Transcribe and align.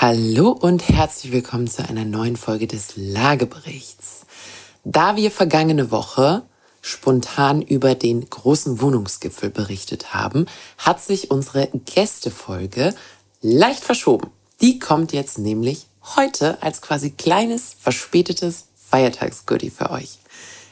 Hallo 0.00 0.50
und 0.50 0.88
herzlich 0.88 1.32
willkommen 1.32 1.66
zu 1.66 1.88
einer 1.88 2.04
neuen 2.04 2.36
Folge 2.36 2.68
des 2.68 2.92
Lageberichts. 2.94 4.26
Da 4.84 5.16
wir 5.16 5.32
vergangene 5.32 5.90
Woche 5.90 6.44
spontan 6.82 7.62
über 7.62 7.96
den 7.96 8.30
großen 8.30 8.80
Wohnungsgipfel 8.80 9.50
berichtet 9.50 10.14
haben, 10.14 10.46
hat 10.78 11.02
sich 11.02 11.32
unsere 11.32 11.68
Gästefolge 11.84 12.94
leicht 13.40 13.82
verschoben. 13.82 14.30
Die 14.60 14.78
kommt 14.78 15.12
jetzt 15.12 15.36
nämlich 15.36 15.86
heute 16.16 16.62
als 16.62 16.80
quasi 16.80 17.10
kleines, 17.10 17.74
verspätetes 17.80 18.66
Feiertagsgoodie 18.76 19.70
für 19.70 19.90
euch. 19.90 20.20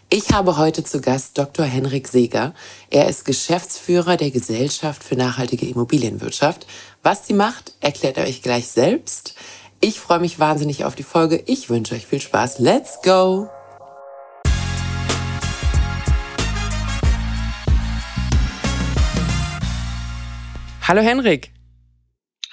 Ich 0.08 0.30
habe 0.30 0.56
heute 0.56 0.84
zu 0.84 1.00
Gast 1.00 1.36
Dr. 1.36 1.66
Henrik 1.66 2.06
Seeger. 2.06 2.54
Er 2.90 3.08
ist 3.08 3.24
Geschäftsführer 3.24 4.16
der 4.16 4.30
Gesellschaft 4.30 5.02
für 5.02 5.16
nachhaltige 5.16 5.66
Immobilienwirtschaft. 5.66 6.64
Was 7.08 7.24
sie 7.24 7.34
macht, 7.34 7.72
erklärt 7.80 8.16
er 8.16 8.24
euch 8.24 8.42
gleich 8.42 8.66
selbst. 8.66 9.36
Ich 9.80 10.00
freue 10.00 10.18
mich 10.18 10.40
wahnsinnig 10.40 10.84
auf 10.84 10.96
die 10.96 11.04
Folge. 11.04 11.40
Ich 11.46 11.70
wünsche 11.70 11.94
euch 11.94 12.04
viel 12.04 12.20
Spaß. 12.20 12.58
Let's 12.58 13.00
go! 13.00 13.48
Hallo 20.82 21.00
Henrik. 21.00 21.52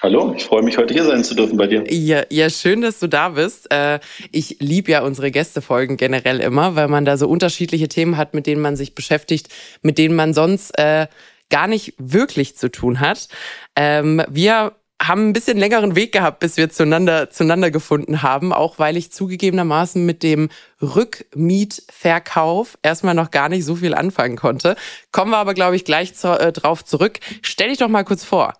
Hallo, 0.00 0.34
ich 0.36 0.44
freue 0.44 0.62
mich, 0.62 0.78
heute 0.78 0.94
hier 0.94 1.04
sein 1.04 1.24
zu 1.24 1.34
dürfen 1.34 1.56
bei 1.56 1.66
dir. 1.66 1.92
Ja, 1.92 2.22
ja 2.30 2.48
schön, 2.48 2.80
dass 2.80 3.00
du 3.00 3.08
da 3.08 3.30
bist. 3.30 3.72
Äh, 3.72 3.98
ich 4.30 4.58
liebe 4.60 4.92
ja 4.92 5.02
unsere 5.02 5.32
Gästefolgen 5.32 5.96
generell 5.96 6.38
immer, 6.38 6.76
weil 6.76 6.86
man 6.86 7.04
da 7.04 7.16
so 7.16 7.26
unterschiedliche 7.26 7.88
Themen 7.88 8.16
hat, 8.16 8.34
mit 8.34 8.46
denen 8.46 8.60
man 8.60 8.76
sich 8.76 8.94
beschäftigt, 8.94 9.48
mit 9.82 9.98
denen 9.98 10.14
man 10.14 10.32
sonst 10.32 10.78
äh, 10.78 11.08
gar 11.50 11.66
nicht 11.66 11.94
wirklich 11.98 12.56
zu 12.56 12.70
tun 12.70 13.00
hat. 13.00 13.28
Ähm, 13.76 14.22
wir 14.28 14.72
haben 15.02 15.28
ein 15.28 15.32
bisschen 15.32 15.58
längeren 15.58 15.96
Weg 15.96 16.12
gehabt, 16.12 16.40
bis 16.40 16.56
wir 16.56 16.70
zueinander, 16.70 17.30
zueinander 17.30 17.70
gefunden 17.70 18.22
haben, 18.22 18.52
auch 18.52 18.78
weil 18.78 18.96
ich 18.96 19.12
zugegebenermaßen 19.12 20.04
mit 20.04 20.22
dem 20.22 20.48
Rückmietverkauf 20.80 22.78
erstmal 22.82 23.14
noch 23.14 23.30
gar 23.30 23.48
nicht 23.48 23.64
so 23.64 23.76
viel 23.76 23.94
anfangen 23.94 24.36
konnte. 24.36 24.76
Kommen 25.12 25.32
wir 25.32 25.38
aber, 25.38 25.54
glaube 25.54 25.76
ich, 25.76 25.84
gleich 25.84 26.14
zu, 26.14 26.28
äh, 26.28 26.52
drauf 26.52 26.84
zurück. 26.84 27.18
Stell 27.42 27.68
dich 27.68 27.78
doch 27.78 27.88
mal 27.88 28.04
kurz 28.04 28.24
vor. 28.24 28.54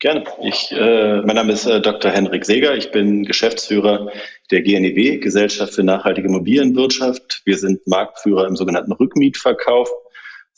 Gerne. 0.00 0.24
Ich, 0.42 0.70
äh, 0.70 1.22
mein 1.22 1.34
Name 1.34 1.52
ist 1.52 1.66
äh, 1.66 1.80
Dr. 1.80 2.12
Henrik 2.12 2.44
Seeger. 2.44 2.76
Ich 2.76 2.92
bin 2.92 3.24
Geschäftsführer 3.24 4.12
der 4.52 4.62
GNEW, 4.62 5.18
Gesellschaft 5.18 5.74
für 5.74 5.82
nachhaltige 5.82 6.28
Immobilienwirtschaft. 6.28 7.42
Wir 7.44 7.58
sind 7.58 7.84
Marktführer 7.86 8.46
im 8.46 8.54
sogenannten 8.54 8.92
Rückmietverkauf, 8.92 9.90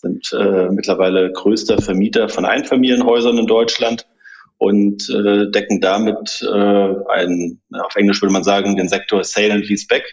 sind 0.00 0.32
äh, 0.32 0.68
mittlerweile 0.70 1.30
größter 1.32 1.80
Vermieter 1.80 2.28
von 2.28 2.44
Einfamilienhäusern 2.44 3.38
in 3.38 3.46
Deutschland 3.46 4.06
und 4.58 5.08
äh, 5.10 5.50
decken 5.50 5.80
damit 5.80 6.42
äh, 6.42 6.94
einen, 7.08 7.60
auf 7.72 7.96
Englisch 7.96 8.20
würde 8.20 8.32
man 8.32 8.44
sagen, 8.44 8.76
den 8.76 8.88
Sektor 8.88 9.24
Sale 9.24 9.54
and 9.54 9.68
Lease 9.68 9.86
Back 9.88 10.04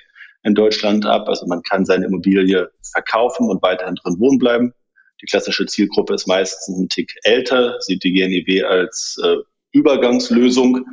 in 0.43 0.55
Deutschland 0.55 1.05
ab. 1.05 1.27
Also 1.27 1.45
man 1.47 1.61
kann 1.63 1.85
seine 1.85 2.05
Immobilie 2.05 2.69
verkaufen 2.91 3.49
und 3.49 3.61
weiterhin 3.61 3.95
drin 3.95 4.19
wohnen 4.19 4.39
bleiben. 4.39 4.73
Die 5.21 5.25
klassische 5.25 5.65
Zielgruppe 5.65 6.13
ist 6.13 6.27
meistens 6.27 6.77
ein 6.77 6.89
Tick 6.89 7.13
älter, 7.23 7.75
sieht 7.79 8.03
die 8.03 8.13
GNIW 8.13 8.63
als 8.63 9.19
äh, 9.23 9.37
Übergangslösung. 9.71 10.85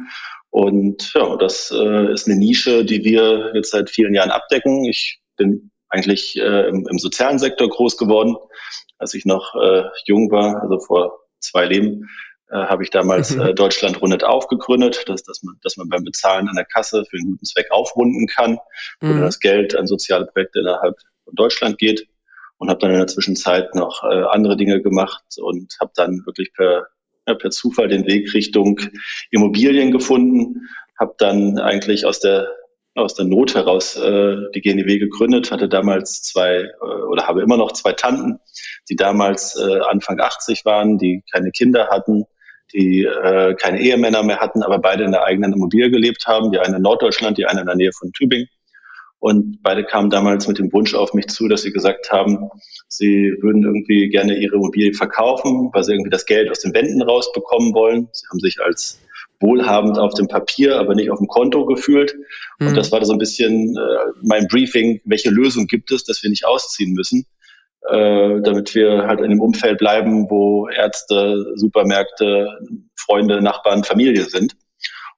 Und 0.50 1.12
ja, 1.14 1.36
das 1.36 1.72
äh, 1.72 2.12
ist 2.12 2.26
eine 2.26 2.36
Nische, 2.36 2.84
die 2.84 3.04
wir 3.04 3.52
jetzt 3.54 3.70
seit 3.70 3.90
vielen 3.90 4.14
Jahren 4.14 4.30
abdecken. 4.30 4.84
Ich 4.84 5.20
bin 5.36 5.70
eigentlich 5.94 6.36
äh, 6.36 6.68
im, 6.68 6.86
im 6.88 6.98
sozialen 6.98 7.38
Sektor 7.38 7.68
groß 7.68 7.96
geworden, 7.96 8.36
als 8.98 9.14
ich 9.14 9.24
noch 9.24 9.54
äh, 9.54 9.84
jung 10.06 10.30
war, 10.30 10.62
also 10.62 10.80
vor 10.80 11.20
zwei 11.40 11.66
Leben, 11.66 12.08
äh, 12.50 12.56
habe 12.56 12.82
ich 12.82 12.90
damals 12.90 13.34
mhm. 13.34 13.42
äh, 13.42 13.54
Deutschland 13.54 14.00
rundet 14.00 14.24
aufgegründet, 14.24 15.04
dass, 15.06 15.22
dass, 15.22 15.42
man, 15.42 15.56
dass 15.62 15.76
man 15.76 15.88
beim 15.88 16.04
Bezahlen 16.04 16.48
an 16.48 16.56
der 16.56 16.64
Kasse 16.64 17.04
für 17.08 17.16
einen 17.16 17.32
guten 17.32 17.44
Zweck 17.44 17.70
aufrunden 17.70 18.26
kann, 18.26 18.58
mhm. 19.00 19.18
wo 19.18 19.20
das 19.20 19.40
Geld 19.40 19.76
an 19.76 19.86
soziale 19.86 20.26
Projekte 20.26 20.60
innerhalb 20.60 20.96
von 21.24 21.34
Deutschland 21.34 21.78
geht 21.78 22.06
und 22.58 22.70
habe 22.70 22.80
dann 22.80 22.90
in 22.90 22.98
der 22.98 23.06
Zwischenzeit 23.06 23.74
noch 23.74 24.02
äh, 24.04 24.24
andere 24.30 24.56
Dinge 24.56 24.82
gemacht 24.82 25.24
und 25.38 25.74
habe 25.80 25.92
dann 25.94 26.22
wirklich 26.26 26.52
per, 26.52 26.86
ja, 27.26 27.34
per 27.34 27.50
Zufall 27.50 27.88
den 27.88 28.06
Weg 28.06 28.32
Richtung 28.34 28.80
Immobilien 29.30 29.90
gefunden, 29.90 30.68
habe 30.98 31.14
dann 31.18 31.58
eigentlich 31.58 32.04
aus 32.06 32.20
der 32.20 32.48
aus 32.94 33.14
der 33.14 33.24
Not 33.24 33.54
heraus 33.54 33.96
äh, 33.96 34.36
die 34.54 34.60
GNW 34.60 34.98
gegründet, 34.98 35.50
hatte 35.50 35.68
damals 35.68 36.22
zwei 36.22 36.58
äh, 36.58 37.02
oder 37.08 37.26
habe 37.26 37.42
immer 37.42 37.56
noch 37.56 37.72
zwei 37.72 37.92
Tanten, 37.92 38.38
die 38.88 38.96
damals 38.96 39.56
äh, 39.56 39.80
Anfang 39.88 40.20
80 40.20 40.64
waren, 40.64 40.98
die 40.98 41.22
keine 41.32 41.50
Kinder 41.50 41.88
hatten, 41.88 42.24
die 42.72 43.04
äh, 43.04 43.54
keine 43.54 43.80
Ehemänner 43.80 44.22
mehr 44.22 44.38
hatten, 44.38 44.62
aber 44.62 44.78
beide 44.78 45.04
in 45.04 45.12
der 45.12 45.24
eigenen 45.24 45.52
Immobilie 45.52 45.90
gelebt 45.90 46.26
haben, 46.26 46.52
die 46.52 46.58
eine 46.58 46.76
in 46.76 46.82
Norddeutschland, 46.82 47.36
die 47.38 47.46
eine 47.46 47.60
in 47.60 47.66
der 47.66 47.76
Nähe 47.76 47.92
von 47.92 48.12
Tübingen. 48.12 48.48
Und 49.18 49.62
beide 49.62 49.84
kamen 49.84 50.10
damals 50.10 50.46
mit 50.48 50.58
dem 50.58 50.70
Wunsch 50.72 50.94
auf 50.94 51.14
mich 51.14 51.28
zu, 51.28 51.48
dass 51.48 51.62
sie 51.62 51.72
gesagt 51.72 52.12
haben, 52.12 52.50
sie 52.88 53.34
würden 53.40 53.62
irgendwie 53.62 54.10
gerne 54.10 54.36
ihre 54.36 54.56
Immobilie 54.56 54.92
verkaufen, 54.92 55.70
weil 55.72 55.82
sie 55.82 55.92
irgendwie 55.92 56.10
das 56.10 56.26
Geld 56.26 56.50
aus 56.50 56.60
den 56.60 56.74
Wänden 56.74 57.00
rausbekommen 57.00 57.72
wollen. 57.72 58.08
Sie 58.12 58.26
haben 58.30 58.40
sich 58.40 58.60
als 58.60 59.00
wohlhabend 59.40 59.98
auf 59.98 60.14
dem 60.14 60.28
Papier, 60.28 60.78
aber 60.78 60.94
nicht 60.94 61.10
auf 61.10 61.18
dem 61.18 61.28
Konto 61.28 61.66
gefühlt. 61.66 62.14
Und 62.60 62.70
mhm. 62.70 62.74
das 62.74 62.92
war 62.92 63.04
so 63.04 63.12
ein 63.12 63.18
bisschen 63.18 63.76
äh, 63.76 64.12
mein 64.22 64.46
Briefing, 64.48 65.00
welche 65.04 65.30
Lösung 65.30 65.66
gibt 65.66 65.90
es, 65.90 66.04
dass 66.04 66.22
wir 66.22 66.30
nicht 66.30 66.46
ausziehen 66.46 66.92
müssen, 66.92 67.26
äh, 67.90 68.40
damit 68.40 68.74
wir 68.74 69.06
halt 69.06 69.20
in 69.20 69.26
einem 69.26 69.40
Umfeld 69.40 69.78
bleiben, 69.78 70.30
wo 70.30 70.68
Ärzte, 70.68 71.52
Supermärkte, 71.56 72.58
Freunde, 72.96 73.42
Nachbarn, 73.42 73.84
Familie 73.84 74.24
sind. 74.24 74.54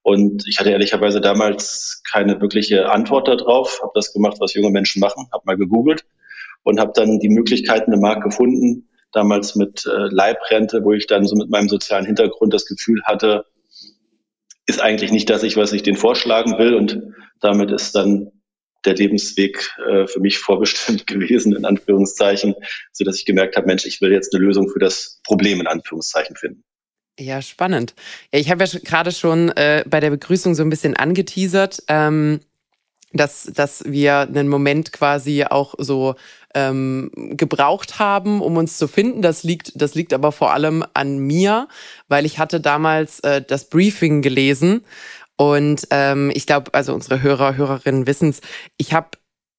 Und 0.02 0.46
ich 0.46 0.58
hatte 0.60 0.70
ehrlicherweise 0.70 1.20
damals 1.20 2.02
keine 2.10 2.40
wirkliche 2.40 2.88
Antwort 2.90 3.26
darauf, 3.26 3.80
habe 3.82 3.90
das 3.94 4.12
gemacht, 4.12 4.36
was 4.38 4.54
junge 4.54 4.70
Menschen 4.70 5.00
machen, 5.00 5.26
habe 5.32 5.42
mal 5.46 5.56
gegoogelt 5.56 6.04
und 6.62 6.78
habe 6.78 6.92
dann 6.94 7.18
die 7.18 7.28
Möglichkeiten 7.28 7.92
im 7.92 8.00
Markt 8.00 8.22
gefunden, 8.22 8.88
damals 9.12 9.56
mit 9.56 9.84
äh, 9.86 10.08
Leibrente, 10.10 10.84
wo 10.84 10.92
ich 10.92 11.06
dann 11.06 11.24
so 11.24 11.34
mit 11.34 11.50
meinem 11.50 11.68
sozialen 11.68 12.06
Hintergrund 12.06 12.54
das 12.54 12.66
Gefühl 12.66 13.02
hatte, 13.04 13.46
ist 14.66 14.80
eigentlich 14.80 15.12
nicht 15.12 15.30
das 15.30 15.42
ich, 15.42 15.56
was 15.56 15.72
ich 15.72 15.82
denen 15.82 15.96
vorschlagen 15.96 16.58
will. 16.58 16.74
Und 16.74 17.00
damit 17.40 17.70
ist 17.70 17.94
dann 17.94 18.32
der 18.84 18.94
Lebensweg 18.94 19.70
äh, 19.88 20.06
für 20.06 20.20
mich 20.20 20.38
vorbestimmt 20.38 21.06
gewesen, 21.06 21.54
in 21.54 21.64
Anführungszeichen, 21.64 22.54
so 22.92 23.04
dass 23.04 23.18
ich 23.18 23.24
gemerkt 23.24 23.56
habe, 23.56 23.66
Mensch, 23.66 23.86
ich 23.86 24.00
will 24.00 24.12
jetzt 24.12 24.34
eine 24.34 24.44
Lösung 24.44 24.68
für 24.68 24.78
das 24.78 25.20
Problem 25.24 25.60
in 25.60 25.66
Anführungszeichen 25.66 26.36
finden. 26.36 26.64
Ja, 27.18 27.40
spannend. 27.40 27.94
Ja, 28.32 28.40
ich 28.40 28.50
habe 28.50 28.62
ja 28.62 28.78
gerade 28.84 29.10
schon 29.10 29.48
äh, 29.50 29.84
bei 29.86 30.00
der 30.00 30.10
Begrüßung 30.10 30.54
so 30.54 30.62
ein 30.62 30.70
bisschen 30.70 30.96
angeteasert, 30.96 31.82
ähm, 31.88 32.40
dass, 33.12 33.44
dass 33.44 33.84
wir 33.84 34.20
einen 34.20 34.48
Moment 34.48 34.92
quasi 34.92 35.44
auch 35.44 35.74
so 35.78 36.14
ähm, 36.54 37.10
gebraucht 37.14 37.98
haben, 37.98 38.40
um 38.40 38.56
uns 38.56 38.78
zu 38.78 38.88
finden. 38.88 39.22
Das 39.22 39.42
liegt, 39.42 39.80
das 39.80 39.94
liegt 39.94 40.12
aber 40.12 40.32
vor 40.32 40.52
allem 40.52 40.84
an 40.94 41.18
mir, 41.18 41.68
weil 42.08 42.24
ich 42.26 42.38
hatte 42.38 42.60
damals 42.60 43.20
äh, 43.20 43.42
das 43.42 43.68
Briefing 43.68 44.22
gelesen 44.22 44.84
und 45.36 45.86
ähm, 45.90 46.30
ich 46.34 46.46
glaube, 46.46 46.72
also 46.72 46.94
unsere 46.94 47.22
Hörer, 47.22 47.56
Hörerinnen 47.56 48.06
wissen 48.06 48.30
es, 48.30 48.40
ich 48.78 48.94
habe 48.94 49.08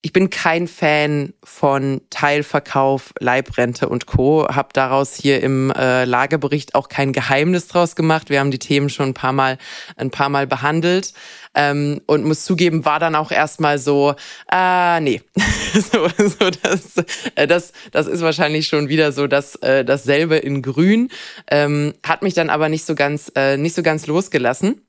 ich 0.03 0.13
bin 0.13 0.29
kein 0.29 0.67
Fan 0.67 1.33
von 1.43 2.01
Teilverkauf, 2.11 3.13
Leibrente 3.19 3.89
und 3.89 4.05
Co. 4.05 4.47
Hab 4.47 4.73
daraus 4.73 5.15
hier 5.15 5.41
im 5.41 5.71
äh, 5.71 6.05
Lagebericht 6.05 6.75
auch 6.75 6.87
kein 6.87 7.13
Geheimnis 7.13 7.67
draus 7.67 7.95
gemacht. 7.95 8.29
Wir 8.29 8.39
haben 8.39 8.51
die 8.51 8.59
Themen 8.59 8.89
schon 8.89 9.09
ein 9.09 9.13
paar 9.15 9.33
Mal, 9.33 9.57
ein 9.95 10.11
paar 10.11 10.29
Mal 10.29 10.45
behandelt 10.45 11.13
ähm, 11.55 11.99
und 12.05 12.25
muss 12.25 12.45
zugeben, 12.45 12.85
war 12.85 12.99
dann 12.99 13.15
auch 13.15 13.31
erstmal 13.31 13.79
so, 13.79 14.13
äh, 14.51 14.99
nee, 15.01 15.21
so, 15.73 16.07
so 16.17 16.49
das, 16.61 17.03
äh, 17.35 17.47
das, 17.47 17.73
das 17.91 18.05
ist 18.05 18.21
wahrscheinlich 18.21 18.67
schon 18.67 18.89
wieder 18.89 19.11
so 19.11 19.25
das 19.25 19.55
äh, 19.55 19.83
dasselbe 19.83 20.37
in 20.37 20.61
Grün. 20.61 21.09
Ähm, 21.49 21.95
hat 22.05 22.21
mich 22.21 22.35
dann 22.35 22.51
aber 22.51 22.69
nicht 22.69 22.85
so 22.85 22.93
ganz, 22.93 23.31
äh, 23.35 23.57
nicht 23.57 23.75
so 23.75 23.81
ganz 23.81 24.05
losgelassen 24.05 24.87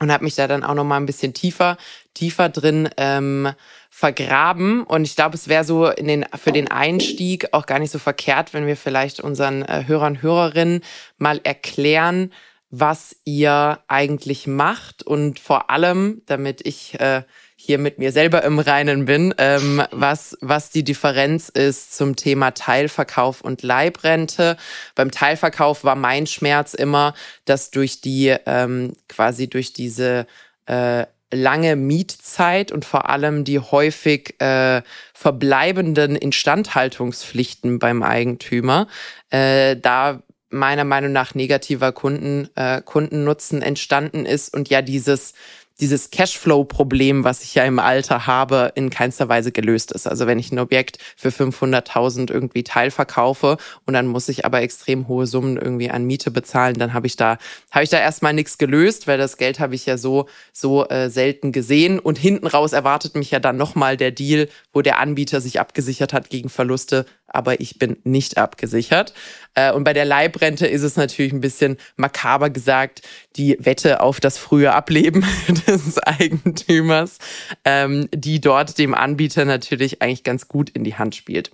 und 0.00 0.12
habe 0.12 0.24
mich 0.24 0.34
da 0.34 0.46
dann 0.46 0.64
auch 0.64 0.74
noch 0.74 0.84
mal 0.84 0.98
ein 0.98 1.06
bisschen 1.06 1.34
tiefer, 1.34 1.76
tiefer 2.14 2.48
drin 2.48 2.88
ähm, 2.96 3.50
vergraben. 3.90 4.82
Und 4.82 5.04
ich 5.04 5.16
glaube, 5.16 5.34
es 5.34 5.48
wäre 5.48 5.64
so 5.64 5.88
in 5.88 6.08
den, 6.08 6.24
für 6.34 6.52
den 6.52 6.70
Einstieg 6.70 7.48
auch 7.52 7.66
gar 7.66 7.78
nicht 7.78 7.90
so 7.90 7.98
verkehrt, 7.98 8.54
wenn 8.54 8.66
wir 8.66 8.76
vielleicht 8.76 9.20
unseren 9.20 9.62
äh, 9.62 9.84
Hörern, 9.86 10.22
Hörerinnen 10.22 10.80
mal 11.18 11.40
erklären, 11.44 12.32
was 12.70 13.16
ihr 13.24 13.78
eigentlich 13.86 14.46
macht 14.46 15.02
und 15.04 15.38
vor 15.38 15.70
allem, 15.70 16.22
damit 16.26 16.66
ich 16.66 16.98
äh, 16.98 17.22
hier 17.56 17.78
mit 17.78 17.98
mir 17.98 18.12
selber 18.12 18.42
im 18.42 18.58
Reinen 18.58 19.04
bin, 19.04 19.34
ähm, 19.38 19.82
was, 19.90 20.36
was 20.40 20.70
die 20.70 20.84
Differenz 20.84 21.48
ist 21.48 21.96
zum 21.96 22.16
Thema 22.16 22.50
Teilverkauf 22.50 23.40
und 23.40 23.62
Leibrente. 23.62 24.56
Beim 24.94 25.10
Teilverkauf 25.10 25.84
war 25.84 25.94
mein 25.94 26.26
Schmerz 26.26 26.74
immer, 26.74 27.14
dass 27.44 27.70
durch 27.70 28.00
die 28.00 28.36
ähm, 28.44 28.92
quasi 29.08 29.48
durch 29.48 29.72
diese 29.72 30.26
äh, 30.66 31.06
lange 31.34 31.76
Mietzeit 31.76 32.72
und 32.72 32.84
vor 32.84 33.08
allem 33.08 33.44
die 33.44 33.58
häufig 33.58 34.40
äh, 34.40 34.82
verbleibenden 35.12 36.16
Instandhaltungspflichten 36.16 37.78
beim 37.78 38.02
Eigentümer. 38.02 38.88
Äh, 39.30 39.76
da 39.76 40.22
meiner 40.50 40.84
Meinung 40.84 41.12
nach 41.12 41.34
negativer 41.34 41.92
Kunden, 41.92 42.48
äh, 42.54 42.80
Kundennutzen 42.80 43.60
entstanden 43.60 44.24
ist 44.24 44.54
und 44.54 44.70
ja 44.70 44.82
dieses 44.82 45.34
dieses 45.80 46.10
Cashflow-Problem, 46.10 47.24
was 47.24 47.42
ich 47.42 47.54
ja 47.54 47.64
im 47.64 47.78
Alter 47.78 48.26
habe, 48.26 48.72
in 48.76 48.90
keinster 48.90 49.28
Weise 49.28 49.50
gelöst 49.50 49.90
ist. 49.92 50.06
Also 50.06 50.26
wenn 50.26 50.38
ich 50.38 50.52
ein 50.52 50.58
Objekt 50.58 50.98
für 51.16 51.30
500.000 51.30 52.30
irgendwie 52.30 52.62
teilverkaufe 52.62 53.56
und 53.84 53.94
dann 53.94 54.06
muss 54.06 54.28
ich 54.28 54.44
aber 54.44 54.62
extrem 54.62 55.08
hohe 55.08 55.26
Summen 55.26 55.56
irgendwie 55.56 55.90
an 55.90 56.04
Miete 56.04 56.30
bezahlen, 56.30 56.76
dann 56.78 56.94
habe 56.94 57.06
ich 57.06 57.16
da 57.16 57.38
habe 57.72 57.82
ich 57.82 57.90
da 57.90 57.98
erstmal 57.98 58.34
nichts 58.34 58.58
gelöst, 58.58 59.08
weil 59.08 59.18
das 59.18 59.36
Geld 59.36 59.58
habe 59.58 59.74
ich 59.74 59.84
ja 59.86 59.98
so 59.98 60.28
so 60.52 60.86
äh, 60.88 61.10
selten 61.10 61.50
gesehen 61.50 61.98
und 61.98 62.18
hinten 62.18 62.46
raus 62.46 62.72
erwartet 62.72 63.16
mich 63.16 63.32
ja 63.32 63.40
dann 63.40 63.56
nochmal 63.56 63.96
der 63.96 64.12
Deal, 64.12 64.48
wo 64.72 64.80
der 64.80 65.00
Anbieter 65.00 65.40
sich 65.40 65.58
abgesichert 65.58 66.12
hat 66.12 66.30
gegen 66.30 66.50
Verluste, 66.50 67.04
aber 67.34 67.60
ich 67.60 67.78
bin 67.78 67.96
nicht 68.04 68.38
abgesichert. 68.38 69.12
Äh, 69.54 69.72
und 69.72 69.84
bei 69.84 69.92
der 69.92 70.04
Leibrente 70.04 70.66
ist 70.66 70.82
es 70.82 70.96
natürlich 70.96 71.32
ein 71.32 71.40
bisschen 71.40 71.76
makaber 71.96 72.50
gesagt, 72.50 73.02
die 73.36 73.56
Wette 73.60 74.00
auf 74.00 74.20
das 74.20 74.38
frühe 74.38 74.72
Ableben 74.72 75.24
des 75.66 75.98
Eigentümers, 75.98 77.18
ähm, 77.64 78.08
die 78.14 78.40
dort 78.40 78.78
dem 78.78 78.94
Anbieter 78.94 79.44
natürlich 79.44 80.00
eigentlich 80.00 80.22
ganz 80.22 80.48
gut 80.48 80.70
in 80.70 80.84
die 80.84 80.94
Hand 80.94 81.16
spielt. 81.16 81.50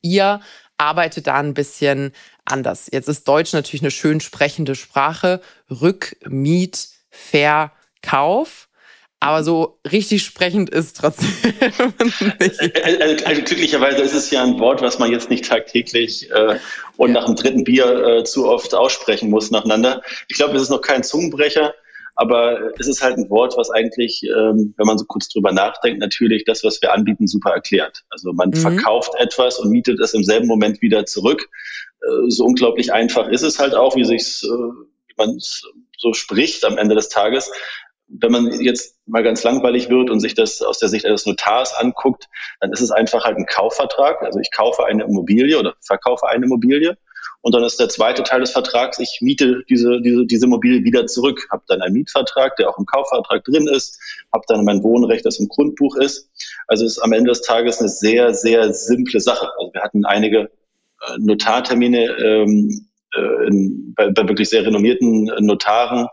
Ihr 0.00 0.40
arbeitet 0.78 1.26
da 1.26 1.38
ein 1.38 1.54
bisschen 1.54 2.12
anders. 2.44 2.88
Jetzt 2.90 3.08
ist 3.08 3.26
Deutsch 3.28 3.52
natürlich 3.52 3.82
eine 3.82 3.90
schön 3.90 4.20
sprechende 4.20 4.74
Sprache. 4.74 5.40
Rückmiet, 5.70 6.88
Verkauf 7.10 8.68
aber 9.22 9.44
so 9.44 9.78
richtig 9.90 10.24
sprechend 10.24 10.68
ist 10.70 10.96
trotzdem 10.96 11.30
nicht. 12.40 12.60
Also, 12.84 13.24
also, 13.24 13.42
glücklicherweise 13.42 14.02
ist 14.02 14.14
es 14.14 14.32
ja 14.32 14.42
ein 14.42 14.58
Wort, 14.58 14.82
was 14.82 14.98
man 14.98 15.12
jetzt 15.12 15.30
nicht 15.30 15.44
tagtäglich 15.44 16.28
äh, 16.32 16.58
und 16.96 17.14
ja. 17.14 17.20
nach 17.20 17.26
dem 17.26 17.36
dritten 17.36 17.62
Bier 17.62 18.04
äh, 18.04 18.24
zu 18.24 18.48
oft 18.48 18.74
aussprechen 18.74 19.30
muss 19.30 19.52
nacheinander. 19.52 20.02
Ich 20.26 20.36
glaube, 20.36 20.56
es 20.56 20.62
ist 20.62 20.70
noch 20.70 20.80
kein 20.80 21.04
Zungenbrecher, 21.04 21.72
aber 22.16 22.72
es 22.80 22.88
ist 22.88 23.00
halt 23.00 23.16
ein 23.16 23.30
Wort, 23.30 23.54
was 23.56 23.70
eigentlich, 23.70 24.24
ähm, 24.24 24.74
wenn 24.76 24.86
man 24.86 24.98
so 24.98 25.04
kurz 25.04 25.28
drüber 25.28 25.52
nachdenkt, 25.52 26.00
natürlich 26.00 26.44
das, 26.44 26.64
was 26.64 26.82
wir 26.82 26.92
anbieten, 26.92 27.28
super 27.28 27.50
erklärt. 27.50 28.02
Also 28.10 28.32
man 28.32 28.50
mhm. 28.50 28.56
verkauft 28.56 29.12
etwas 29.20 29.60
und 29.60 29.70
mietet 29.70 30.00
es 30.00 30.14
im 30.14 30.24
selben 30.24 30.48
Moment 30.48 30.82
wieder 30.82 31.06
zurück. 31.06 31.48
Äh, 32.00 32.28
so 32.28 32.44
unglaublich 32.44 32.92
einfach 32.92 33.28
ist 33.28 33.42
es 33.42 33.60
halt 33.60 33.76
auch, 33.76 33.94
wie 33.94 34.04
sich's, 34.04 34.42
äh, 34.42 34.48
wie 34.48 35.14
man 35.16 35.38
so 35.96 36.12
spricht 36.12 36.64
am 36.64 36.76
Ende 36.76 36.96
des 36.96 37.08
Tages 37.08 37.52
wenn 38.20 38.32
man 38.32 38.60
jetzt 38.60 38.96
mal 39.06 39.22
ganz 39.22 39.42
langweilig 39.42 39.88
wird 39.88 40.10
und 40.10 40.20
sich 40.20 40.34
das 40.34 40.62
aus 40.62 40.78
der 40.78 40.88
Sicht 40.88 41.06
eines 41.06 41.26
Notars 41.26 41.74
anguckt, 41.74 42.28
dann 42.60 42.72
ist 42.72 42.80
es 42.80 42.90
einfach 42.90 43.24
halt 43.24 43.38
ein 43.38 43.46
Kaufvertrag. 43.46 44.22
Also 44.22 44.38
ich 44.38 44.50
kaufe 44.50 44.84
eine 44.84 45.04
Immobilie 45.04 45.58
oder 45.58 45.74
verkaufe 45.80 46.28
eine 46.28 46.44
Immobilie. 46.44 46.96
Und 47.40 47.54
dann 47.54 47.64
ist 47.64 47.80
der 47.80 47.88
zweite 47.88 48.22
Teil 48.22 48.40
des 48.40 48.52
Vertrags, 48.52 49.00
ich 49.00 49.18
miete 49.20 49.62
diese, 49.68 50.00
diese, 50.00 50.26
diese 50.26 50.46
Immobilie 50.46 50.84
wieder 50.84 51.06
zurück, 51.06 51.48
habe 51.50 51.64
dann 51.66 51.82
einen 51.82 51.94
Mietvertrag, 51.94 52.54
der 52.56 52.68
auch 52.68 52.78
im 52.78 52.86
Kaufvertrag 52.86 53.42
drin 53.44 53.66
ist, 53.66 53.98
habe 54.32 54.44
dann 54.46 54.64
mein 54.64 54.82
Wohnrecht, 54.84 55.26
das 55.26 55.40
im 55.40 55.48
Grundbuch 55.48 55.96
ist. 55.96 56.30
Also 56.68 56.84
es 56.84 56.92
ist 56.92 57.02
am 57.02 57.12
Ende 57.12 57.30
des 57.30 57.42
Tages 57.42 57.80
eine 57.80 57.88
sehr, 57.88 58.32
sehr 58.34 58.72
simple 58.72 59.18
Sache. 59.18 59.48
Also 59.58 59.72
wir 59.72 59.82
hatten 59.82 60.04
einige 60.04 60.38
äh, 61.08 61.18
Notartermine 61.18 62.16
ähm, 62.18 62.86
äh, 63.16 63.46
in, 63.48 63.92
bei, 63.94 64.10
bei 64.10 64.28
wirklich 64.28 64.48
sehr 64.48 64.64
renommierten 64.64 65.24
Notaren, 65.40 66.06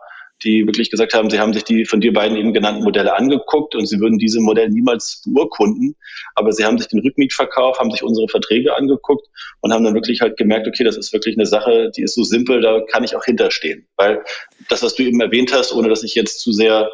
die 0.44 0.66
wirklich 0.66 0.90
gesagt 0.90 1.14
haben, 1.14 1.30
sie 1.30 1.40
haben 1.40 1.54
sich 1.54 1.64
die 1.64 1.86
von 1.86 2.00
dir 2.00 2.14
beiden 2.14 2.38
eben 2.38 2.54
genannten 2.54 2.84
Modelle 2.84 3.16
angeguckt 3.16 3.76
und 3.76 3.86
sie 3.86 4.00
würden 4.00 4.18
diese 4.18 4.40
Modelle 4.40 4.70
niemals 4.70 5.22
beurkunden. 5.26 5.96
Aber 6.36 6.52
sie 6.52 6.64
haben 6.64 6.78
sich 6.78 6.88
den 6.88 7.00
Rückmietverkauf, 7.00 7.80
haben 7.80 7.92
sich 7.92 8.04
unsere 8.04 8.28
Verträge 8.28 8.76
angeguckt 8.76 9.28
und 9.62 9.74
haben 9.74 9.84
dann 9.84 9.94
wirklich 9.94 10.22
halt 10.22 10.38
gemerkt, 10.38 10.68
okay, 10.68 10.84
das 10.84 10.98
ist 10.98 11.12
wirklich 11.12 11.38
eine 11.38 11.46
Sache, 11.46 11.92
die 11.96 12.04
ist 12.04 12.16
so 12.16 12.24
simpel, 12.24 12.62
da 12.62 12.82
kann 12.92 13.04
ich 13.04 13.16
auch 13.16 13.26
hinterstehen. 13.26 13.88
Weil 13.98 14.24
das, 14.70 14.82
was 14.82 14.96
du 14.96 15.04
eben 15.04 15.20
erwähnt 15.20 15.54
hast, 15.54 15.74
ohne 15.74 15.90
dass 15.90 16.04
ich 16.04 16.16
jetzt 16.16 16.40
zu 16.40 16.54
sehr, 16.54 16.90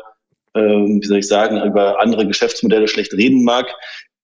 ähm, 0.56 1.00
wie 1.02 1.08
soll 1.08 1.20
ich 1.20 1.28
sagen, 1.28 1.62
über 1.62 2.00
andere 2.00 2.26
Geschäftsmodelle 2.28 2.88
schlecht 2.88 3.14
reden 3.14 3.44
mag, 3.44 3.68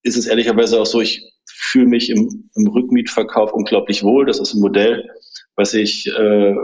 ist 0.03 0.17
es 0.17 0.25
ehrlicherweise 0.25 0.79
auch 0.81 0.85
so, 0.85 0.99
ich 0.99 1.31
fühle 1.45 1.87
mich 1.87 2.09
im, 2.09 2.49
im 2.55 2.67
Rückmietverkauf 2.67 3.53
unglaublich 3.53 4.03
wohl. 4.03 4.25
Das 4.25 4.39
ist 4.39 4.53
ein 4.53 4.61
Modell, 4.61 5.09
was 5.55 5.73
ich 5.75 6.07
äh, 6.07 6.55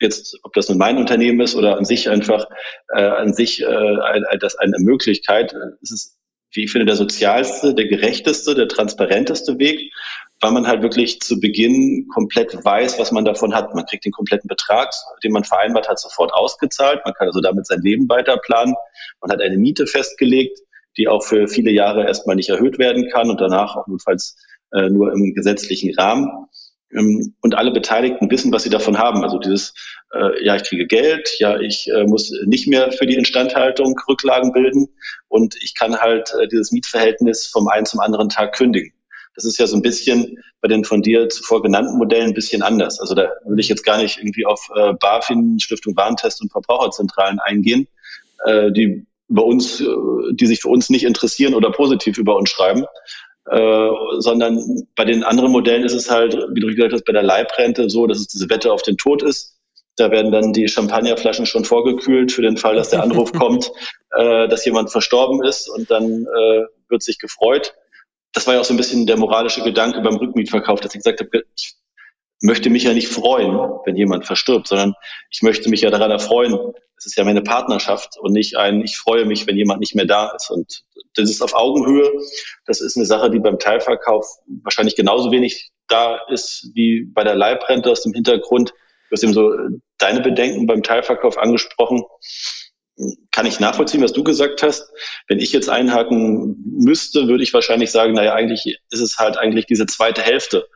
jetzt, 0.00 0.38
ob 0.42 0.52
das 0.52 0.68
nun 0.68 0.78
mein 0.78 0.98
Unternehmen 0.98 1.40
ist 1.40 1.54
oder 1.54 1.76
an 1.76 1.84
sich 1.84 2.08
einfach, 2.08 2.46
äh, 2.94 3.02
an 3.02 3.32
sich 3.32 3.62
äh, 3.62 4.38
das 4.40 4.56
eine 4.56 4.78
Möglichkeit. 4.78 5.54
Es 5.82 5.90
ist, 5.90 6.18
wie 6.52 6.64
ich 6.64 6.72
finde, 6.72 6.86
der 6.86 6.96
sozialste, 6.96 7.74
der 7.74 7.88
gerechteste, 7.88 8.54
der 8.54 8.68
transparenteste 8.68 9.58
Weg, 9.58 9.92
weil 10.40 10.52
man 10.52 10.66
halt 10.66 10.82
wirklich 10.82 11.20
zu 11.20 11.40
Beginn 11.40 12.08
komplett 12.12 12.64
weiß, 12.64 12.98
was 12.98 13.12
man 13.12 13.24
davon 13.24 13.54
hat. 13.54 13.74
Man 13.74 13.84
kriegt 13.86 14.04
den 14.04 14.12
kompletten 14.12 14.48
Betrag, 14.48 14.92
den 15.22 15.32
man 15.32 15.44
vereinbart 15.44 15.88
hat, 15.88 15.98
sofort 15.98 16.32
ausgezahlt. 16.32 17.00
Man 17.04 17.14
kann 17.14 17.26
also 17.26 17.40
damit 17.40 17.66
sein 17.66 17.82
Leben 17.82 18.08
weiter 18.08 18.38
planen. 18.38 18.74
Man 19.20 19.30
hat 19.30 19.42
eine 19.42 19.58
Miete 19.58 19.86
festgelegt, 19.86 20.58
die 20.96 21.08
auch 21.08 21.22
für 21.22 21.48
viele 21.48 21.70
Jahre 21.70 22.06
erstmal 22.06 22.36
nicht 22.36 22.48
erhöht 22.48 22.78
werden 22.78 23.08
kann 23.10 23.30
und 23.30 23.40
danach 23.40 23.76
auch 23.76 23.86
notfalls 23.86 24.36
äh, 24.72 24.88
nur 24.88 25.12
im 25.12 25.34
gesetzlichen 25.34 25.94
Rahmen. 25.94 26.47
Ähm, 26.92 27.34
und 27.40 27.54
alle 27.54 27.70
Beteiligten 27.70 28.30
wissen, 28.30 28.52
was 28.52 28.62
sie 28.62 28.70
davon 28.70 28.98
haben. 28.98 29.22
Also 29.22 29.38
dieses, 29.38 29.74
äh, 30.14 30.44
ja, 30.44 30.56
ich 30.56 30.64
kriege 30.64 30.86
Geld, 30.86 31.28
ja, 31.38 31.58
ich 31.58 31.88
äh, 31.88 32.04
muss 32.04 32.32
nicht 32.46 32.66
mehr 32.68 32.92
für 32.92 33.06
die 33.06 33.16
Instandhaltung 33.16 33.98
Rücklagen 34.08 34.52
bilden 34.52 34.88
und 35.28 35.54
ich 35.62 35.74
kann 35.74 35.96
halt 35.96 36.32
äh, 36.40 36.48
dieses 36.48 36.72
Mietverhältnis 36.72 37.46
vom 37.46 37.68
einen 37.68 37.86
zum 37.86 38.00
anderen 38.00 38.28
Tag 38.28 38.56
kündigen. 38.56 38.92
Das 39.34 39.44
ist 39.44 39.58
ja 39.58 39.66
so 39.68 39.76
ein 39.76 39.82
bisschen 39.82 40.38
bei 40.60 40.68
den 40.68 40.84
von 40.84 41.00
dir 41.02 41.28
zuvor 41.28 41.62
genannten 41.62 41.96
Modellen 41.96 42.28
ein 42.28 42.34
bisschen 42.34 42.62
anders. 42.62 42.98
Also 42.98 43.14
da 43.14 43.30
will 43.44 43.60
ich 43.60 43.68
jetzt 43.68 43.84
gar 43.84 43.98
nicht 43.98 44.18
irgendwie 44.18 44.44
auf 44.44 44.68
äh, 44.74 44.94
BaFin, 44.94 45.60
Stiftung 45.60 45.96
Warentest 45.96 46.42
und 46.42 46.50
Verbraucherzentralen 46.50 47.38
eingehen, 47.38 47.86
äh, 48.44 48.72
die 48.72 49.06
bei 49.28 49.42
uns, 49.42 49.80
äh, 49.80 49.86
die 50.32 50.46
sich 50.46 50.60
für 50.60 50.68
uns 50.68 50.90
nicht 50.90 51.04
interessieren 51.04 51.54
oder 51.54 51.70
positiv 51.70 52.18
über 52.18 52.36
uns 52.36 52.50
schreiben, 52.50 52.84
äh, 53.50 53.90
sondern 54.18 54.86
bei 54.94 55.04
den 55.04 55.24
anderen 55.24 55.52
Modellen 55.52 55.84
ist 55.84 55.94
es 55.94 56.10
halt, 56.10 56.36
wie 56.52 56.60
du 56.60 56.68
gesagt 56.68 56.92
hast, 56.92 57.04
bei 57.04 57.12
der 57.12 57.22
Leibrente 57.22 57.88
so, 57.88 58.06
dass 58.06 58.18
es 58.18 58.28
diese 58.28 58.48
Wette 58.50 58.72
auf 58.72 58.82
den 58.82 58.96
Tod 58.96 59.22
ist. 59.22 59.56
Da 59.96 60.10
werden 60.10 60.30
dann 60.30 60.52
die 60.52 60.68
Champagnerflaschen 60.68 61.46
schon 61.46 61.64
vorgekühlt 61.64 62.30
für 62.30 62.42
den 62.42 62.56
Fall, 62.56 62.76
dass 62.76 62.90
der 62.90 63.02
Anruf 63.02 63.32
kommt, 63.38 63.70
äh, 64.16 64.48
dass 64.48 64.64
jemand 64.64 64.90
verstorben 64.90 65.42
ist 65.44 65.68
und 65.68 65.90
dann 65.90 66.04
äh, 66.24 66.64
wird 66.88 67.02
sich 67.02 67.18
gefreut. 67.18 67.74
Das 68.32 68.46
war 68.46 68.54
ja 68.54 68.60
auch 68.60 68.64
so 68.64 68.74
ein 68.74 68.76
bisschen 68.76 69.06
der 69.06 69.16
moralische 69.16 69.62
Gedanke 69.62 70.00
beim 70.00 70.16
Rückmietverkauf, 70.16 70.80
dass 70.80 70.94
ich 70.94 71.00
gesagt 71.00 71.20
habe, 71.20 71.44
ich 71.56 71.74
möchte 72.40 72.70
mich 72.70 72.84
ja 72.84 72.92
nicht 72.92 73.08
freuen, 73.08 73.56
wenn 73.84 73.96
jemand 73.96 74.26
verstirbt, 74.26 74.68
sondern 74.68 74.94
ich 75.30 75.42
möchte 75.42 75.68
mich 75.68 75.80
ja 75.80 75.90
daran 75.90 76.10
erfreuen. 76.10 76.58
Es 76.96 77.06
ist 77.06 77.16
ja 77.16 77.24
meine 77.24 77.42
Partnerschaft 77.42 78.18
und 78.20 78.32
nicht 78.32 78.56
ein, 78.56 78.82
ich 78.82 78.96
freue 78.96 79.24
mich, 79.24 79.46
wenn 79.46 79.56
jemand 79.56 79.80
nicht 79.80 79.94
mehr 79.94 80.04
da 80.04 80.32
ist. 80.36 80.50
Und 80.50 80.84
das 81.14 81.30
ist 81.30 81.42
auf 81.42 81.54
Augenhöhe. 81.54 82.10
Das 82.66 82.80
ist 82.80 82.96
eine 82.96 83.06
Sache, 83.06 83.30
die 83.30 83.38
beim 83.38 83.58
Teilverkauf 83.58 84.26
wahrscheinlich 84.62 84.96
genauso 84.96 85.30
wenig 85.30 85.70
da 85.88 86.20
ist 86.28 86.70
wie 86.74 87.04
bei 87.04 87.24
der 87.24 87.34
Leibrente 87.34 87.90
aus 87.90 88.02
dem 88.02 88.12
Hintergrund. 88.12 88.70
Du 88.70 89.12
hast 89.12 89.22
eben 89.22 89.32
so 89.32 89.54
deine 89.96 90.20
Bedenken 90.20 90.66
beim 90.66 90.82
Teilverkauf 90.82 91.38
angesprochen. 91.38 92.02
Kann 93.30 93.46
ich 93.46 93.60
nachvollziehen, 93.60 94.02
was 94.02 94.12
du 94.12 94.22
gesagt 94.22 94.62
hast. 94.62 94.90
Wenn 95.28 95.38
ich 95.38 95.52
jetzt 95.52 95.70
einhaken 95.70 96.56
müsste, 96.64 97.28
würde 97.28 97.42
ich 97.42 97.54
wahrscheinlich 97.54 97.90
sagen, 97.90 98.12
naja, 98.12 98.34
eigentlich 98.34 98.78
ist 98.90 99.00
es 99.00 99.18
halt 99.18 99.38
eigentlich 99.38 99.66
diese 99.66 99.86
zweite 99.86 100.20
Hälfte 100.20 100.66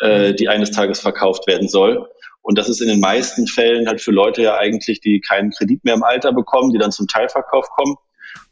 äh, 0.00 0.30
mhm. 0.30 0.36
die 0.36 0.48
eines 0.48 0.70
Tages 0.70 1.00
verkauft 1.00 1.46
werden 1.46 1.68
soll. 1.68 2.08
Und 2.42 2.58
das 2.58 2.68
ist 2.68 2.80
in 2.80 2.88
den 2.88 3.00
meisten 3.00 3.46
Fällen 3.46 3.86
halt 3.86 4.00
für 4.00 4.10
Leute 4.10 4.42
ja 4.42 4.56
eigentlich, 4.56 5.00
die 5.00 5.20
keinen 5.20 5.50
Kredit 5.50 5.84
mehr 5.84 5.94
im 5.94 6.02
Alter 6.02 6.32
bekommen, 6.32 6.72
die 6.72 6.78
dann 6.78 6.90
zum 6.90 7.06
Teilverkauf 7.06 7.68
kommen, 7.70 7.96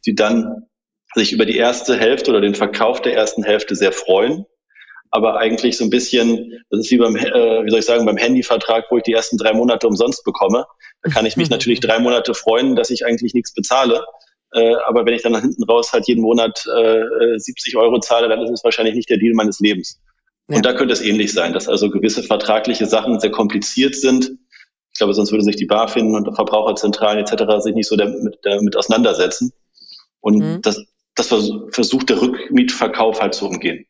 die 0.06 0.14
dann 0.14 0.66
sich 1.14 1.32
über 1.32 1.44
die 1.44 1.56
erste 1.56 1.96
Hälfte 1.98 2.30
oder 2.30 2.40
den 2.40 2.54
Verkauf 2.54 3.02
der 3.02 3.14
ersten 3.14 3.42
Hälfte 3.42 3.74
sehr 3.74 3.92
freuen. 3.92 4.46
Aber 5.12 5.38
eigentlich 5.38 5.76
so 5.76 5.84
ein 5.84 5.90
bisschen, 5.90 6.62
das 6.70 6.80
ist 6.80 6.90
wie 6.92 6.98
beim, 6.98 7.16
äh, 7.16 7.64
wie 7.64 7.70
soll 7.70 7.80
ich 7.80 7.84
sagen, 7.84 8.06
beim 8.06 8.16
Handyvertrag, 8.16 8.84
wo 8.90 8.98
ich 8.98 9.02
die 9.02 9.12
ersten 9.12 9.36
drei 9.36 9.52
Monate 9.52 9.88
umsonst 9.88 10.24
bekomme. 10.24 10.66
Da 11.02 11.10
kann 11.10 11.26
ich 11.26 11.36
mich 11.36 11.50
natürlich 11.50 11.80
drei 11.80 11.98
Monate 11.98 12.32
freuen, 12.34 12.76
dass 12.76 12.90
ich 12.90 13.04
eigentlich 13.04 13.34
nichts 13.34 13.52
bezahle. 13.52 14.04
Äh, 14.52 14.74
aber 14.86 15.04
wenn 15.06 15.14
ich 15.14 15.22
dann 15.22 15.32
nach 15.32 15.42
hinten 15.42 15.64
raus 15.64 15.92
halt 15.92 16.06
jeden 16.06 16.22
Monat 16.22 16.64
äh, 16.66 17.38
70 17.38 17.76
Euro 17.76 17.98
zahle, 17.98 18.28
dann 18.28 18.42
ist 18.42 18.50
es 18.50 18.64
wahrscheinlich 18.64 18.94
nicht 18.94 19.10
der 19.10 19.18
Deal 19.18 19.34
meines 19.34 19.58
Lebens. 19.58 20.00
Ja. 20.48 20.56
Und 20.56 20.66
da 20.66 20.74
könnte 20.74 20.92
es 20.92 21.02
ähnlich 21.02 21.32
sein, 21.32 21.52
dass 21.52 21.68
also 21.68 21.90
gewisse 21.90 22.22
vertragliche 22.22 22.86
Sachen 22.86 23.18
sehr 23.18 23.30
kompliziert 23.30 23.96
sind. 23.96 24.32
Ich 24.92 24.98
glaube, 24.98 25.14
sonst 25.14 25.30
würde 25.30 25.44
sich 25.44 25.56
die 25.56 25.66
BaFin 25.66 26.14
und 26.14 26.34
Verbraucherzentralen 26.34 27.24
etc. 27.24 27.62
sich 27.62 27.74
nicht 27.74 27.88
so 27.88 27.96
damit, 27.96 28.38
damit 28.42 28.76
auseinandersetzen. 28.76 29.52
Und 30.20 30.38
mhm. 30.38 30.62
das, 30.62 30.84
das 31.28 31.50
versucht 31.70 32.10
der 32.10 32.20
Rückmietverkauf 32.20 33.20
halt 33.20 33.34
zu 33.34 33.48
umgehen. 33.48 33.86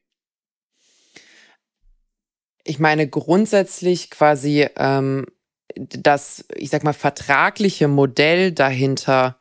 Ich 2.65 2.79
meine 2.79 3.09
grundsätzlich 3.09 4.11
quasi 4.11 4.69
ähm, 4.77 5.27
das, 5.75 6.45
ich 6.55 6.71
sag 6.71 6.85
mal, 6.85 6.93
vertragliche 6.93 7.89
Modell 7.89 8.53
dahinter 8.53 9.40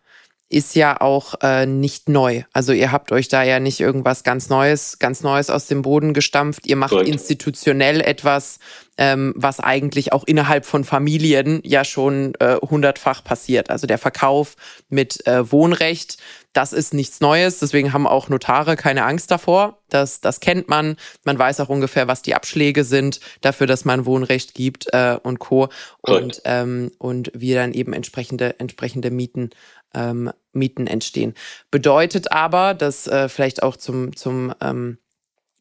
ist 0.50 0.76
ja 0.76 1.00
auch 1.00 1.36
äh, 1.42 1.68
nicht 1.68 2.10
neu. 2.10 2.42
Also 2.54 2.74
ihr 2.74 2.92
habt 2.92 3.12
euch 3.12 3.28
da 3.28 3.44
ja 3.44 3.60
nicht 3.60 3.80
irgendwas 3.80 4.24
ganz 4.24 4.50
Neues, 4.50 4.98
ganz 4.98 5.22
Neues 5.22 5.52
aus 5.52 5.68
dem 5.68 5.84
Boden 5.84 6.16
gestampft. 6.16 6.66
Ihr 6.66 6.76
macht 6.76 6.90
Correct. 6.90 7.08
institutionell 7.08 8.02
etwas, 8.02 8.58
ähm, 8.98 9.34
was 9.36 9.60
eigentlich 9.60 10.12
auch 10.12 10.24
innerhalb 10.26 10.66
von 10.66 10.84
Familien 10.84 11.62
ja 11.64 11.86
schon 11.86 12.34
äh, 12.40 12.56
hundertfach 12.56 13.24
passiert. 13.24 13.70
Also 13.70 13.86
der 13.86 14.00
Verkauf 14.00 14.56
mit 14.90 15.26
äh, 15.28 15.52
Wohnrecht, 15.52 16.18
das 16.52 16.74
ist 16.74 16.96
nichts 16.96 17.22
Neues. 17.22 17.60
Deswegen 17.60 17.94
haben 17.94 18.08
auch 18.08 18.28
Notare 18.28 18.76
keine 18.76 19.06
Angst 19.06 19.30
davor. 19.30 19.78
Das, 19.90 20.20
das 20.20 20.40
kennt 20.40 20.68
man. 20.68 20.98
Man 21.24 21.38
weiß 21.38 21.60
auch 21.60 21.70
ungefähr, 21.70 22.08
was 22.08 22.24
die 22.24 22.34
Abschläge 22.34 22.84
sind 22.84 23.20
dafür, 23.42 23.68
dass 23.68 23.86
man 23.86 24.06
Wohnrecht 24.06 24.56
gibt 24.56 24.88
äh, 24.94 25.18
und 25.22 25.38
Co. 25.38 25.70
Und, 26.02 26.42
ähm, 26.46 26.92
und 26.98 27.32
wie 27.36 27.54
dann 27.54 27.74
eben 27.74 27.94
entsprechende, 27.94 28.60
entsprechende 28.60 29.12
Mieten 29.12 29.52
ähm, 29.94 30.32
Mieten 30.54 30.88
entstehen. 30.88 31.34
Bedeutet 31.72 32.32
aber, 32.32 32.74
dass 32.74 33.08
äh, 33.08 33.30
vielleicht 33.30 33.64
auch 33.64 33.78
zum, 33.78 34.16
zum 34.16 34.54
ähm, 34.62 34.98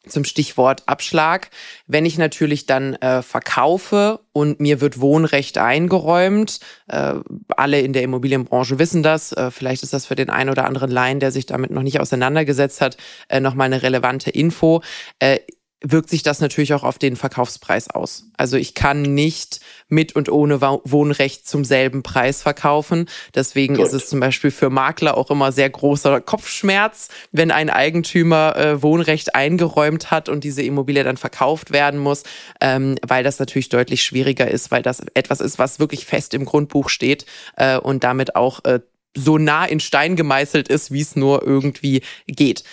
zum 0.08 0.24
Stichwort 0.24 0.82
Abschlag. 0.86 1.50
Wenn 1.86 2.06
ich 2.06 2.18
natürlich 2.18 2.66
dann 2.66 2.94
äh, 2.94 3.22
verkaufe 3.22 4.20
und 4.32 4.60
mir 4.60 4.80
wird 4.80 5.00
Wohnrecht 5.00 5.58
eingeräumt, 5.58 6.60
äh, 6.88 7.14
alle 7.56 7.80
in 7.80 7.92
der 7.92 8.02
Immobilienbranche 8.02 8.78
wissen 8.78 9.02
das, 9.02 9.32
äh, 9.32 9.50
vielleicht 9.50 9.82
ist 9.82 9.92
das 9.92 10.06
für 10.06 10.16
den 10.16 10.30
einen 10.30 10.50
oder 10.50 10.64
anderen 10.64 10.90
Laien, 10.90 11.20
der 11.20 11.30
sich 11.30 11.46
damit 11.46 11.70
noch 11.70 11.82
nicht 11.82 12.00
auseinandergesetzt 12.00 12.80
hat, 12.80 12.96
äh, 13.28 13.40
nochmal 13.40 13.66
eine 13.66 13.82
relevante 13.82 14.30
Info. 14.30 14.82
Äh, 15.18 15.40
wirkt 15.80 16.10
sich 16.10 16.24
das 16.24 16.40
natürlich 16.40 16.74
auch 16.74 16.82
auf 16.82 16.98
den 16.98 17.14
Verkaufspreis 17.14 17.88
aus. 17.88 18.24
Also 18.36 18.56
ich 18.56 18.74
kann 18.74 19.02
nicht 19.02 19.60
mit 19.88 20.16
und 20.16 20.28
ohne 20.28 20.60
Wohnrecht 20.60 21.46
zum 21.48 21.64
selben 21.64 22.02
Preis 22.02 22.42
verkaufen. 22.42 23.08
Deswegen 23.34 23.76
Gut. 23.76 23.86
ist 23.86 23.92
es 23.92 24.08
zum 24.08 24.18
Beispiel 24.18 24.50
für 24.50 24.70
Makler 24.70 25.16
auch 25.16 25.30
immer 25.30 25.52
sehr 25.52 25.70
großer 25.70 26.20
Kopfschmerz, 26.20 27.08
wenn 27.30 27.52
ein 27.52 27.70
Eigentümer 27.70 28.56
äh, 28.56 28.82
Wohnrecht 28.82 29.36
eingeräumt 29.36 30.10
hat 30.10 30.28
und 30.28 30.42
diese 30.42 30.62
Immobilie 30.62 31.04
dann 31.04 31.16
verkauft 31.16 31.70
werden 31.70 32.00
muss, 32.00 32.24
ähm, 32.60 32.96
weil 33.06 33.22
das 33.22 33.38
natürlich 33.38 33.68
deutlich 33.68 34.02
schwieriger 34.02 34.50
ist, 34.50 34.72
weil 34.72 34.82
das 34.82 35.00
etwas 35.14 35.40
ist, 35.40 35.60
was 35.60 35.78
wirklich 35.78 36.06
fest 36.06 36.34
im 36.34 36.44
Grundbuch 36.44 36.88
steht 36.88 37.24
äh, 37.56 37.78
und 37.78 38.02
damit 38.02 38.34
auch 38.34 38.64
äh, 38.64 38.80
so 39.16 39.38
nah 39.38 39.64
in 39.64 39.80
Stein 39.80 40.16
gemeißelt 40.16 40.68
ist, 40.68 40.92
wie 40.92 41.00
es 41.00 41.16
nur 41.16 41.46
irgendwie 41.46 42.02
geht. 42.26 42.64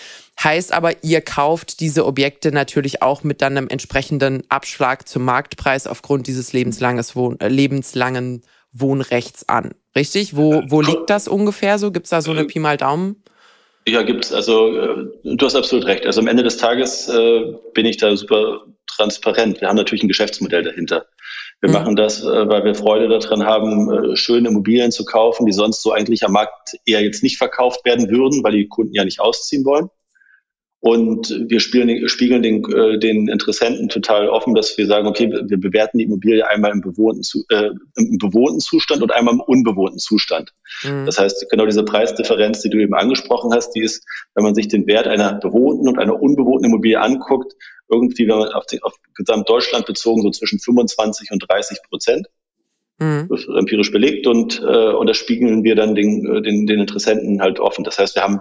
Heißt 0.43 0.73
aber, 0.73 1.03
ihr 1.03 1.21
kauft 1.21 1.79
diese 1.79 2.05
Objekte 2.05 2.51
natürlich 2.51 3.01
auch 3.01 3.23
mit 3.23 3.41
dann 3.41 3.57
einem 3.57 3.69
entsprechenden 3.69 4.43
Abschlag 4.49 5.07
zum 5.07 5.23
Marktpreis 5.23 5.87
aufgrund 5.87 6.27
dieses 6.27 6.51
lebenslanges 6.51 7.15
Wohn 7.15 7.39
äh, 7.39 7.47
lebenslangen 7.47 8.43
Wohnrechts 8.71 9.47
an. 9.47 9.73
Richtig? 9.95 10.35
Wo, 10.35 10.61
wo 10.67 10.81
liegt 10.81 11.09
das 11.09 11.29
ungefähr 11.29 11.79
so? 11.79 11.91
Gibt 11.91 12.07
es 12.07 12.09
da 12.09 12.21
so 12.21 12.31
eine 12.31 12.43
Pi 12.43 12.59
mal 12.59 12.75
Daumen? 12.75 13.23
Ja, 13.87 14.01
gibt's. 14.01 14.33
Also 14.33 14.75
äh, 14.75 15.05
du 15.23 15.45
hast 15.45 15.55
absolut 15.55 15.85
recht. 15.85 16.05
Also 16.05 16.19
am 16.19 16.27
Ende 16.27 16.43
des 16.43 16.57
Tages 16.57 17.07
äh, 17.07 17.53
bin 17.73 17.85
ich 17.85 17.97
da 17.97 18.15
super 18.15 18.65
transparent. 18.87 19.61
Wir 19.61 19.69
haben 19.69 19.77
natürlich 19.77 20.03
ein 20.03 20.07
Geschäftsmodell 20.07 20.63
dahinter. 20.63 21.05
Wir 21.61 21.69
mhm. 21.69 21.75
machen 21.75 21.95
das, 21.95 22.23
äh, 22.23 22.49
weil 22.49 22.63
wir 22.65 22.75
Freude 22.75 23.07
daran 23.07 23.45
haben, 23.45 23.91
äh, 23.91 24.15
schöne 24.17 24.49
Immobilien 24.49 24.91
zu 24.91 25.05
kaufen, 25.05 25.45
die 25.45 25.53
sonst 25.53 25.81
so 25.81 25.91
eigentlich 25.93 26.23
am 26.25 26.33
Markt 26.33 26.77
eher 26.85 27.01
jetzt 27.01 27.23
nicht 27.23 27.37
verkauft 27.37 27.85
werden 27.85 28.09
würden, 28.09 28.43
weil 28.43 28.53
die 28.53 28.67
Kunden 28.67 28.93
ja 28.93 29.05
nicht 29.05 29.19
ausziehen 29.19 29.63
wollen. 29.65 29.89
Und 30.87 31.35
wir 31.47 31.61
spielen, 31.61 32.07
spiegeln 32.07 32.43
den, 32.43 32.63
äh, 32.71 32.99
den 32.99 33.27
Interessenten 33.27 33.89
total 33.89 34.29
offen, 34.29 34.53
dass 34.53 34.77
wir 34.77 34.85
sagen, 34.85 35.07
okay, 35.07 35.31
wir 35.31 35.59
bewerten 35.59 35.97
die 35.97 36.03
Immobilie 36.03 36.47
einmal 36.47 36.69
im 36.69 36.81
bewohnten, 36.81 37.23
äh, 37.49 37.71
im 37.95 38.19
bewohnten 38.19 38.59
Zustand 38.59 39.01
und 39.01 39.11
einmal 39.11 39.33
im 39.33 39.39
unbewohnten 39.39 39.97
Zustand. 39.97 40.51
Mhm. 40.83 41.07
Das 41.07 41.17
heißt, 41.17 41.49
genau 41.49 41.65
diese 41.65 41.83
Preisdifferenz, 41.83 42.61
die 42.61 42.69
du 42.69 42.77
eben 42.77 42.93
angesprochen 42.93 43.51
hast, 43.51 43.71
die 43.71 43.81
ist, 43.81 44.05
wenn 44.35 44.43
man 44.43 44.53
sich 44.53 44.67
den 44.67 44.85
Wert 44.85 45.07
einer 45.07 45.33
bewohnten 45.33 45.87
und 45.87 45.97
einer 45.97 46.21
unbewohnten 46.21 46.65
Immobilie 46.65 47.01
anguckt, 47.01 47.55
irgendwie, 47.89 48.27
wenn 48.27 48.37
man 48.37 48.49
auf, 48.49 48.67
die, 48.67 48.83
auf 48.83 48.93
Gesamtdeutschland 49.15 49.87
bezogen, 49.87 50.21
so 50.21 50.29
zwischen 50.29 50.59
25 50.59 51.31
und 51.31 51.43
30 51.49 51.79
Prozent. 51.89 52.27
Mhm. 52.99 53.25
Das 53.27 53.39
ist 53.39 53.49
empirisch 53.49 53.91
belegt 53.91 54.27
und, 54.27 54.61
äh, 54.61 54.91
und 54.91 55.09
das 55.09 55.17
spiegeln 55.17 55.63
wir 55.63 55.75
dann 55.75 55.95
den, 55.95 56.31
äh, 56.31 56.43
den, 56.43 56.67
den 56.67 56.81
Interessenten 56.81 57.41
halt 57.41 57.59
offen. 57.59 57.83
Das 57.83 57.97
heißt, 57.97 58.15
wir 58.15 58.21
haben 58.21 58.39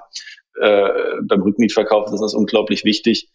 äh, 0.61 0.89
beim 1.23 1.43
Rückmietverkauf 1.43 2.13
ist 2.13 2.21
das 2.21 2.35
unglaublich 2.35 2.85
wichtig. 2.85 3.29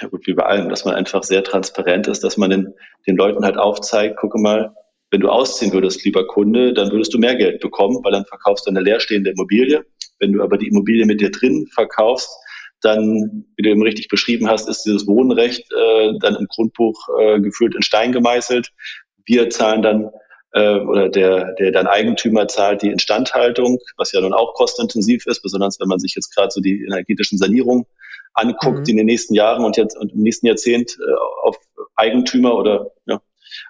Ja 0.00 0.08
gut, 0.08 0.26
wie 0.26 0.34
bei 0.34 0.44
allem, 0.44 0.68
dass 0.68 0.84
man 0.84 0.94
einfach 0.94 1.22
sehr 1.22 1.42
transparent 1.42 2.06
ist, 2.06 2.22
dass 2.22 2.36
man 2.36 2.50
den, 2.50 2.74
den 3.06 3.16
Leuten 3.16 3.44
halt 3.44 3.56
aufzeigt, 3.56 4.18
gucke 4.18 4.38
mal, 4.38 4.74
wenn 5.10 5.20
du 5.20 5.28
ausziehen 5.30 5.72
würdest, 5.72 6.04
lieber 6.04 6.26
Kunde, 6.26 6.74
dann 6.74 6.92
würdest 6.92 7.14
du 7.14 7.18
mehr 7.18 7.34
Geld 7.34 7.60
bekommen, 7.60 7.98
weil 8.04 8.12
dann 8.12 8.26
verkaufst 8.26 8.66
du 8.66 8.70
eine 8.70 8.80
leerstehende 8.80 9.30
Immobilie. 9.30 9.84
Wenn 10.18 10.32
du 10.32 10.42
aber 10.42 10.58
die 10.58 10.68
Immobilie 10.68 11.06
mit 11.06 11.20
dir 11.20 11.30
drin 11.30 11.66
verkaufst, 11.72 12.28
dann, 12.80 13.46
wie 13.56 13.62
du 13.62 13.70
eben 13.70 13.82
richtig 13.82 14.08
beschrieben 14.08 14.48
hast, 14.48 14.68
ist 14.68 14.82
dieses 14.82 15.06
Wohnrecht 15.06 15.64
äh, 15.72 16.12
dann 16.20 16.36
im 16.36 16.46
Grundbuch 16.46 17.08
äh, 17.18 17.40
gefühlt 17.40 17.74
in 17.74 17.82
Stein 17.82 18.12
gemeißelt. 18.12 18.70
Wir 19.24 19.50
zahlen 19.50 19.82
dann 19.82 20.10
äh, 20.52 20.78
oder 20.80 21.08
der, 21.08 21.54
der 21.54 21.72
dann 21.72 21.86
Eigentümer 21.86 22.48
zahlt 22.48 22.82
die 22.82 22.90
Instandhaltung, 22.90 23.78
was 23.96 24.12
ja 24.12 24.20
nun 24.20 24.32
auch 24.32 24.54
kostenintensiv 24.54 25.26
ist, 25.26 25.42
besonders 25.42 25.78
wenn 25.80 25.88
man 25.88 25.98
sich 25.98 26.14
jetzt 26.14 26.34
gerade 26.34 26.50
so 26.50 26.60
die 26.60 26.84
energetischen 26.84 27.38
Sanierungen 27.38 27.84
anguckt, 28.34 28.78
mhm. 28.78 28.84
die 28.84 28.90
in 28.92 28.96
den 28.98 29.06
nächsten 29.06 29.34
Jahren 29.34 29.64
und 29.64 29.76
jetzt 29.76 29.96
und 29.96 30.12
im 30.12 30.22
nächsten 30.22 30.46
Jahrzehnt 30.46 30.96
äh, 30.98 31.46
auf 31.46 31.56
Eigentümer 31.96 32.54
oder 32.54 32.92
ja, 33.06 33.20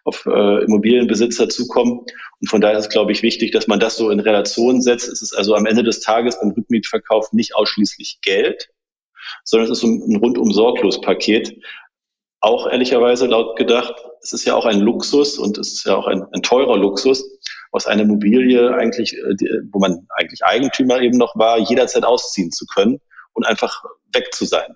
auf 0.04 0.26
äh, 0.26 0.64
Immobilienbesitzer 0.64 1.48
zukommen. 1.48 2.00
Und 2.40 2.48
von 2.48 2.60
daher 2.60 2.78
ist 2.78 2.86
es, 2.86 2.90
glaube 2.90 3.12
ich, 3.12 3.22
wichtig, 3.22 3.52
dass 3.52 3.66
man 3.66 3.80
das 3.80 3.96
so 3.96 4.10
in 4.10 4.20
Relation 4.20 4.80
setzt. 4.80 5.08
Es 5.08 5.22
ist 5.22 5.34
also 5.34 5.54
am 5.54 5.66
Ende 5.66 5.82
des 5.82 6.00
Tages 6.00 6.38
beim 6.40 6.50
Rückmietverkauf 6.50 7.32
nicht 7.32 7.54
ausschließlich 7.54 8.20
Geld, 8.22 8.68
sondern 9.44 9.70
es 9.70 9.78
ist 9.78 9.84
ein 9.84 10.16
rundum 10.16 10.52
sorglos 10.52 11.00
Paket, 11.00 11.54
auch 12.40 12.70
ehrlicherweise 12.70 13.26
laut 13.26 13.56
gedacht, 13.56 13.94
es 14.22 14.32
ist 14.32 14.44
ja 14.44 14.54
auch 14.54 14.66
ein 14.66 14.80
Luxus 14.80 15.38
und 15.38 15.58
es 15.58 15.72
ist 15.72 15.86
ja 15.86 15.96
auch 15.96 16.06
ein, 16.06 16.24
ein 16.32 16.42
teurer 16.42 16.76
Luxus, 16.76 17.24
aus 17.70 17.86
einer 17.86 18.02
Immobilie 18.02 18.74
eigentlich, 18.74 19.14
äh, 19.14 19.34
wo 19.70 19.78
man 19.78 20.06
eigentlich 20.16 20.44
Eigentümer 20.44 21.00
eben 21.00 21.18
noch 21.18 21.36
war, 21.36 21.58
jederzeit 21.58 22.04
ausziehen 22.04 22.50
zu 22.50 22.66
können 22.66 23.00
und 23.34 23.46
einfach 23.46 23.84
weg 24.12 24.32
zu 24.32 24.44
sein. 24.44 24.74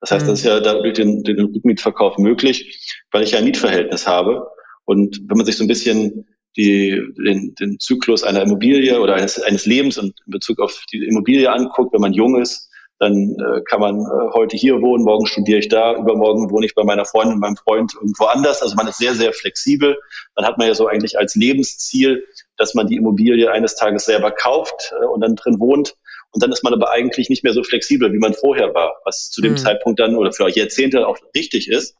Das 0.00 0.12
heißt, 0.12 0.28
das 0.28 0.40
ist 0.40 0.44
ja 0.44 0.60
durch 0.60 0.94
den, 0.94 1.24
den 1.24 1.40
Rückmietverkauf 1.40 2.18
möglich, 2.18 2.96
weil 3.10 3.24
ich 3.24 3.32
ja 3.32 3.38
ein 3.38 3.44
Mietverhältnis 3.44 4.06
habe. 4.06 4.46
Und 4.84 5.18
wenn 5.28 5.36
man 5.36 5.46
sich 5.46 5.56
so 5.56 5.64
ein 5.64 5.68
bisschen 5.68 6.28
die, 6.56 7.02
den, 7.24 7.54
den 7.56 7.80
Zyklus 7.80 8.22
einer 8.22 8.42
Immobilie 8.42 9.00
oder 9.00 9.14
eines, 9.14 9.40
eines 9.40 9.66
Lebens 9.66 9.96
in 9.96 10.14
Bezug 10.26 10.60
auf 10.60 10.84
die 10.92 11.04
Immobilie 11.04 11.50
anguckt, 11.50 11.92
wenn 11.92 12.00
man 12.00 12.12
jung 12.12 12.40
ist, 12.40 12.67
dann 12.98 13.36
äh, 13.36 13.60
kann 13.62 13.80
man 13.80 14.00
äh, 14.00 14.32
heute 14.34 14.56
hier 14.56 14.80
wohnen, 14.82 15.04
morgen 15.04 15.26
studiere 15.26 15.60
ich 15.60 15.68
da, 15.68 15.94
übermorgen 15.94 16.50
wohne 16.50 16.66
ich 16.66 16.74
bei 16.74 16.82
meiner 16.82 17.04
Freundin, 17.04 17.38
meinem 17.38 17.56
Freund 17.56 17.94
irgendwo 17.94 18.24
anders. 18.24 18.60
Also 18.60 18.74
man 18.74 18.88
ist 18.88 18.98
sehr, 18.98 19.14
sehr 19.14 19.32
flexibel. 19.32 19.96
Dann 20.34 20.44
hat 20.44 20.58
man 20.58 20.66
ja 20.66 20.74
so 20.74 20.88
eigentlich 20.88 21.16
als 21.16 21.36
Lebensziel, 21.36 22.24
dass 22.56 22.74
man 22.74 22.88
die 22.88 22.96
Immobilie 22.96 23.50
eines 23.50 23.76
Tages 23.76 24.04
selber 24.04 24.32
kauft 24.32 24.92
äh, 25.00 25.06
und 25.06 25.20
dann 25.20 25.36
drin 25.36 25.60
wohnt. 25.60 25.94
Und 26.32 26.42
dann 26.42 26.50
ist 26.52 26.64
man 26.64 26.74
aber 26.74 26.90
eigentlich 26.90 27.30
nicht 27.30 27.44
mehr 27.44 27.52
so 27.52 27.62
flexibel, 27.62 28.12
wie 28.12 28.18
man 28.18 28.34
vorher 28.34 28.74
war, 28.74 28.96
was 29.04 29.30
zu 29.30 29.40
dem 29.40 29.52
mhm. 29.52 29.58
Zeitpunkt 29.58 30.00
dann 30.00 30.16
oder 30.16 30.32
für 30.32 30.48
Jahrzehnte 30.48 31.06
auch 31.06 31.16
richtig 31.34 31.68
ist. 31.68 31.94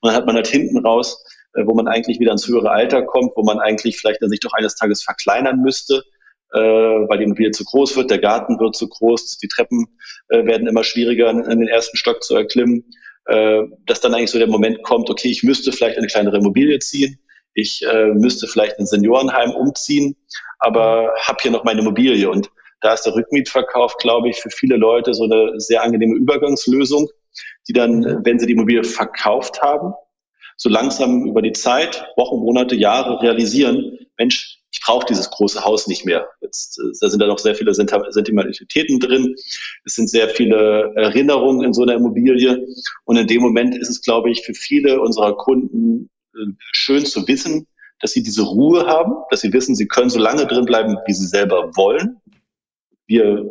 Und 0.00 0.08
dann 0.08 0.16
hat 0.16 0.26
man 0.26 0.36
halt 0.36 0.46
hinten 0.46 0.78
raus, 0.78 1.22
äh, 1.54 1.66
wo 1.66 1.74
man 1.74 1.88
eigentlich 1.88 2.20
wieder 2.20 2.30
ins 2.30 2.46
höhere 2.46 2.70
Alter 2.70 3.02
kommt, 3.02 3.32
wo 3.34 3.42
man 3.42 3.58
eigentlich 3.58 3.98
vielleicht 3.98 4.22
dann 4.22 4.30
sich 4.30 4.40
doch 4.40 4.52
eines 4.52 4.76
Tages 4.76 5.02
verkleinern 5.02 5.60
müsste, 5.60 6.04
äh, 6.54 6.58
weil 7.08 7.18
die 7.18 7.24
Immobilie 7.24 7.50
zu 7.50 7.64
groß 7.64 7.96
wird, 7.96 8.10
der 8.10 8.18
Garten 8.18 8.58
wird 8.60 8.76
zu 8.76 8.88
groß, 8.88 9.38
die 9.38 9.48
Treppen 9.48 9.86
äh, 10.28 10.44
werden 10.46 10.68
immer 10.68 10.84
schwieriger 10.84 11.30
in, 11.30 11.42
den 11.42 11.68
ersten 11.68 11.96
Stock 11.96 12.22
zu 12.22 12.36
erklimmen, 12.36 12.84
äh, 13.26 13.62
dass 13.86 14.00
dann 14.00 14.14
eigentlich 14.14 14.30
so 14.30 14.38
der 14.38 14.48
Moment 14.48 14.82
kommt, 14.84 15.10
okay, 15.10 15.28
ich 15.28 15.42
müsste 15.42 15.72
vielleicht 15.72 15.98
eine 15.98 16.06
kleinere 16.06 16.38
Immobilie 16.38 16.78
ziehen, 16.78 17.18
ich 17.54 17.82
äh, 17.84 18.06
müsste 18.14 18.46
vielleicht 18.46 18.78
ein 18.78 18.86
Seniorenheim 18.86 19.50
umziehen, 19.50 20.16
aber 20.60 21.12
habe 21.20 21.38
hier 21.42 21.50
noch 21.50 21.64
meine 21.64 21.80
Immobilie. 21.80 22.30
Und 22.30 22.50
da 22.80 22.94
ist 22.94 23.02
der 23.02 23.14
Rückmietverkauf, 23.14 23.96
glaube 23.96 24.28
ich, 24.28 24.36
für 24.36 24.50
viele 24.50 24.76
Leute 24.76 25.14
so 25.14 25.24
eine 25.24 25.58
sehr 25.58 25.82
angenehme 25.82 26.16
Übergangslösung, 26.16 27.08
die 27.68 27.72
dann, 27.72 28.24
wenn 28.24 28.38
sie 28.38 28.46
die 28.46 28.52
Immobilie 28.52 28.84
verkauft 28.84 29.62
haben, 29.62 29.92
so 30.56 30.68
langsam 30.68 31.26
über 31.26 31.42
die 31.42 31.52
Zeit, 31.52 32.06
Wochen, 32.16 32.38
Monate, 32.38 32.76
Jahre 32.76 33.20
realisieren, 33.22 33.98
Mensch, 34.18 34.63
ich 34.74 34.80
brauche 34.80 35.06
dieses 35.06 35.30
große 35.30 35.64
Haus 35.64 35.86
nicht 35.86 36.04
mehr. 36.04 36.28
Jetzt, 36.40 36.80
äh, 36.80 36.90
da 37.00 37.08
sind 37.08 37.20
da 37.20 37.28
noch 37.28 37.38
sehr 37.38 37.54
viele 37.54 37.72
Sentimentalitäten 37.72 38.98
drin. 38.98 39.36
Es 39.84 39.94
sind 39.94 40.10
sehr 40.10 40.28
viele 40.28 40.92
Erinnerungen 40.96 41.64
in 41.64 41.72
so 41.72 41.82
einer 41.82 41.94
Immobilie. 41.94 42.66
Und 43.04 43.16
in 43.16 43.28
dem 43.28 43.40
Moment 43.40 43.76
ist 43.76 43.88
es, 43.88 44.02
glaube 44.02 44.30
ich, 44.30 44.44
für 44.44 44.52
viele 44.52 45.00
unserer 45.00 45.36
Kunden 45.36 46.10
äh, 46.34 46.46
schön 46.72 47.06
zu 47.06 47.26
wissen, 47.28 47.68
dass 48.00 48.10
sie 48.10 48.24
diese 48.24 48.42
Ruhe 48.42 48.86
haben, 48.86 49.14
dass 49.30 49.42
sie 49.42 49.52
wissen, 49.52 49.76
sie 49.76 49.86
können 49.86 50.10
so 50.10 50.18
lange 50.18 50.44
drin 50.46 50.64
bleiben, 50.64 50.96
wie 51.06 51.12
sie 51.12 51.26
selber 51.26 51.70
wollen. 51.76 52.16
Wir, 53.06 53.48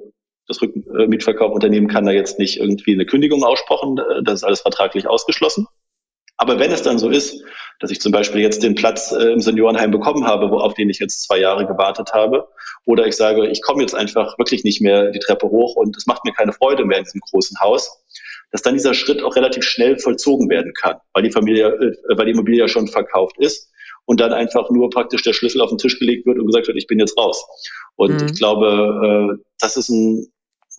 das 0.48 0.62
Rückmietverkaufunternehmen 0.62 1.90
kann 1.90 2.06
da 2.06 2.12
jetzt 2.12 2.38
nicht 2.38 2.58
irgendwie 2.58 2.94
eine 2.94 3.06
Kündigung 3.06 3.46
aussprechen. 3.46 3.96
Das 4.26 4.42
ist 4.42 4.44
alles 4.44 4.60
vertraglich 4.60 5.08
ausgeschlossen. 5.08 5.68
Aber 6.36 6.60
wenn 6.60 6.72
es 6.72 6.82
dann 6.82 7.00
so 7.00 7.10
ist, 7.10 7.42
dass 7.80 7.92
ich 7.92 8.00
zum 8.00 8.12
Beispiel 8.12 8.42
jetzt 8.42 8.64
den 8.64 8.76
Platz 8.76 9.12
äh, 9.12 9.32
im 9.32 9.42
Seniorenheim 9.42 9.92
bekommen 9.92 10.26
habe, 10.26 10.50
wo, 10.50 10.58
auf 10.58 10.74
den 10.74 10.90
ich 10.90 11.00
jetzt 11.00 11.24
zwei 11.24 11.40
Jahre 11.40 11.66
gewartet 11.66 12.14
habe, 12.14 12.48
oder 12.86 13.08
ich 13.08 13.16
sage, 13.16 13.48
ich 13.48 13.62
komme 13.62 13.82
jetzt 13.82 13.96
einfach 13.96 14.38
wirklich 14.38 14.64
nicht 14.64 14.82
mehr 14.82 15.12
die 15.12 15.20
Treppe 15.20 15.48
hoch 15.48 15.76
und 15.76 15.96
es 15.96 16.06
macht 16.06 16.26
mir 16.26 16.34
keine 16.34 16.54
Freude 16.54 16.86
mehr 16.86 17.00
in 17.00 17.04
diesem 17.04 17.22
großen 17.22 17.60
Haus, 17.60 18.04
dass 18.52 18.62
dann 18.62 18.76
dieser 18.76 18.94
Schritt 18.94 19.22
auch 19.24 19.36
relativ 19.36 19.64
schnell 19.64 19.98
vollzogen 19.98 20.50
werden 20.50 20.74
kann, 20.74 20.98
weil 21.14 21.24
die 21.24 21.32
Familie, 21.32 21.68
äh, 21.68 22.18
weil 22.18 22.26
die 22.26 22.32
Immobilie 22.32 22.60
ja 22.60 22.68
schon 22.68 22.88
verkauft 22.88 23.36
ist 23.40 23.72
und 24.06 24.20
dann 24.20 24.34
einfach 24.34 24.70
nur 24.70 24.90
praktisch 24.90 25.24
der 25.24 25.34
Schlüssel 25.34 25.62
auf 25.62 25.70
den 25.70 25.78
Tisch 25.78 26.00
gelegt 26.00 26.26
wird 26.26 26.40
und 26.40 26.48
gesagt 26.48 26.68
wird, 26.68 26.78
ich 26.78 26.88
bin 26.88 27.00
jetzt 27.00 27.18
raus. 27.18 27.46
Und 27.96 28.22
mhm. 28.22 28.28
ich 28.28 28.38
glaube, 28.38 29.38
äh, 29.38 29.44
das 29.60 29.78
ist 29.78 29.90
ein, 29.90 30.28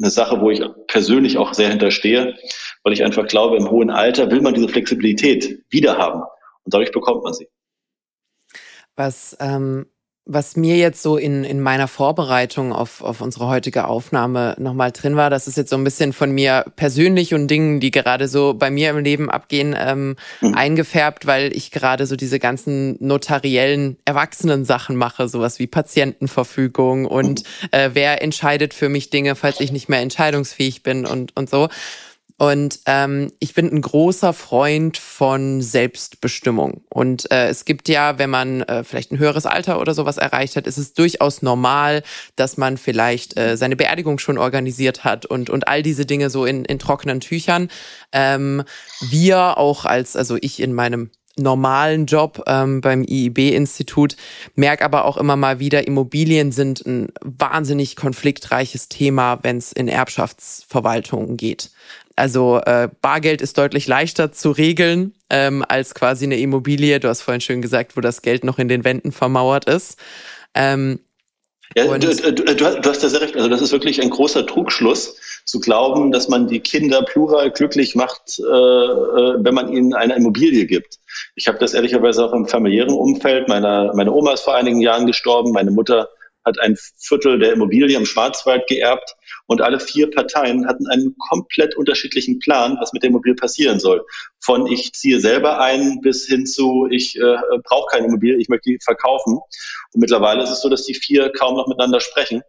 eine 0.01 0.11
Sache, 0.11 0.41
wo 0.41 0.51
ich 0.51 0.63
persönlich 0.89 1.39
auch 1.39 1.55
sehr 1.55 1.71
hinterstehe, 1.71 2.37
weil 2.83 2.93
ich 2.93 3.05
einfach 3.05 3.27
glaube, 3.27 3.57
im 3.57 3.71
hohen 3.71 3.91
Alter 3.91 4.31
will 4.31 4.41
man 4.41 4.55
diese 4.55 4.69
Flexibilität 4.69 5.63
wiederhaben 5.71 6.23
und 6.65 6.75
dadurch 6.75 6.93
bekommt 6.93 7.23
man 7.23 7.35
sie. 7.35 7.49
Was 8.97 9.37
ähm, 9.41 9.87
was 10.27 10.57
mir 10.57 10.77
jetzt 10.77 11.03
so 11.03 11.19
in, 11.19 11.45
in 11.45 11.61
meiner 11.61 11.87
Vorbereitung 11.87 12.73
auf, 12.73 13.03
auf 13.03 13.21
unsere 13.21 13.47
heutige 13.47 13.87
Aufnahme 13.87 14.57
nochmal 14.59 14.91
drin 14.91 15.17
war, 15.17 15.29
das 15.29 15.47
ist 15.47 15.59
jetzt 15.59 15.69
so 15.69 15.77
ein 15.77 15.85
bisschen 15.85 16.15
von 16.15 16.31
mir 16.31 16.65
persönlich 16.77 17.35
und 17.35 17.49
Dingen, 17.49 17.79
die 17.79 17.91
gerade 17.91 18.27
so 18.27 18.55
bei 18.55 18.71
mir 18.71 18.91
im 18.91 18.99
Leben 19.05 19.29
abgehen, 19.29 19.77
ähm, 19.79 20.17
mhm. 20.41 20.55
eingefärbt, 20.55 21.27
weil 21.27 21.55
ich 21.55 21.71
gerade 21.71 22.07
so 22.07 22.17
diese 22.17 22.39
ganzen 22.39 22.97
notariellen 23.07 23.99
Erwachsenen-Sachen 24.07 24.97
mache, 24.97 25.29
sowas 25.29 25.59
wie 25.59 25.67
Patientenverfügung 25.67 27.05
und 27.05 27.43
mhm. 27.43 27.69
äh, 27.73 27.91
wer 27.93 28.23
entscheidet 28.23 28.73
für 28.73 28.89
mich 28.89 29.11
Dinge, 29.11 29.35
falls 29.35 29.61
ich 29.61 29.73
nicht 29.73 29.91
mehr 29.91 30.01
entscheidungsfähig 30.01 30.83
bin 30.83 31.05
und, 31.05 31.37
und 31.37 31.51
so. 31.51 31.69
Und 32.37 32.81
ähm, 32.87 33.31
ich 33.39 33.55
bin 33.55 33.71
ein 33.71 33.81
großer 33.81 34.33
Freund 34.33 34.99
von 34.99 35.63
Selbstbestimmung. 35.63 36.83
Und 36.91 37.31
äh, 37.31 37.47
es 37.49 37.65
gibt 37.65 37.89
ja, 37.89 38.19
wenn 38.19 38.31
man 38.31 38.63
äh, 38.63 38.83
vielleicht 38.83 39.13
ein 39.13 39.19
höheres 39.19 39.47
Alter 39.47 39.81
oder 39.81 39.95
sowas 39.95 40.17
erreicht 40.17 40.57
hat, 40.57 40.67
ist 40.67 40.79
es 40.79 40.95
durchaus 40.95 41.43
normal, 41.43 42.03
dass 42.35 42.57
man 42.57 42.77
vielleicht 42.77 43.39
äh, 43.39 43.57
seine 43.57 43.77
Beerdigung 43.77 44.19
schon 44.19 44.37
organisiert 44.37 45.05
hat 45.05 45.27
und, 45.27 45.49
und 45.49 45.69
all 45.69 45.85
diese 45.85 46.07
Dinge 46.07 46.29
so 46.29 46.45
in, 46.45 46.65
in 46.65 46.81
trockenen 46.81 47.21
Tüchern. 47.21 47.69
Ähm, 48.11 48.65
wir 49.01 49.57
auch 49.57 49.85
als, 49.85 50.17
also 50.17 50.37
ich 50.41 50.61
in 50.61 50.73
meinem 50.73 51.11
normalen 51.37 52.07
Job 52.07 52.43
ähm, 52.47 52.81
beim 52.81 53.03
IIB-Institut, 53.03 54.17
merke 54.55 54.85
aber 54.85 55.05
auch 55.05 55.17
immer 55.17 55.37
mal 55.37 55.59
wieder, 55.59 55.87
Immobilien 55.87 56.53
sind 56.53 56.85
ein 56.87 57.09
wahnsinnig 57.23 57.97
konfliktreiches 57.97 58.89
Thema, 58.89 59.41
wenn 59.43 59.57
es 59.57 59.73
in 59.73 59.89
Erbschaftsverwaltungen 59.89 61.37
geht. 61.37 61.71
Also 62.17 62.61
äh, 62.65 62.89
Bargeld 63.01 63.43
ist 63.43 63.59
deutlich 63.59 63.89
leichter 63.89 64.31
zu 64.31 64.53
regeln 64.53 65.15
ähm, 65.31 65.65
als 65.69 65.95
quasi 65.95 66.25
eine 66.25 66.39
Immobilie. 66.39 67.01
Du 67.01 67.09
hast 67.09 67.23
vorhin 67.23 67.41
schön 67.41 67.61
gesagt, 67.61 67.97
wo 67.97 68.01
das 68.01 68.23
Geld 68.23 68.45
noch 68.45 68.59
in 68.59 68.69
den 68.69 68.85
Wänden 68.85 69.11
vermauert 69.11 69.65
ist. 69.65 69.99
Ähm, 70.55 71.01
ja, 71.75 71.87
du, 71.99 72.33
du, 72.33 72.55
du, 72.55 72.89
hast 72.89 73.03
ja 73.03 73.09
sehr 73.09 73.21
recht. 73.21 73.35
Also 73.35 73.49
das 73.49 73.61
ist 73.61 73.73
wirklich 73.73 74.01
ein 74.01 74.11
großer 74.11 74.47
Trugschluss, 74.47 75.17
zu 75.45 75.61
glauben, 75.61 76.11
dass 76.11 76.29
man 76.29 76.47
die 76.47 76.61
Kinder 76.61 77.03
plural 77.03 77.51
glücklich 77.51 77.95
macht, 77.95 78.39
äh, 78.39 78.43
äh 78.43 79.37
wenn 79.39 79.55
man 79.55 79.73
ihnen 79.73 79.95
eine 79.95 80.17
Immobilie 80.17 80.67
gibt. 80.67 80.99
Ich 81.35 81.49
habe 81.49 81.59
das 81.59 81.75
ehrlicherweise 81.75 82.25
auch 82.25 82.33
im 82.33 82.47
familiären 82.47 82.95
Umfeld. 82.95 83.49
Meine, 83.49 83.93
meine 83.95 84.13
Oma 84.13 84.33
ist 84.33 84.43
vor 84.43 84.55
einigen 84.55 84.81
Jahren 84.81 85.07
gestorben. 85.07 85.53
Meine 85.53 85.71
Mutter 85.71 86.09
hat 86.45 86.61
ein 86.61 86.77
Viertel 86.99 87.39
der 87.39 87.53
Immobilie 87.53 87.97
im 87.97 88.07
Schwarzwald 88.07 88.67
geerbt 88.67 89.15
und 89.47 89.61
alle 89.61 89.81
vier 89.81 90.11
Parteien 90.11 90.67
hatten 90.67 90.87
einen 90.89 91.17
komplett 91.29 91.77
unterschiedlichen 91.77 92.39
Plan, 92.39 92.77
was 92.81 92.93
mit 92.93 93.03
der 93.03 93.11
Immobilie 93.11 93.35
passieren 93.35 93.81
soll. 93.81 94.05
Von 94.41 94.67
ich 94.67 94.93
ziehe 94.93 95.21
selber 95.21 95.61
ein 95.61 96.01
bis 96.01 96.27
hin 96.27 96.47
zu 96.47 96.87
ich 96.91 97.17
äh, 97.17 97.37
brauche 97.65 97.87
keine 97.91 98.07
Immobilie, 98.07 98.37
ich 98.37 98.49
möchte 98.49 98.71
die 98.71 98.79
verkaufen. 98.83 99.39
Und 99.93 100.01
mittlerweile 100.01 100.43
ist 100.43 100.51
es 100.51 100.61
so, 100.61 100.69
dass 100.69 100.85
die 100.85 100.95
vier 100.95 101.31
kaum 101.31 101.57
noch 101.57 101.67
miteinander 101.67 102.01
sprechen. 102.01 102.43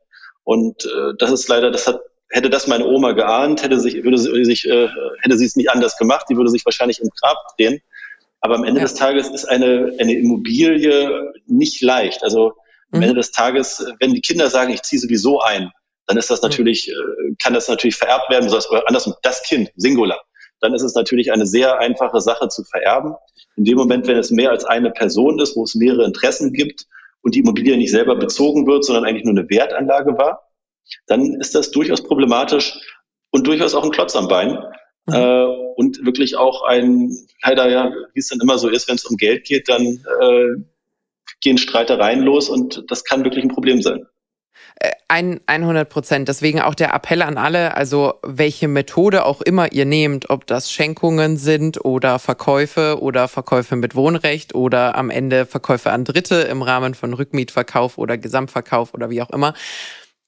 Und 0.43 0.85
äh, 0.85 1.13
das 1.17 1.31
ist 1.31 1.47
leider, 1.47 1.71
das 1.71 1.87
hat 1.87 1.99
hätte 2.29 2.49
das 2.49 2.67
meine 2.67 2.85
Oma 2.85 3.13
geahnt, 3.13 3.63
hätte 3.63 3.79
sich, 3.79 4.03
würde 4.03 4.17
sie 4.17 4.45
sich, 4.45 4.67
äh, 4.67 4.89
hätte 5.21 5.37
sie 5.37 5.45
es 5.45 5.55
nicht 5.55 5.69
anders 5.69 5.97
gemacht, 5.97 6.25
die 6.29 6.35
würde 6.35 6.49
sich 6.49 6.65
wahrscheinlich 6.65 6.99
im 6.99 7.09
Grab 7.09 7.37
drehen. 7.55 7.81
Aber 8.41 8.55
am 8.55 8.63
Ende 8.63 8.81
ja. 8.81 8.85
des 8.85 8.95
Tages 8.95 9.29
ist 9.29 9.45
eine, 9.45 9.93
eine 9.99 10.13
Immobilie 10.13 11.31
nicht 11.47 11.81
leicht. 11.81 12.23
Also 12.23 12.53
am 12.91 12.99
mhm. 12.99 13.03
Ende 13.03 13.15
des 13.15 13.31
Tages, 13.31 13.85
wenn 13.99 14.13
die 14.13 14.21
Kinder 14.21 14.49
sagen, 14.49 14.71
ich 14.71 14.81
ziehe 14.81 14.99
sowieso 14.99 15.39
ein, 15.41 15.71
dann 16.07 16.17
ist 16.17 16.29
das 16.29 16.41
natürlich, 16.41 16.89
äh, 16.89 16.93
kann 17.41 17.53
das 17.53 17.67
natürlich 17.67 17.95
vererbt 17.95 18.29
werden, 18.29 18.49
oder 18.49 18.83
andersrum, 18.87 19.15
das 19.23 19.43
Kind, 19.43 19.71
Singular. 19.75 20.19
Dann 20.61 20.73
ist 20.73 20.83
es 20.83 20.95
natürlich 20.95 21.31
eine 21.31 21.45
sehr 21.45 21.79
einfache 21.79 22.21
Sache 22.21 22.47
zu 22.47 22.63
vererben. 22.63 23.15
In 23.55 23.65
dem 23.65 23.77
Moment, 23.77 24.07
wenn 24.07 24.17
es 24.17 24.31
mehr 24.31 24.51
als 24.51 24.65
eine 24.65 24.91
Person 24.91 25.39
ist, 25.39 25.55
wo 25.55 25.63
es 25.63 25.75
mehrere 25.75 26.05
Interessen 26.05 26.53
gibt 26.53 26.85
und 27.21 27.35
die 27.35 27.39
Immobilie 27.39 27.77
nicht 27.77 27.91
selber 27.91 28.15
bezogen 28.15 28.65
wird, 28.65 28.85
sondern 28.85 29.05
eigentlich 29.05 29.25
nur 29.25 29.37
eine 29.37 29.49
Wertanlage 29.49 30.17
war, 30.17 30.49
dann 31.07 31.39
ist 31.39 31.55
das 31.55 31.71
durchaus 31.71 32.03
problematisch 32.03 32.79
und 33.31 33.47
durchaus 33.47 33.75
auch 33.75 33.83
ein 33.83 33.91
Klotz 33.91 34.15
am 34.15 34.27
Bein. 34.27 34.57
Mhm. 35.07 35.13
Äh, 35.13 35.45
und 35.75 36.05
wirklich 36.05 36.37
auch 36.37 36.63
ein, 36.63 37.11
leider 37.43 37.69
ja, 37.69 37.91
wie 38.13 38.19
es 38.19 38.29
dann 38.29 38.39
immer 38.39 38.57
so 38.57 38.69
ist, 38.69 38.87
wenn 38.87 38.95
es 38.95 39.05
um 39.05 39.17
Geld 39.17 39.43
geht, 39.43 39.67
dann 39.67 39.83
äh, 40.21 40.55
gehen 41.45 41.57
Streitereien 41.57 42.21
los 42.21 42.49
und 42.49 42.83
das 42.89 43.05
kann 43.05 43.23
wirklich 43.23 43.45
ein 43.45 43.49
Problem 43.49 43.81
sein. 43.81 44.05
Äh, 44.77 44.91
ein, 45.07 45.39
100 45.45 45.87
Prozent. 45.87 46.27
Deswegen 46.27 46.59
auch 46.59 46.75
der 46.75 46.93
Appell 46.93 47.21
an 47.21 47.37
alle, 47.37 47.77
also 47.77 48.15
welche 48.23 48.67
Methode 48.67 49.25
auch 49.25 49.41
immer 49.41 49.71
ihr 49.71 49.85
nehmt, 49.85 50.29
ob 50.29 50.47
das 50.47 50.71
Schenkungen 50.71 51.37
sind 51.37 51.85
oder 51.85 52.19
Verkäufe 52.19 52.97
oder 52.99 53.27
Verkäufe 53.27 53.75
mit 53.75 53.95
Wohnrecht 53.95 54.55
oder 54.55 54.95
am 54.95 55.09
Ende 55.09 55.45
Verkäufe 55.45 55.91
an 55.91 56.03
Dritte 56.03 56.35
im 56.35 56.61
Rahmen 56.61 56.95
von 56.95 57.13
Rückmietverkauf 57.13 57.97
oder 57.97 58.17
Gesamtverkauf 58.17 58.93
oder 58.93 59.09
wie 59.11 59.21
auch 59.21 59.29
immer. 59.29 59.53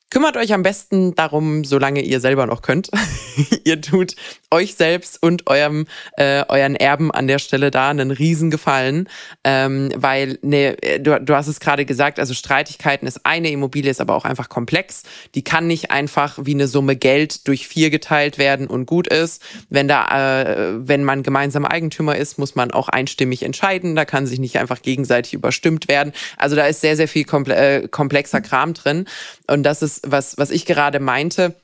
Kümmert 0.09 0.37
euch 0.37 0.53
am 0.53 0.63
besten 0.63 1.15
darum, 1.15 1.65
solange 1.65 1.99
ihr 2.01 2.21
selber 2.21 2.45
noch 2.45 2.61
könnt. 2.61 2.89
ihr 3.65 3.81
tut 3.81 4.15
euch 4.49 4.75
selbst 4.75 5.21
und 5.21 5.47
eurem 5.47 5.85
äh, 6.15 6.45
euren 6.47 6.77
Erben 6.77 7.11
an 7.11 7.27
der 7.27 7.39
Stelle 7.39 7.71
da 7.71 7.89
einen 7.89 8.11
Riesengefallen, 8.11 9.09
ähm, 9.43 9.89
weil 9.97 10.39
ne, 10.41 10.77
du, 11.01 11.19
du 11.19 11.35
hast 11.35 11.47
es 11.47 11.59
gerade 11.59 11.83
gesagt, 11.83 12.19
also 12.19 12.33
Streitigkeiten 12.33 13.05
ist 13.05 13.25
eine 13.25 13.51
Immobilie, 13.51 13.91
ist 13.91 13.99
aber 13.99 14.15
auch 14.15 14.23
einfach 14.23 14.47
komplex. 14.47 15.03
Die 15.35 15.43
kann 15.43 15.67
nicht 15.67 15.91
einfach 15.91 16.39
wie 16.41 16.53
eine 16.53 16.69
Summe 16.69 16.95
Geld 16.95 17.45
durch 17.49 17.67
vier 17.67 17.89
geteilt 17.89 18.37
werden 18.37 18.67
und 18.67 18.85
gut 18.85 19.07
ist. 19.07 19.41
Wenn 19.69 19.89
da, 19.89 20.43
äh, 20.43 20.87
wenn 20.87 21.03
man 21.03 21.21
gemeinsamer 21.21 21.69
Eigentümer 21.69 22.15
ist, 22.15 22.37
muss 22.39 22.55
man 22.55 22.71
auch 22.71 22.87
einstimmig 22.87 23.43
entscheiden. 23.43 23.97
Da 23.97 24.05
kann 24.05 24.25
sich 24.25 24.39
nicht 24.39 24.57
einfach 24.57 24.81
gegenseitig 24.81 25.33
überstimmt 25.33 25.89
werden. 25.89 26.13
Also 26.37 26.55
da 26.55 26.65
ist 26.65 26.79
sehr 26.79 26.95
sehr 26.95 27.09
viel 27.09 27.25
komple 27.25 27.55
äh, 27.55 27.87
komplexer 27.89 28.39
Kram 28.39 28.73
drin 28.73 29.05
und 29.47 29.63
das 29.63 29.81
ist 29.81 29.96
was, 30.05 30.38
was 30.38 30.51
ich 30.51 30.65
gerade 30.65 30.99
meinte, 30.99 31.55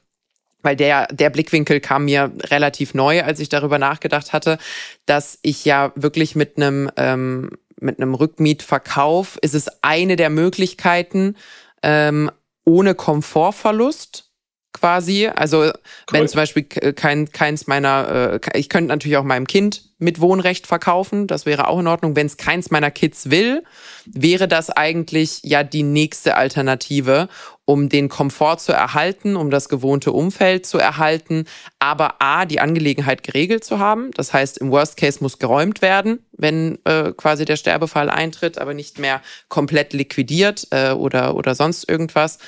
weil 0.61 0.75
der, 0.75 1.07
der 1.07 1.29
Blickwinkel 1.29 1.79
kam 1.79 2.05
mir 2.05 2.31
relativ 2.45 2.93
neu, 2.93 3.23
als 3.23 3.39
ich 3.39 3.49
darüber 3.49 3.77
nachgedacht 3.77 4.33
hatte, 4.33 4.57
dass 5.05 5.37
ich 5.41 5.65
ja 5.65 5.91
wirklich 5.95 6.35
mit 6.35 6.57
einem, 6.57 6.89
ähm, 6.97 7.51
mit 7.79 7.99
einem 7.99 8.15
Rückmietverkauf 8.15 9.37
ist 9.41 9.55
es 9.55 9.69
eine 9.81 10.15
der 10.15 10.29
Möglichkeiten, 10.29 11.35
ähm, 11.81 12.31
ohne 12.65 12.95
Komfortverlust 12.95 14.31
quasi. 14.73 15.27
Also 15.27 15.59
cool. 15.61 15.73
wenn 16.11 16.27
zum 16.27 16.37
Beispiel 16.37 16.63
kein, 16.63 17.31
keins 17.31 17.67
meiner, 17.67 18.39
äh, 18.43 18.59
ich 18.59 18.69
könnte 18.69 18.89
natürlich 18.89 19.17
auch 19.17 19.23
meinem 19.23 19.47
Kind 19.47 19.83
mit 19.99 20.19
Wohnrecht 20.19 20.67
verkaufen, 20.67 21.27
das 21.27 21.45
wäre 21.45 21.67
auch 21.67 21.79
in 21.79 21.87
Ordnung. 21.87 22.15
Wenn 22.15 22.27
es 22.27 22.37
keins 22.37 22.71
meiner 22.71 22.91
Kids 22.91 23.29
will, 23.29 23.63
wäre 24.05 24.47
das 24.47 24.69
eigentlich 24.69 25.39
ja 25.43 25.63
die 25.63 25.83
nächste 25.83 26.35
Alternative, 26.35 27.29
um 27.65 27.87
den 27.87 28.09
Komfort 28.09 28.57
zu 28.57 28.73
erhalten, 28.73 29.37
um 29.37 29.49
das 29.49 29.69
gewohnte 29.69 30.11
Umfeld 30.11 30.65
zu 30.65 30.77
erhalten, 30.77 31.45
aber 31.79 32.15
a, 32.19 32.45
die 32.45 32.59
Angelegenheit 32.59 33.23
geregelt 33.23 33.63
zu 33.63 33.79
haben. 33.79 34.11
Das 34.11 34.33
heißt, 34.33 34.57
im 34.57 34.71
Worst 34.71 34.97
Case 34.97 35.19
muss 35.21 35.39
geräumt 35.39 35.81
werden, 35.81 36.25
wenn 36.33 36.79
äh, 36.83 37.13
quasi 37.15 37.45
der 37.45 37.55
Sterbefall 37.55 38.09
eintritt, 38.09 38.57
aber 38.57 38.73
nicht 38.73 38.99
mehr 38.99 39.21
komplett 39.47 39.93
liquidiert 39.93 40.67
äh, 40.71 40.91
oder, 40.91 41.35
oder 41.35 41.55
sonst 41.55 41.87
irgendwas. 41.87 42.39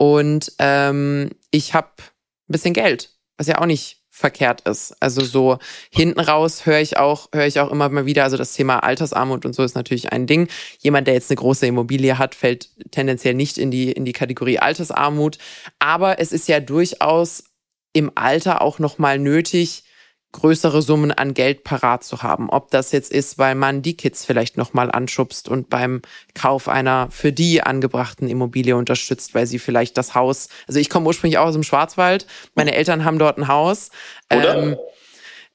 Und 0.00 0.54
ähm, 0.58 1.28
ich 1.50 1.74
habe 1.74 1.90
ein 1.98 2.52
bisschen 2.52 2.72
Geld, 2.72 3.10
was 3.36 3.48
ja 3.48 3.58
auch 3.58 3.66
nicht 3.66 3.98
verkehrt 4.08 4.62
ist. 4.62 4.96
Also 4.98 5.22
so 5.22 5.58
hinten 5.90 6.20
raus 6.20 6.64
höre 6.64 6.80
ich 6.80 6.96
auch 6.96 7.28
höre 7.34 7.44
ich 7.44 7.60
auch 7.60 7.70
immer 7.70 7.86
mal 7.90 8.06
wieder, 8.06 8.24
also 8.24 8.38
das 8.38 8.54
Thema 8.54 8.78
Altersarmut 8.78 9.44
und 9.44 9.54
so 9.54 9.62
ist 9.62 9.74
natürlich 9.74 10.10
ein 10.10 10.26
Ding. 10.26 10.48
Jemand, 10.78 11.06
der 11.06 11.12
jetzt 11.12 11.30
eine 11.30 11.36
große 11.36 11.66
Immobilie 11.66 12.16
hat, 12.16 12.34
fällt 12.34 12.70
tendenziell 12.92 13.34
nicht 13.34 13.58
in 13.58 13.70
die 13.70 13.92
in 13.92 14.06
die 14.06 14.14
Kategorie 14.14 14.58
Altersarmut, 14.58 15.36
aber 15.80 16.18
es 16.18 16.32
ist 16.32 16.48
ja 16.48 16.60
durchaus 16.60 17.44
im 17.92 18.10
Alter 18.14 18.62
auch 18.62 18.78
noch 18.78 18.96
mal 18.96 19.18
nötig, 19.18 19.84
größere 20.32 20.82
Summen 20.82 21.10
an 21.10 21.34
Geld 21.34 21.64
parat 21.64 22.04
zu 22.04 22.22
haben. 22.22 22.50
Ob 22.50 22.70
das 22.70 22.92
jetzt 22.92 23.12
ist, 23.12 23.38
weil 23.38 23.54
man 23.54 23.82
die 23.82 23.96
Kids 23.96 24.24
vielleicht 24.24 24.56
nochmal 24.56 24.90
anschubst 24.90 25.48
und 25.48 25.68
beim 25.70 26.02
Kauf 26.34 26.68
einer 26.68 27.08
für 27.10 27.32
die 27.32 27.62
angebrachten 27.62 28.28
Immobilie 28.28 28.76
unterstützt, 28.76 29.34
weil 29.34 29.46
sie 29.46 29.58
vielleicht 29.58 29.96
das 29.96 30.14
Haus, 30.14 30.48
also 30.68 30.78
ich 30.78 30.88
komme 30.88 31.06
ursprünglich 31.06 31.38
auch 31.38 31.46
aus 31.46 31.54
dem 31.54 31.62
Schwarzwald, 31.62 32.26
meine 32.54 32.74
Eltern 32.74 33.04
haben 33.04 33.18
dort 33.18 33.38
ein 33.38 33.48
Haus. 33.48 33.90
Oder? 34.32 34.56
Ähm, 34.56 34.76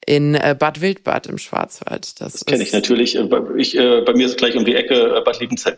in 0.05 0.35
äh, 0.35 0.55
Bad 0.57 0.81
Wildbad 0.81 1.27
im 1.27 1.37
Schwarzwald. 1.37 2.21
Das, 2.21 2.33
das 2.33 2.45
kenne 2.45 2.63
ich 2.63 2.73
natürlich. 2.73 3.15
Äh, 3.15 3.27
ich, 3.57 3.75
äh, 3.77 4.01
bei 4.01 4.13
mir 4.13 4.27
ist 4.27 4.37
gleich 4.37 4.55
um 4.55 4.65
die 4.65 4.75
Ecke 4.75 5.15
äh, 5.15 5.21
Bad 5.21 5.39
Liebenzell. 5.39 5.77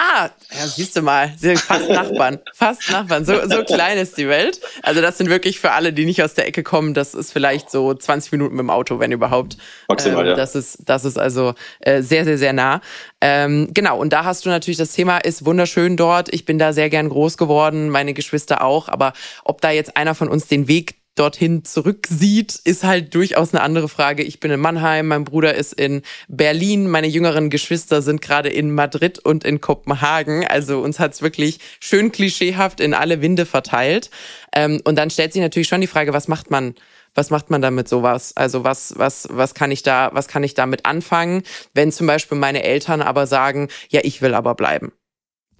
Ah, 0.00 0.30
ja, 0.56 0.66
siehst 0.68 0.94
du 0.94 1.02
mal, 1.02 1.34
fast 1.56 1.88
Nachbarn, 1.88 2.38
fast 2.54 2.88
Nachbarn. 2.88 3.24
So, 3.24 3.34
so 3.48 3.64
klein 3.64 3.98
ist 3.98 4.16
die 4.16 4.28
Welt. 4.28 4.60
Also 4.82 5.00
das 5.00 5.18
sind 5.18 5.28
wirklich 5.28 5.58
für 5.58 5.72
alle, 5.72 5.92
die 5.92 6.04
nicht 6.06 6.22
aus 6.22 6.34
der 6.34 6.46
Ecke 6.46 6.62
kommen, 6.62 6.94
das 6.94 7.14
ist 7.14 7.32
vielleicht 7.32 7.68
so 7.68 7.92
20 7.92 8.30
Minuten 8.30 8.54
mit 8.54 8.62
dem 8.62 8.70
Auto, 8.70 9.00
wenn 9.00 9.10
überhaupt. 9.10 9.56
Maximal, 9.88 10.22
ähm, 10.22 10.30
ja. 10.30 10.36
Das 10.36 10.54
ist, 10.54 10.78
das 10.86 11.04
ist 11.04 11.18
also 11.18 11.54
äh, 11.80 12.00
sehr, 12.00 12.24
sehr, 12.24 12.38
sehr 12.38 12.52
nah. 12.52 12.80
Ähm, 13.20 13.70
genau, 13.74 13.98
und 13.98 14.12
da 14.12 14.24
hast 14.24 14.46
du 14.46 14.50
natürlich, 14.50 14.78
das 14.78 14.92
Thema 14.92 15.18
ist 15.18 15.44
wunderschön 15.44 15.96
dort. 15.96 16.32
Ich 16.32 16.44
bin 16.44 16.60
da 16.60 16.72
sehr 16.72 16.90
gern 16.90 17.08
groß 17.08 17.36
geworden, 17.36 17.88
meine 17.88 18.14
Geschwister 18.14 18.62
auch. 18.62 18.88
Aber 18.88 19.14
ob 19.42 19.60
da 19.60 19.72
jetzt 19.72 19.96
einer 19.96 20.14
von 20.14 20.28
uns 20.28 20.46
den 20.46 20.68
Weg 20.68 20.94
dorthin 21.18 21.64
zurücksieht, 21.64 22.60
ist 22.64 22.84
halt 22.84 23.14
durchaus 23.14 23.52
eine 23.52 23.62
andere 23.62 23.88
Frage. 23.88 24.22
Ich 24.22 24.40
bin 24.40 24.50
in 24.50 24.60
Mannheim, 24.60 25.08
mein 25.08 25.24
Bruder 25.24 25.54
ist 25.54 25.72
in 25.72 26.02
Berlin, 26.28 26.88
meine 26.88 27.06
jüngeren 27.06 27.50
Geschwister 27.50 28.02
sind 28.02 28.20
gerade 28.20 28.48
in 28.48 28.74
Madrid 28.74 29.18
und 29.18 29.44
in 29.44 29.60
Kopenhagen. 29.60 30.46
Also 30.46 30.80
uns 30.80 30.98
hat's 30.98 31.22
wirklich 31.22 31.58
schön 31.80 32.12
klischeehaft 32.12 32.80
in 32.80 32.94
alle 32.94 33.20
Winde 33.22 33.46
verteilt. 33.46 34.10
Ähm, 34.52 34.80
und 34.84 34.96
dann 34.96 35.10
stellt 35.10 35.32
sich 35.32 35.42
natürlich 35.42 35.68
schon 35.68 35.80
die 35.80 35.86
Frage, 35.86 36.12
was 36.12 36.28
macht 36.28 36.50
man? 36.50 36.74
Was 37.14 37.30
macht 37.30 37.50
man 37.50 37.62
damit 37.62 37.88
sowas? 37.88 38.36
Also 38.36 38.64
was, 38.64 38.94
was, 38.96 39.26
was 39.30 39.54
kann 39.54 39.70
ich 39.70 39.82
da, 39.82 40.10
was 40.12 40.28
kann 40.28 40.44
ich 40.44 40.54
damit 40.54 40.86
anfangen, 40.86 41.42
wenn 41.74 41.90
zum 41.90 42.06
Beispiel 42.06 42.38
meine 42.38 42.62
Eltern 42.62 43.02
aber 43.02 43.26
sagen, 43.26 43.68
ja, 43.88 44.00
ich 44.04 44.22
will 44.22 44.34
aber 44.34 44.54
bleiben. 44.54 44.92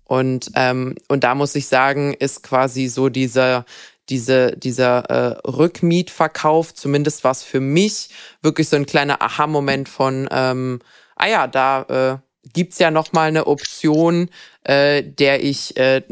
Und, 0.04 0.50
ähm, 0.54 0.94
und 1.08 1.24
da 1.24 1.34
muss 1.34 1.54
ich 1.54 1.66
sagen, 1.66 2.14
ist 2.14 2.42
quasi 2.42 2.88
so 2.88 3.08
dieser, 3.08 3.66
diese, 4.08 4.56
dieser 4.56 5.04
äh, 5.10 5.48
Rückmietverkauf, 5.48 6.74
zumindest 6.74 7.24
war 7.24 7.32
es 7.32 7.42
für 7.42 7.60
mich 7.60 8.10
wirklich 8.42 8.68
so 8.68 8.76
ein 8.76 8.86
kleiner 8.86 9.22
Aha-Moment 9.22 9.88
von, 9.88 10.28
ähm, 10.30 10.80
ah 11.16 11.26
ja, 11.26 11.46
da 11.46 12.20
äh, 12.20 12.50
gibt's 12.52 12.78
ja 12.78 12.90
noch 12.90 13.12
mal 13.12 13.28
eine 13.28 13.46
Option, 13.46 14.30
äh, 14.64 15.02
der 15.02 15.44
ich, 15.44 15.76
äh, 15.76 16.02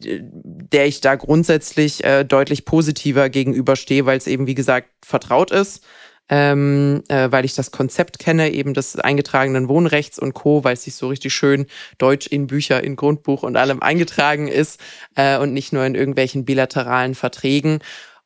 der 0.00 0.86
ich 0.86 1.00
da 1.00 1.14
grundsätzlich 1.16 2.04
äh, 2.04 2.24
deutlich 2.24 2.64
positiver 2.64 3.28
gegenüberstehe, 3.28 4.06
weil 4.06 4.18
es 4.18 4.26
eben 4.26 4.46
wie 4.46 4.54
gesagt 4.54 4.88
vertraut 5.04 5.50
ist 5.50 5.84
ähm, 6.32 7.02
äh, 7.08 7.30
weil 7.30 7.44
ich 7.44 7.54
das 7.54 7.72
Konzept 7.72 8.18
kenne, 8.18 8.52
eben 8.52 8.72
des 8.72 8.96
eingetragenen 8.96 9.68
Wohnrechts 9.68 10.18
und 10.18 10.32
Co., 10.32 10.64
weil 10.64 10.72
es 10.72 10.84
sich 10.84 10.94
so 10.94 11.08
richtig 11.08 11.34
schön 11.34 11.66
deutsch 11.98 12.26
in 12.26 12.46
Bücher, 12.46 12.82
in 12.82 12.96
Grundbuch 12.96 13.42
und 13.42 13.58
allem 13.58 13.82
eingetragen 13.82 14.48
ist 14.48 14.80
äh, 15.14 15.36
und 15.36 15.52
nicht 15.52 15.74
nur 15.74 15.84
in 15.84 15.94
irgendwelchen 15.94 16.46
bilateralen 16.46 17.14
Verträgen. 17.14 17.80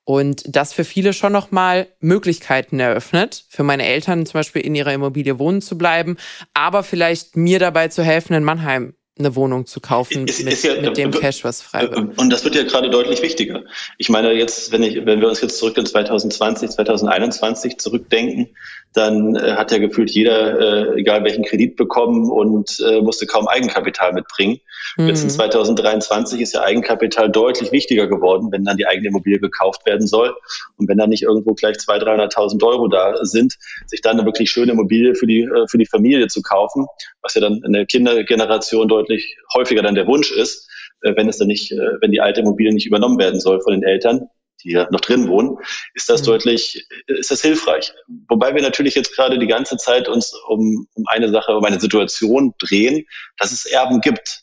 Und 0.05 0.45
das 0.47 0.73
für 0.73 0.85
viele 0.85 1.13
schon 1.15 1.33
nochmal 1.33 1.89
Möglichkeiten 1.99 2.79
eröffnet, 2.79 3.45
für 3.49 3.65
meine 3.65 3.85
Eltern 3.85 4.25
zum 4.25 4.39
Beispiel 4.39 4.63
in 4.63 4.77
ihrer 4.77 4.93
Immobilie 4.93 5.41
wohnen 5.41 5.61
zu 5.61 5.77
bleiben, 5.77 6.17
aber 6.55 6.85
vielleicht 6.85 7.37
mir 7.37 7.59
dabei 7.59 7.89
zu 7.89 8.05
helfen, 8.05 8.35
in 8.35 8.45
Mannheim 8.45 8.95
eine 9.19 9.35
Wohnung 9.35 9.65
zu 9.67 9.81
kaufen 9.81 10.27
ist, 10.27 10.45
mit, 10.45 10.53
ist 10.53 10.65
ja, 10.65 10.81
mit 10.81 10.97
dem 10.97 11.11
Cash, 11.11 11.43
was 11.43 11.63
frei 11.63 11.91
wird. 11.91 12.19
Und 12.19 12.31
das 12.31 12.45
wird 12.45 12.55
ja 12.55 12.65
gerade 12.65 12.91
deutlich 12.91 13.23
wichtiger. 13.23 13.63
Ich 13.97 14.11
meine 14.11 14.33
jetzt, 14.33 14.73
wenn 14.73 14.83
ich, 14.83 15.07
wenn 15.07 15.21
wir 15.21 15.29
uns 15.29 15.41
jetzt 15.41 15.59
zurück 15.59 15.79
in 15.79 15.87
2020, 15.87 16.71
2021 16.71 17.79
zurückdenken, 17.79 18.49
dann 18.93 19.37
äh, 19.37 19.53
hat 19.53 19.73
ja 19.73 19.79
gefühlt 19.79 20.11
jeder, 20.11 20.95
äh, 20.95 21.01
egal 21.01 21.23
welchen 21.25 21.45
Kredit 21.45 21.77
bekommen 21.77 22.31
und 22.31 22.79
äh, 22.81 23.01
musste 23.01 23.27
kaum 23.27 23.47
Eigenkapital 23.47 24.13
mitbringen. 24.13 24.61
Mhm. 24.97 25.09
Jetzt 25.09 25.23
in 25.23 25.31
2023 25.31 26.41
ist 26.41 26.55
ja 26.55 26.63
Eigenkapital 26.63 27.31
deutlich 27.31 27.73
wichtiger 27.73 28.07
geworden, 28.07 28.49
wenn 28.53 28.65
dann 28.65 28.77
die 28.77 28.87
eigene 28.87 29.09
Immobilie 29.09 29.39
gekauft 29.39 29.85
werden 29.87 30.07
soll. 30.07 30.35
Und 30.77 30.89
wenn 30.89 30.97
dann 30.97 31.11
nicht 31.11 31.23
irgendwo 31.23 31.55
gleich 31.55 31.77
200.000, 31.77 32.35
300.000 32.35 32.67
Euro 32.67 32.89
da 32.89 33.25
sind, 33.25 33.57
sich 33.87 34.01
dann 34.01 34.19
eine 34.19 34.27
wirklich 34.27 34.51
schöne 34.51 34.73
Immobilie 34.73 35.15
für 35.15 35.27
die, 35.27 35.43
äh, 35.43 35.67
für 35.69 35.79
die 35.79 35.87
Familie 35.87 36.29
zu 36.29 36.41
kaufen, 36.41 36.87
was 37.23 37.35
ja 37.35 37.43
dann 37.43 37.63
in 37.65 37.73
der 37.73 37.87
Kindergeneration 37.87 38.89
deutlich 38.89 39.06
häufiger 39.55 39.83
dann 39.83 39.95
der 39.95 40.07
Wunsch 40.07 40.31
ist, 40.31 40.69
äh, 41.03 41.15
wenn 41.17 41.29
es 41.29 41.39
dann 41.39 41.49
nicht, 41.49 41.73
äh, 41.73 42.01
wenn 42.01 42.13
die 42.13 42.21
alte 42.21 42.41
Immobilie 42.41 42.73
nicht 42.73 42.87
übernommen 42.87 43.19
werden 43.19 43.41
soll 43.41 43.61
von 43.61 43.73
den 43.73 43.83
Eltern, 43.83 44.29
die 44.65 44.73
ja 44.73 44.89
noch 44.91 45.01
drin 45.01 45.29
wohnen, 45.29 45.59
ist 45.95 46.09
das 46.09 46.23
mhm. 46.23 46.27
deutlich, 46.27 46.87
ist 47.07 47.31
das 47.31 47.43
hilfreich. 47.43 47.93
Wobei 48.29 48.55
wir 48.55 48.63
natürlich 48.63 48.95
jetzt 48.95 49.15
gerade 49.15 49.39
die 49.39 49.47
ganze 49.47 49.77
Zeit 49.77 50.09
uns 50.09 50.33
um, 50.49 50.87
um 50.95 51.05
eine 51.09 51.29
Sache, 51.29 51.57
um 51.57 51.65
eine 51.65 51.81
Situation 51.81 52.55
drehen, 52.59 53.05
dass 53.39 53.53
es 53.53 53.67
Erben 53.67 54.01
gibt. 54.01 54.43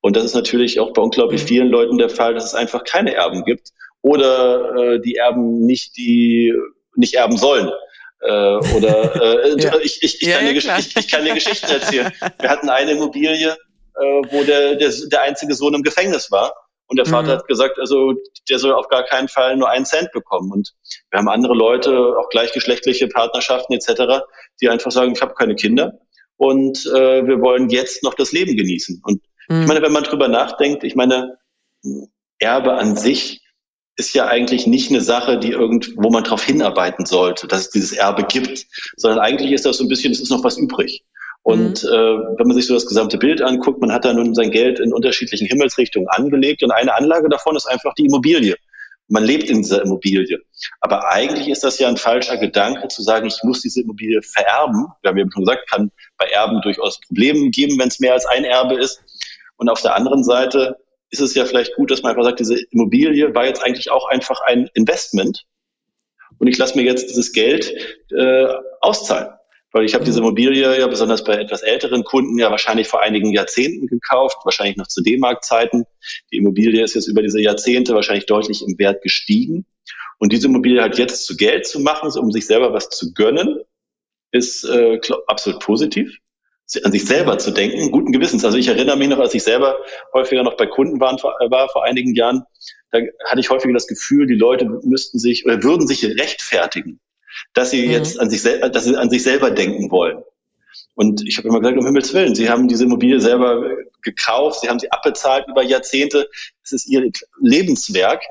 Und 0.00 0.16
das 0.16 0.24
ist 0.24 0.34
natürlich 0.34 0.80
auch 0.80 0.92
bei 0.92 1.02
unglaublich 1.02 1.42
mhm. 1.42 1.46
vielen 1.46 1.68
Leuten 1.68 1.98
der 1.98 2.10
Fall, 2.10 2.34
dass 2.34 2.46
es 2.46 2.54
einfach 2.54 2.84
keine 2.84 3.14
Erben 3.14 3.44
gibt 3.44 3.70
oder 4.02 4.94
äh, 4.94 5.00
die 5.00 5.14
Erben 5.14 5.64
nicht 5.64 5.96
die 5.96 6.52
nicht 6.96 7.14
erben 7.14 7.36
sollen. 7.36 7.70
Äh, 8.20 8.28
oder 8.28 9.44
äh, 9.44 9.56
ja. 9.58 9.76
ich, 9.82 10.02
ich, 10.02 10.22
ich, 10.22 10.28
ja, 10.28 10.38
kann 10.38 10.46
ja, 10.46 10.52
dir, 10.52 10.78
ich, 10.78 10.96
ich 10.96 11.08
kann 11.08 11.24
dir 11.24 11.34
Geschichten 11.34 11.70
erzählen. 11.70 12.12
Wir 12.38 12.50
hatten 12.50 12.68
eine 12.68 12.92
Immobilie, 12.92 13.56
äh, 13.96 14.22
wo 14.30 14.44
der, 14.44 14.76
der, 14.76 14.92
der 15.10 15.22
einzige 15.22 15.54
Sohn 15.54 15.74
im 15.74 15.82
Gefängnis 15.82 16.30
war. 16.30 16.54
Und 16.86 16.96
der 16.98 17.06
Vater 17.06 17.28
mhm. 17.28 17.38
hat 17.38 17.48
gesagt, 17.48 17.78
also 17.78 18.12
der 18.50 18.58
soll 18.58 18.72
auf 18.72 18.88
gar 18.88 19.04
keinen 19.04 19.28
Fall 19.28 19.56
nur 19.56 19.70
einen 19.70 19.86
Cent 19.86 20.12
bekommen. 20.12 20.52
Und 20.52 20.74
wir 21.10 21.18
haben 21.18 21.28
andere 21.28 21.54
Leute, 21.54 22.16
auch 22.18 22.28
gleichgeschlechtliche 22.28 23.08
Partnerschaften 23.08 23.72
etc., 23.72 24.24
die 24.60 24.68
einfach 24.68 24.90
sagen, 24.90 25.12
ich 25.12 25.22
habe 25.22 25.34
keine 25.34 25.54
Kinder 25.54 25.98
und 26.36 26.84
äh, 26.86 27.26
wir 27.26 27.40
wollen 27.40 27.70
jetzt 27.70 28.02
noch 28.02 28.14
das 28.14 28.32
Leben 28.32 28.56
genießen. 28.56 29.00
Und 29.04 29.22
mhm. 29.48 29.62
ich 29.62 29.68
meine, 29.68 29.80
wenn 29.80 29.92
man 29.92 30.02
drüber 30.04 30.28
nachdenkt, 30.28 30.84
ich 30.84 30.94
meine, 30.94 31.38
Erbe 32.38 32.74
an 32.74 32.96
sich 32.96 33.40
ist 33.96 34.14
ja 34.14 34.26
eigentlich 34.26 34.66
nicht 34.66 34.90
eine 34.90 35.00
Sache, 35.00 35.38
die 35.38 35.52
irgend, 35.52 35.92
wo 35.96 36.10
man 36.10 36.24
darauf 36.24 36.42
hinarbeiten 36.42 37.06
sollte, 37.06 37.46
dass 37.46 37.62
es 37.62 37.70
dieses 37.70 37.92
Erbe 37.92 38.24
gibt, 38.24 38.66
sondern 38.96 39.20
eigentlich 39.20 39.52
ist 39.52 39.66
das 39.66 39.76
so 39.76 39.84
ein 39.84 39.88
bisschen, 39.88 40.12
es 40.12 40.20
ist 40.20 40.30
noch 40.30 40.44
was 40.44 40.56
übrig. 40.56 41.04
Und 41.42 41.82
mhm. 41.82 41.88
äh, 41.88 42.38
wenn 42.38 42.46
man 42.46 42.56
sich 42.56 42.66
so 42.66 42.74
das 42.74 42.86
gesamte 42.86 43.18
Bild 43.18 43.42
anguckt, 43.42 43.80
man 43.80 43.92
hat 43.92 44.04
da 44.04 44.12
nun 44.12 44.34
sein 44.34 44.50
Geld 44.50 44.78
in 44.78 44.92
unterschiedlichen 44.92 45.46
Himmelsrichtungen 45.46 46.08
angelegt 46.08 46.62
und 46.62 46.70
eine 46.70 46.94
Anlage 46.94 47.28
davon 47.28 47.56
ist 47.56 47.66
einfach 47.66 47.94
die 47.94 48.06
Immobilie. 48.06 48.56
Man 49.08 49.24
lebt 49.24 49.50
in 49.50 49.58
dieser 49.58 49.82
Immobilie. 49.82 50.38
Aber 50.80 51.10
eigentlich 51.10 51.48
ist 51.48 51.64
das 51.64 51.78
ja 51.78 51.88
ein 51.88 51.96
falscher 51.96 52.38
Gedanke 52.38 52.86
zu 52.88 53.02
sagen, 53.02 53.26
ich 53.26 53.40
muss 53.42 53.60
diese 53.60 53.82
Immobilie 53.82 54.22
vererben. 54.22 54.86
Wir 55.02 55.10
haben 55.10 55.18
ja 55.18 55.26
schon 55.32 55.44
gesagt, 55.44 55.68
kann 55.68 55.90
bei 56.16 56.26
Erben 56.26 56.60
durchaus 56.62 57.00
Probleme 57.00 57.50
geben, 57.50 57.78
wenn 57.78 57.88
es 57.88 57.98
mehr 57.98 58.12
als 58.12 58.24
ein 58.26 58.44
Erbe 58.44 58.76
ist. 58.76 59.02
Und 59.56 59.68
auf 59.68 59.82
der 59.82 59.96
anderen 59.96 60.22
Seite 60.22 60.76
ist 61.10 61.20
es 61.20 61.34
ja 61.34 61.44
vielleicht 61.44 61.74
gut, 61.74 61.90
dass 61.90 62.02
man 62.02 62.10
einfach 62.10 62.24
sagt, 62.24 62.40
diese 62.40 62.56
Immobilie 62.70 63.34
war 63.34 63.46
jetzt 63.46 63.62
eigentlich 63.62 63.90
auch 63.90 64.08
einfach 64.08 64.40
ein 64.46 64.70
Investment. 64.74 65.44
Und 66.38 66.46
ich 66.46 66.56
lasse 66.56 66.76
mir 66.76 66.84
jetzt 66.84 67.10
dieses 67.10 67.32
Geld 67.32 67.72
äh, 68.10 68.46
auszahlen. 68.80 69.34
Weil 69.72 69.84
ich 69.86 69.94
habe 69.94 70.04
diese 70.04 70.20
mhm. 70.20 70.26
Immobilie 70.26 70.78
ja 70.78 70.86
besonders 70.86 71.24
bei 71.24 71.34
etwas 71.34 71.62
älteren 71.62 72.04
Kunden 72.04 72.38
ja 72.38 72.50
wahrscheinlich 72.50 72.88
vor 72.88 73.00
einigen 73.00 73.32
Jahrzehnten 73.32 73.86
gekauft, 73.86 74.36
wahrscheinlich 74.44 74.76
noch 74.76 74.86
zu 74.86 75.02
D-Mark-Zeiten. 75.02 75.84
Die 76.30 76.36
Immobilie 76.36 76.84
ist 76.84 76.94
jetzt 76.94 77.08
über 77.08 77.22
diese 77.22 77.40
Jahrzehnte 77.40 77.94
wahrscheinlich 77.94 78.26
deutlich 78.26 78.62
im 78.62 78.78
Wert 78.78 79.02
gestiegen. 79.02 79.66
Und 80.18 80.32
diese 80.32 80.46
Immobilie 80.46 80.80
halt 80.80 80.98
jetzt 80.98 81.24
zu 81.24 81.36
Geld 81.36 81.66
zu 81.66 81.80
machen, 81.80 82.10
um 82.18 82.30
sich 82.30 82.46
selber 82.46 82.72
was 82.72 82.90
zu 82.90 83.12
gönnen, 83.14 83.60
ist 84.30 84.64
äh, 84.64 85.00
absolut 85.26 85.60
positiv. 85.60 86.16
An 86.84 86.92
sich 86.92 87.04
selber 87.04 87.36
zu 87.36 87.50
denken, 87.50 87.90
guten 87.90 88.12
Gewissens. 88.12 88.44
Also 88.44 88.56
ich 88.56 88.68
erinnere 88.68 88.96
mich 88.96 89.08
noch, 89.08 89.18
als 89.18 89.34
ich 89.34 89.42
selber 89.42 89.76
häufiger 90.14 90.42
noch 90.42 90.56
bei 90.56 90.66
Kunden 90.66 91.00
war, 91.00 91.12
war 91.22 91.68
vor 91.68 91.84
einigen 91.84 92.14
Jahren, 92.14 92.44
da 92.92 93.00
hatte 93.26 93.40
ich 93.40 93.50
häufiger 93.50 93.74
das 93.74 93.86
Gefühl, 93.86 94.26
die 94.26 94.34
Leute 94.34 94.64
müssten 94.82 95.18
sich 95.18 95.44
oder 95.44 95.62
würden 95.62 95.86
sich 95.86 96.04
rechtfertigen 96.04 97.00
dass 97.54 97.70
sie 97.70 97.86
mhm. 97.86 97.92
jetzt 97.92 98.20
an 98.20 98.30
sich, 98.30 98.42
dass 98.42 98.84
sie 98.84 98.96
an 98.96 99.10
sich 99.10 99.22
selber 99.22 99.50
denken 99.50 99.90
wollen. 99.90 100.22
Und 100.94 101.26
ich 101.26 101.38
habe 101.38 101.48
immer 101.48 101.60
gesagt, 101.60 101.78
um 101.78 101.86
Himmels 101.86 102.12
Willen, 102.12 102.34
Sie 102.34 102.50
haben 102.50 102.68
diese 102.68 102.84
Immobilie 102.84 103.20
selber 103.20 103.76
gekauft, 104.02 104.60
Sie 104.60 104.68
haben 104.68 104.78
sie 104.78 104.90
abbezahlt 104.90 105.46
über 105.48 105.62
Jahrzehnte, 105.62 106.28
es 106.62 106.72
ist 106.72 106.88
Ihr 106.88 107.10
Lebenswerk. 107.40 108.22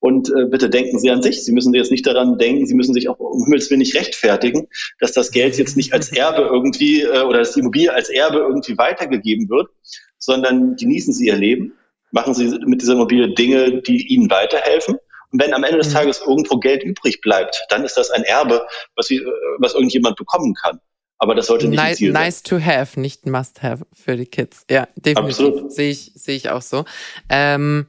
Und 0.00 0.28
äh, 0.30 0.46
bitte 0.46 0.68
denken 0.68 0.98
Sie 0.98 1.10
an 1.10 1.22
sich. 1.22 1.44
Sie 1.44 1.52
müssen 1.52 1.72
jetzt 1.74 1.92
nicht 1.92 2.06
daran 2.06 2.36
denken, 2.36 2.66
Sie 2.66 2.74
müssen 2.74 2.94
sich 2.94 3.08
auch 3.08 3.18
um 3.20 3.44
Himmels 3.44 3.70
Willen 3.70 3.78
nicht 3.78 3.94
rechtfertigen, 3.94 4.66
dass 4.98 5.12
das 5.12 5.30
Geld 5.30 5.56
jetzt 5.56 5.76
nicht 5.76 5.92
als 5.92 6.10
Erbe 6.10 6.42
irgendwie 6.52 7.02
äh, 7.02 7.22
oder 7.22 7.38
dass 7.38 7.52
die 7.52 7.60
Immobilie 7.60 7.92
als 7.92 8.08
Erbe 8.08 8.38
irgendwie 8.38 8.76
weitergegeben 8.76 9.48
wird, 9.48 9.68
sondern 10.18 10.74
genießen 10.74 11.14
Sie 11.14 11.26
Ihr 11.26 11.36
Leben, 11.36 11.74
machen 12.10 12.34
Sie 12.34 12.58
mit 12.66 12.82
dieser 12.82 12.94
Immobilie 12.94 13.34
Dinge, 13.34 13.80
die 13.82 14.08
Ihnen 14.08 14.28
weiterhelfen 14.30 14.98
und 15.32 15.42
wenn 15.42 15.52
am 15.52 15.64
Ende 15.64 15.78
des 15.78 15.88
mhm. 15.88 15.94
Tages 15.94 16.20
irgendwo 16.20 16.58
Geld 16.58 16.82
übrig 16.82 17.20
bleibt, 17.20 17.64
dann 17.68 17.84
ist 17.84 17.96
das 17.96 18.10
ein 18.10 18.22
Erbe, 18.22 18.66
was, 18.96 19.06
sie, 19.06 19.24
was 19.58 19.74
irgendjemand 19.74 20.16
bekommen 20.16 20.54
kann. 20.54 20.80
Aber 21.18 21.34
das 21.34 21.46
sollte 21.46 21.68
nicht 21.68 21.76
nice, 21.76 21.96
Ziel 21.98 22.12
sein. 22.12 22.22
Nice 22.22 22.42
to 22.42 22.60
have, 22.60 22.98
nicht 22.98 23.26
must 23.26 23.62
have 23.62 23.84
für 23.92 24.16
die 24.16 24.26
Kids. 24.26 24.64
Ja, 24.70 24.86
definitiv. 24.94 25.40
Absolut. 25.40 25.72
Sehe 25.72 25.90
ich, 25.90 26.12
sehe 26.14 26.36
ich 26.36 26.48
auch 26.48 26.62
so. 26.62 26.84
Ähm, 27.28 27.86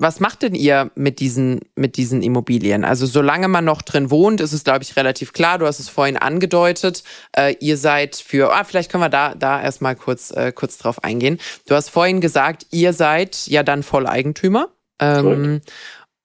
was 0.00 0.20
macht 0.20 0.42
denn 0.42 0.54
ihr 0.54 0.92
mit 0.94 1.18
diesen, 1.18 1.60
mit 1.74 1.96
diesen 1.96 2.22
Immobilien? 2.22 2.84
Also 2.84 3.04
solange 3.04 3.48
man 3.48 3.64
noch 3.64 3.82
drin 3.82 4.12
wohnt, 4.12 4.40
ist 4.40 4.52
es, 4.52 4.62
glaube 4.62 4.84
ich, 4.84 4.94
relativ 4.94 5.32
klar. 5.32 5.58
Du 5.58 5.66
hast 5.66 5.80
es 5.80 5.88
vorhin 5.88 6.16
angedeutet. 6.16 7.02
Äh, 7.36 7.56
ihr 7.58 7.76
seid 7.76 8.14
für, 8.14 8.54
ah, 8.54 8.62
vielleicht 8.62 8.92
können 8.92 9.02
wir 9.02 9.08
da, 9.08 9.34
da 9.34 9.60
erstmal 9.60 9.96
kurz, 9.96 10.30
äh, 10.30 10.52
kurz 10.52 10.78
drauf 10.78 11.02
eingehen. 11.02 11.40
Du 11.66 11.74
hast 11.74 11.90
vorhin 11.90 12.20
gesagt, 12.20 12.66
ihr 12.70 12.92
seid 12.92 13.48
ja 13.48 13.64
dann 13.64 13.82
Volleigentümer. 13.82 14.68
Ähm, 15.00 15.62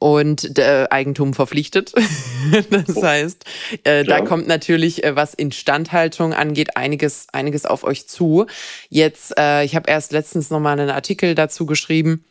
und 0.03 0.59
äh, 0.59 0.85
Eigentum 0.89 1.33
verpflichtet. 1.33 1.93
das 2.69 2.97
oh. 2.97 3.03
heißt, 3.03 3.45
äh, 3.85 4.03
da 4.03 4.19
kommt 4.19 4.47
natürlich, 4.47 5.01
äh, 5.05 5.15
was 5.15 5.33
Instandhaltung 5.33 6.33
angeht, 6.33 6.75
einiges, 6.75 7.27
einiges 7.31 7.65
auf 7.65 7.85
euch 7.85 8.09
zu. 8.09 8.45
Jetzt, 8.89 9.33
äh, 9.39 9.63
ich 9.63 9.77
habe 9.77 9.89
erst 9.89 10.11
letztens 10.11 10.49
nochmal 10.49 10.77
einen 10.77 10.89
Artikel 10.89 11.35
dazu 11.35 11.65
geschrieben 11.65 12.25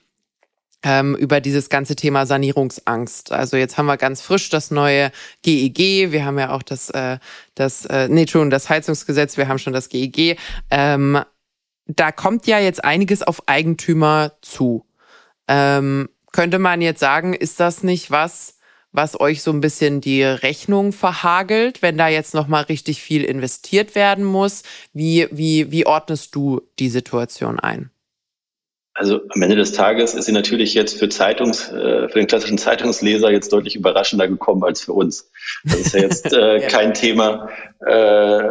ähm, 0.82 1.16
über 1.16 1.40
dieses 1.40 1.70
ganze 1.70 1.96
Thema 1.96 2.26
Sanierungsangst. 2.26 3.32
Also 3.32 3.56
jetzt 3.56 3.78
haben 3.78 3.87
wir 3.87 3.96
ganz 3.96 4.20
frisch 4.20 4.50
das 4.50 4.70
neue 4.70 5.11
GEG, 5.40 5.78
e 5.80 6.12
wir 6.12 6.26
haben 6.26 6.38
ja 6.38 6.50
auch 6.50 6.62
das, 6.62 6.90
äh, 6.90 7.16
das, 7.54 7.87
äh, 7.87 8.06
nee, 8.11 8.26
schon 8.26 8.50
das 8.50 8.68
Heizungsgesetz, 8.68 9.38
wir 9.38 9.48
haben 9.48 9.58
schon 9.58 9.72
das 9.72 9.88
GEG. 9.88 10.18
E 10.18 10.37
ähm, 10.70 11.20
da 11.87 12.12
kommt 12.12 12.46
ja 12.46 12.58
jetzt 12.58 12.85
einiges 12.85 13.22
auf 13.22 13.48
Eigentümer 13.48 14.32
zu. 14.42 14.85
Ähm, 15.48 16.11
könnte 16.32 16.58
man 16.58 16.80
jetzt 16.80 17.00
sagen, 17.00 17.34
ist 17.34 17.60
das 17.60 17.82
nicht 17.82 18.10
was, 18.10 18.58
was 18.92 19.18
euch 19.18 19.42
so 19.42 19.50
ein 19.50 19.60
bisschen 19.60 20.00
die 20.00 20.22
Rechnung 20.22 20.92
verhagelt, 20.92 21.82
wenn 21.82 21.96
da 21.96 22.08
jetzt 22.08 22.34
noch 22.34 22.48
mal 22.48 22.62
richtig 22.62 23.02
viel 23.02 23.24
investiert 23.24 23.94
werden 23.94 24.24
muss? 24.24 24.62
Wie, 24.92 25.28
wie, 25.30 25.70
wie 25.70 25.86
ordnest 25.86 26.34
du 26.34 26.60
die 26.78 26.90
Situation 26.90 27.58
ein? 27.58 27.90
Also 28.94 29.20
am 29.31 29.40
Ende 29.40 29.57
des 29.57 29.72
Tages 29.72 30.12
ist 30.12 30.26
sie 30.26 30.33
natürlich 30.33 30.74
jetzt 30.74 30.98
für 30.98 31.09
Zeitungs, 31.09 31.70
äh, 31.70 32.09
für 32.09 32.18
den 32.18 32.26
klassischen 32.26 32.59
Zeitungsleser 32.59 33.31
jetzt 33.31 33.50
deutlich 33.50 33.74
überraschender 33.74 34.28
gekommen 34.28 34.64
als 34.64 34.83
für 34.83 34.92
uns. 34.92 35.31
Das 35.64 35.81
ist 35.81 35.94
ja 35.94 36.00
jetzt 36.00 36.31
äh, 36.31 36.57
ja. 36.61 36.68
kein 36.68 36.92
Thema, 36.92 37.48
äh, 37.87 38.42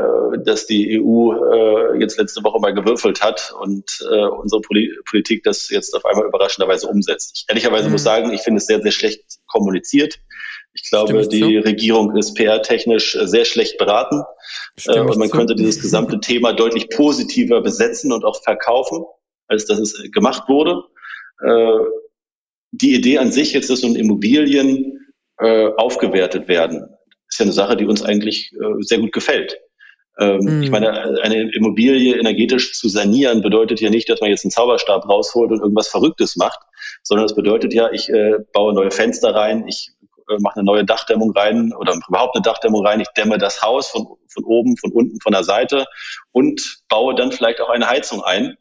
dass 0.44 0.66
die 0.66 1.00
EU 1.00 1.34
äh, 1.34 2.00
jetzt 2.00 2.18
letzte 2.18 2.44
Woche 2.44 2.60
mal 2.60 2.74
gewürfelt 2.74 3.22
hat 3.22 3.54
und 3.62 4.04
äh, 4.12 4.26
unsere 4.26 4.62
Poli 4.62 4.92
Politik 5.08 5.44
das 5.44 5.70
jetzt 5.70 5.96
auf 5.96 6.06
einmal 6.06 6.26
überraschenderweise 6.26 6.88
umsetzt. 6.88 7.32
Ich 7.36 7.46
ehrlicherweise 7.48 7.86
mhm. 7.86 7.92
muss 7.92 8.04
sagen, 8.04 8.34
ich 8.34 8.42
finde 8.42 8.58
es 8.58 8.66
sehr, 8.66 8.82
sehr 8.82 8.92
schlecht 8.92 9.24
kommuniziert. 9.46 10.20
Ich 10.74 10.90
glaube, 10.90 11.28
die 11.28 11.40
zu? 11.40 11.68
Regierung 11.68 12.18
ist 12.18 12.34
PR-technisch 12.34 13.16
sehr 13.26 13.46
schlecht 13.46 13.78
beraten. 13.78 14.24
Äh, 14.88 15.02
und 15.02 15.18
man 15.18 15.30
zu? 15.30 15.38
könnte 15.38 15.54
dieses 15.54 15.80
gesamte 15.82 16.20
Thema 16.20 16.54
deutlich 16.54 16.90
positiver 16.90 17.62
besetzen 17.62 18.12
und 18.12 18.26
auch 18.26 18.42
verkaufen 18.42 19.06
als 19.52 19.66
dass 19.66 19.80
es 19.80 20.12
gemacht 20.12 20.48
wurde. 20.48 20.84
Äh, 21.44 21.86
die 22.72 22.96
Idee 22.96 23.18
an 23.18 23.32
sich 23.32 23.54
jetzt, 23.54 23.70
dass 23.70 23.84
nun 23.84 23.96
Immobilien 23.96 25.14
äh, 25.40 25.68
aufgewertet 25.76 26.48
werden, 26.48 26.86
ist 27.28 27.40
ja 27.40 27.44
eine 27.44 27.54
Sache, 27.54 27.76
die 27.76 27.86
uns 27.86 28.04
eigentlich 28.04 28.52
äh, 28.54 28.82
sehr 28.82 29.00
gut 29.00 29.12
gefällt. 29.12 29.58
Ähm, 30.20 30.40
mhm. 30.40 30.64
Ich 30.64 30.72
meine, 30.72 31.22
eine 31.22 31.52
Immobilie 31.54 32.16
energetisch 32.18 32.74
zu 32.74 32.90
sanieren 32.90 33.42
bedeutet 33.42 33.80
ja 33.82 33.90
nicht, 33.90 34.10
dass 34.10 34.22
man 34.22 34.30
jetzt 34.30 34.44
einen 34.46 34.52
Zauberstab 34.52 35.08
rausholt 35.08 35.52
und 35.52 35.62
irgendwas 35.62 35.88
Verrücktes 35.88 36.36
macht, 36.36 36.60
sondern 37.04 37.26
es 37.26 37.36
bedeutet 37.36 37.74
ja, 37.74 37.92
ich 37.92 38.10
äh, 38.10 38.36
baue 38.54 38.74
neue 38.74 38.92
Fenster 38.92 39.34
rein, 39.34 39.68
ich 39.68 39.92
äh, 40.30 40.38
mache 40.40 40.58
eine 40.58 40.66
neue 40.66 40.86
Dachdämmung 40.86 41.32
rein 41.32 41.74
oder 41.74 41.98
überhaupt 42.08 42.36
eine 42.36 42.44
Dachdämmung 42.44 42.86
rein, 42.86 43.00
ich 43.00 43.10
dämme 43.18 43.38
das 43.38 43.62
Haus 43.62 43.88
von, 43.88 44.06
von 44.28 44.44
oben, 44.44 44.78
von 44.78 44.92
unten, 44.92 45.20
von 45.22 45.32
der 45.32 45.44
Seite 45.44 45.86
und 46.32 46.82
baue 46.90 47.16
dann 47.16 47.32
vielleicht 47.32 47.62
auch 47.62 47.70
eine 47.70 47.90
Heizung 47.90 48.22
ein 48.22 48.58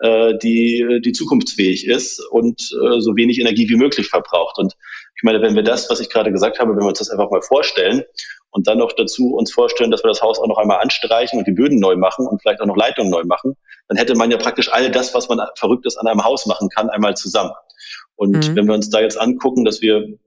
äh, 0.00 0.36
die, 0.38 1.00
die 1.04 1.12
zukunftsfähig 1.12 1.86
ist 1.86 2.20
und 2.30 2.60
äh, 2.60 3.00
so 3.00 3.16
wenig 3.16 3.38
Energie 3.38 3.68
wie 3.68 3.76
möglich 3.76 4.08
verbraucht. 4.08 4.58
Und 4.58 4.74
ich 5.16 5.22
meine, 5.22 5.42
wenn 5.42 5.54
wir 5.54 5.62
das, 5.62 5.90
was 5.90 6.00
ich 6.00 6.08
gerade 6.08 6.32
gesagt 6.32 6.58
habe, 6.58 6.72
wenn 6.72 6.80
wir 6.80 6.88
uns 6.88 6.98
das 6.98 7.10
einfach 7.10 7.30
mal 7.30 7.42
vorstellen 7.42 8.02
und 8.50 8.66
dann 8.66 8.78
noch 8.78 8.92
dazu 8.92 9.34
uns 9.34 9.52
vorstellen, 9.52 9.90
dass 9.90 10.02
wir 10.02 10.08
das 10.08 10.22
Haus 10.22 10.38
auch 10.38 10.46
noch 10.46 10.58
einmal 10.58 10.80
anstreichen 10.80 11.38
und 11.38 11.46
die 11.46 11.52
Böden 11.52 11.78
neu 11.78 11.96
machen 11.96 12.26
und 12.26 12.40
vielleicht 12.40 12.60
auch 12.60 12.66
noch 12.66 12.76
Leitungen 12.76 13.10
neu 13.10 13.24
machen, 13.24 13.56
dann 13.88 13.98
hätte 13.98 14.14
man 14.14 14.30
ja 14.30 14.38
praktisch 14.38 14.72
all 14.72 14.90
das, 14.90 15.14
was 15.14 15.28
man 15.28 15.40
Verrücktes 15.56 15.96
an 15.96 16.06
einem 16.06 16.24
Haus 16.24 16.46
machen 16.46 16.68
kann, 16.68 16.88
einmal 16.90 17.16
zusammen. 17.16 17.52
Und 18.16 18.48
mhm. 18.48 18.56
wenn 18.56 18.66
wir 18.66 18.74
uns 18.74 18.90
da 18.90 19.00
jetzt 19.00 19.20
angucken, 19.20 19.64
dass 19.64 19.82
wir 19.82 20.18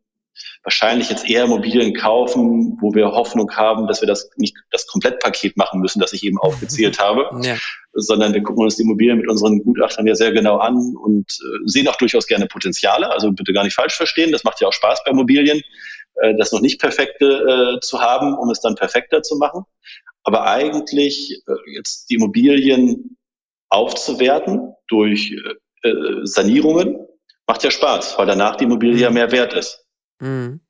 wahrscheinlich 0.64 1.10
jetzt 1.10 1.30
eher 1.30 1.44
Immobilien 1.44 1.94
kaufen, 1.94 2.78
wo 2.82 2.94
wir 2.94 3.12
Hoffnung 3.12 3.52
haben, 3.56 3.88
dass 3.88 4.02
wir 4.02 4.08
das 4.08 4.30
nicht 4.38 4.56
das 4.72 4.88
Komplettpaket 4.88 5.58
machen 5.58 5.80
müssen, 5.80 6.00
das 6.00 6.14
ich 6.14 6.24
eben 6.24 6.38
aufgezählt 6.40 7.00
habe, 7.00 7.30
ja. 7.42 7.56
sondern 7.94 8.34
wir 8.34 8.44
gucken 8.44 8.64
uns 8.64 8.76
die 8.76 8.84
Immobilien 8.84 9.18
mit 9.18 9.30
unseren 9.30 9.64
Gutachtern 9.64 10.08
ja 10.08 10.16
sehr 10.16 10.32
genau 10.32 10.58
an 10.58 10.96
und 10.96 11.32
äh, 11.32 11.60
sehen 11.66 11.88
auch 11.88 11.96
durchaus 11.96 12.28
gerne 12.28 12.48
Potenziale. 12.48 13.12
Also 13.12 13.32
bitte 13.32 13.54
gar 13.54 13.64
nicht 13.64 13.76
falsch 13.76 13.96
verstehen, 13.96 14.32
das 14.32 14.44
macht 14.44 14.62
ja 14.62 14.68
auch 14.68 14.74
Spaß 14.74 15.04
bei 15.04 15.12
Immobilien, 15.12 15.62
äh, 16.16 16.36
das 16.38 16.52
noch 16.52 16.62
nicht 16.62 16.80
perfekte 16.80 17.78
äh, 17.78 17.80
zu 17.82 18.02
haben, 18.02 18.36
um 18.38 18.50
es 18.50 18.62
dann 18.62 18.76
perfekter 18.76 19.22
zu 19.22 19.38
machen. 19.38 19.64
Aber 20.24 20.46
eigentlich 20.46 21.42
äh, 21.48 21.76
jetzt 21.76 22.10
die 22.10 22.16
Immobilien 22.16 23.18
aufzuwerten 23.70 24.74
durch 24.88 25.32
äh, 25.84 25.90
äh, 25.90 26.26
Sanierungen 26.26 27.08
macht 27.48 27.64
ja 27.64 27.72
Spaß, 27.72 28.18
weil 28.18 28.26
danach 28.26 28.56
die 28.56 28.64
Immobilie 28.64 29.00
ja 29.00 29.10
mhm. 29.10 29.16
mehr 29.16 29.32
wert 29.32 29.54
ist. 29.54 29.83
Mhm. 30.20 30.62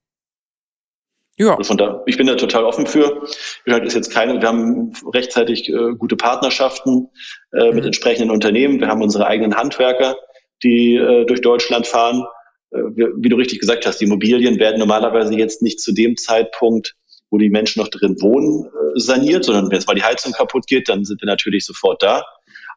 Ja. 1.38 1.58
Von 1.64 1.78
da, 1.78 2.04
ich 2.06 2.18
bin 2.18 2.28
da 2.28 2.36
total 2.36 2.64
offen 2.64 2.86
für. 2.86 3.24
Halt 3.68 3.86
ist 3.86 3.96
jetzt 3.96 4.12
keine, 4.12 4.40
wir 4.40 4.48
haben 4.48 4.94
rechtzeitig 5.14 5.68
äh, 5.70 5.96
gute 5.98 6.16
Partnerschaften 6.16 7.10
äh, 7.54 7.70
mhm. 7.70 7.76
mit 7.76 7.86
entsprechenden 7.86 8.30
Unternehmen. 8.30 8.80
Wir 8.80 8.88
haben 8.88 9.02
unsere 9.02 9.26
eigenen 9.26 9.56
Handwerker, 9.56 10.16
die 10.62 10.96
äh, 10.96 11.26
durch 11.26 11.42
Deutschland 11.42 11.88
fahren. 11.88 12.24
Äh, 12.72 12.78
wir, 12.96 13.14
wie 13.18 13.30
du 13.30 13.36
richtig 13.36 13.60
gesagt 13.60 13.86
hast, 13.88 14.00
die 14.00 14.06
Immobilien 14.06 14.60
werden 14.60 14.78
normalerweise 14.78 15.34
jetzt 15.34 15.64
nicht 15.64 15.82
zu 15.82 15.92
dem 15.92 16.18
Zeitpunkt, 16.18 16.96
wo 17.32 17.40
die 17.40 17.50
Menschen 17.50 17.82
noch 17.82 17.90
drin 17.90 18.16
wohnen, 18.22 18.68
äh, 18.68 19.00
saniert, 19.00 19.44
sondern 19.44 19.72
wenn 19.72 19.78
jetzt 19.78 19.88
mal 19.88 19.96
die 19.96 20.04
Heizung 20.04 20.34
kaputt 20.34 20.68
geht, 20.68 20.88
dann 20.88 21.04
sind 21.04 21.20
wir 21.20 21.28
natürlich 21.28 21.66
sofort 21.66 22.04
da. 22.04 22.24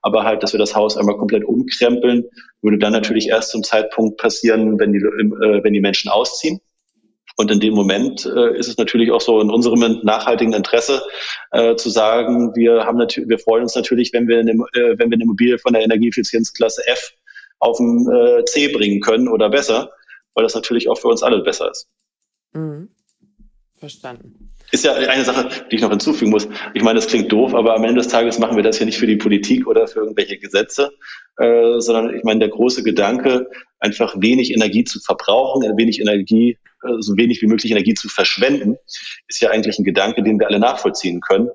Aber 0.03 0.25
halt, 0.25 0.43
dass 0.43 0.53
wir 0.53 0.59
das 0.59 0.75
Haus 0.75 0.97
einmal 0.97 1.17
komplett 1.17 1.45
umkrempeln, 1.45 2.25
würde 2.63 2.79
dann 2.79 2.93
natürlich 2.93 3.29
erst 3.29 3.51
zum 3.51 3.63
Zeitpunkt 3.63 4.19
passieren, 4.19 4.79
wenn 4.79 4.93
die, 4.93 4.99
äh, 4.99 5.63
wenn 5.63 5.73
die 5.73 5.81
Menschen 5.81 6.11
ausziehen. 6.11 6.61
Und 7.39 7.51
in 7.51 7.61
dem 7.61 7.75
Moment 7.75 8.25
äh, 8.25 8.57
ist 8.57 8.69
es 8.69 8.79
natürlich 8.79 9.11
auch 9.13 9.21
so 9.21 9.41
in 9.41 9.51
unserem 9.51 10.01
nachhaltigen 10.03 10.55
Interesse 10.55 11.03
äh, 11.53 11.77
zu 11.77 11.91
sagen, 11.91 12.57
wir 12.57 12.85
haben 12.85 12.97
natürlich, 12.97 13.29
wir 13.29 13.39
freuen 13.39 13.65
uns 13.65 13.75
natürlich, 13.75 14.13
wenn 14.15 14.27
wir 14.27 14.39
eine, 14.39 14.53
äh, 14.53 14.99
wenn 14.99 15.11
wir 15.11 15.17
eine 15.17 15.25
Immobilie 15.25 15.59
von 15.59 15.75
der 15.75 15.83
Energieeffizienzklasse 15.83 16.87
F 16.87 17.13
auf 17.59 17.77
dem 17.77 18.09
äh, 18.11 18.45
C 18.47 18.69
bringen 18.69 19.01
können 19.01 19.29
oder 19.29 19.51
besser, 19.51 19.91
weil 20.35 20.45
das 20.45 20.55
natürlich 20.55 20.89
auch 20.89 20.99
für 20.99 21.09
uns 21.09 21.23
alle 21.23 21.43
besser 21.43 21.71
ist. 21.71 21.89
Mhm. 22.55 22.89
Verstanden. 23.77 24.51
Ist 24.73 24.85
ja 24.85 24.95
eine 24.95 25.25
Sache, 25.25 25.49
die 25.71 25.77
ich 25.77 25.83
noch 25.83 25.91
hinzufügen 25.91 26.31
muss. 26.31 26.49
Ich 26.75 26.83
meine, 26.83 26.97
das 26.97 27.07
klingt 27.07 27.31
doof, 27.31 27.55
aber 27.55 27.75
am 27.77 27.85
Ende 27.85 28.01
des 28.01 28.09
Tages 28.09 28.39
machen 28.39 28.57
wir 28.57 28.65
das 28.65 28.79
ja 28.79 28.87
nicht 28.87 28.99
für 28.99 29.07
die 29.07 29.17
Politik 29.17 29.67
oder 29.67 29.87
für 29.87 30.01
irgendwelche 30.01 30.39
Gesetze, 30.39 30.91
äh, 31.39 31.79
sondern 31.79 32.17
ich 32.17 32.25
meine, 32.25 32.41
der 32.41 32.49
große 32.49 32.83
Gedanke, 32.83 33.49
einfach 33.79 34.17
wenig 34.19 34.53
Energie 34.53 34.85
zu 34.85 35.01
verbrauchen, 35.01 35.63
wenig 35.77 36.01
Energie, 36.01 36.59
äh, 36.83 36.89
so 36.99 37.17
wenig 37.17 37.43
wie 37.43 37.47
möglich 37.47 37.71
Energie 37.71 37.95
zu 37.95 38.09
verschwenden, 38.09 38.77
ist 39.29 39.41
ja 39.41 39.51
eigentlich 39.51 39.79
ein 39.79 39.85
Gedanke, 39.85 40.23
den 40.23 40.39
wir 40.41 40.49
alle 40.49 40.59
nachvollziehen 40.59 41.21
können, 41.21 41.49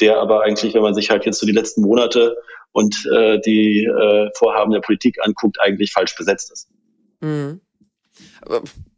der 0.00 0.18
aber 0.18 0.42
eigentlich, 0.42 0.74
wenn 0.74 0.82
man 0.82 0.94
sich 0.94 1.10
halt 1.10 1.26
jetzt 1.26 1.40
so 1.40 1.46
die 1.46 1.52
letzten 1.52 1.82
Monate 1.82 2.36
und 2.72 3.06
äh, 3.14 3.40
die 3.40 3.84
äh, 3.84 4.30
Vorhaben 4.36 4.72
der 4.72 4.80
Politik 4.80 5.18
anguckt, 5.20 5.60
eigentlich 5.60 5.92
falsch 5.92 6.16
besetzt 6.16 6.50
ist. 6.50 6.68
Mhm 7.20 7.60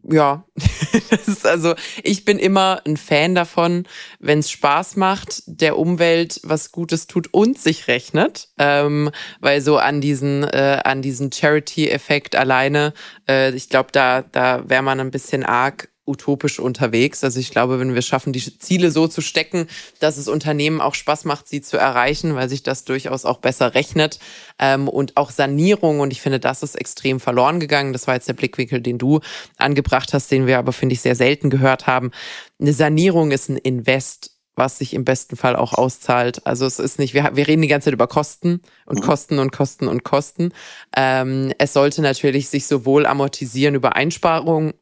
ja, 0.03 0.45
also, 1.43 1.75
ich 2.03 2.25
bin 2.25 2.39
immer 2.39 2.81
ein 2.87 2.97
Fan 2.97 3.35
davon, 3.35 3.87
wenn 4.19 4.41
es 4.41 4.51
Spaß 4.51 4.97
macht, 4.97 5.43
der 5.47 5.79
Umwelt 5.79 6.41
was 6.45 6.73
Gutes 6.73 7.07
tut 7.07 7.33
und 7.33 7.59
sich 7.59 7.89
rechnet, 7.89 8.49
ähm, 8.59 9.11
weil 9.41 9.61
so 9.61 9.79
an 9.79 10.01
diesen 10.01 10.45
äh, 10.45 10.81
an 10.85 11.03
diesen 11.03 11.33
Charity-Effekt 11.33 12.37
alleine, 12.37 12.93
äh, 13.29 13.53
ich 13.53 13.69
glaube, 13.69 13.91
da 13.93 14.23
da 14.23 14.69
wäre 14.69 14.83
man 14.83 15.01
ein 15.01 15.11
bisschen 15.11 15.45
arg 15.45 15.89
utopisch 16.07 16.59
unterwegs. 16.59 17.25
Also 17.25 17.41
ich 17.41 17.51
glaube, 17.51 17.79
wenn 17.79 17.95
wir 17.95 18.03
schaffen, 18.03 18.33
die 18.33 18.59
Ziele 18.59 18.91
so 18.91 19.09
zu 19.09 19.21
stecken, 19.21 19.67
dass 20.01 20.17
es 20.17 20.29
Unternehmen 20.29 20.81
auch 20.81 20.95
Spaß 20.95 21.25
macht, 21.25 21.49
sie 21.49 21.61
zu 21.61 21.77
erreichen, 21.77 22.35
weil 22.35 22.49
sich 22.49 22.63
das 22.63 22.85
durchaus 22.85 23.25
auch 23.25 23.39
besser 23.39 23.75
rechnet. 23.75 24.19
Ähm, 24.59 24.89
und 24.89 25.17
auch 25.17 25.31
Sanierung, 25.31 26.01
und 26.01 26.13
ich 26.13 26.21
finde, 26.21 26.41
das 26.41 26.63
ist 26.63 26.77
extrem 26.77 27.21
verloren 27.21 27.61
gegangen. 27.61 27.93
Das 27.93 28.07
war 28.07 28.15
jetzt 28.15 28.29
der 28.29 28.35
Blickwinkel, 28.35 28.81
den 28.81 28.99
du 28.99 29.21
angebracht 29.59 30.15
hast, 30.15 30.31
den 30.31 30.47
wir 30.47 30.59
aber, 30.59 30.73
finde 30.73 30.95
ich, 30.95 31.01
sehr 31.01 31.17
selten 31.17 31.51
gehört 31.51 31.87
haben. 31.87 32.11
Eine 32.61 32.73
Sanierung 32.73 33.33
ist 33.33 33.49
ein 33.49 33.57
Invest 33.57 34.37
was 34.57 34.79
sich 34.79 34.95
im 34.95 35.05
besten 35.05 35.37
Fall 35.37 35.55
auch 35.55 35.75
auszahlt. 35.75 36.47
Also 36.47 36.65
es 36.65 36.79
ist 36.79 36.99
nicht, 36.99 37.15
wir, 37.15 37.31
wir 37.35 37.47
reden 37.47 37.63
die 37.63 37.69
ganze 37.69 37.87
Zeit 37.87 37.95
über 37.95 38.07
Kosten 38.07 38.63
und 38.87 39.01
mhm. 39.01 39.05
Kosten 39.05 39.39
und 39.39 39.53
Kosten 39.53 39.87
und 39.87 40.03
Kosten. 40.03 40.53
Ähm, 40.97 41.53
es 41.59 41.75
sollte 41.75 42.01
natürlich 42.01 42.49
sich 42.49 42.67
sowohl 42.67 43.07
amortisieren 43.07 43.75
über 43.75 43.95
Einsparungen 43.95 44.73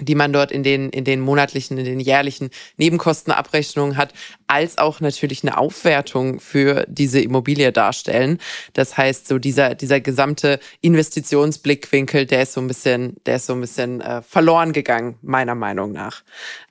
die 0.00 0.14
man 0.14 0.32
dort 0.32 0.52
in 0.52 0.62
den, 0.62 0.90
in 0.90 1.04
den 1.04 1.20
monatlichen, 1.20 1.78
in 1.78 1.84
den 1.84 2.00
jährlichen 2.00 2.50
Nebenkostenabrechnungen 2.76 3.96
hat, 3.96 4.12
als 4.46 4.78
auch 4.78 5.00
natürlich 5.00 5.42
eine 5.42 5.58
Aufwertung 5.58 6.40
für 6.40 6.84
diese 6.88 7.20
Immobilie 7.20 7.72
darstellen. 7.72 8.38
Das 8.72 8.96
heißt, 8.96 9.26
so 9.26 9.38
dieser, 9.38 9.74
dieser 9.74 10.00
gesamte 10.00 10.60
Investitionsblickwinkel, 10.80 12.26
der 12.26 12.42
ist 12.42 12.52
so 12.52 12.60
ein 12.60 12.68
bisschen, 12.68 13.16
der 13.26 13.36
ist 13.36 13.46
so 13.46 13.54
ein 13.54 13.60
bisschen 13.60 14.00
äh, 14.00 14.22
verloren 14.22 14.72
gegangen, 14.72 15.18
meiner 15.22 15.54
Meinung 15.54 15.92
nach. 15.92 16.22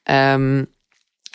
Ähm, 0.06 0.68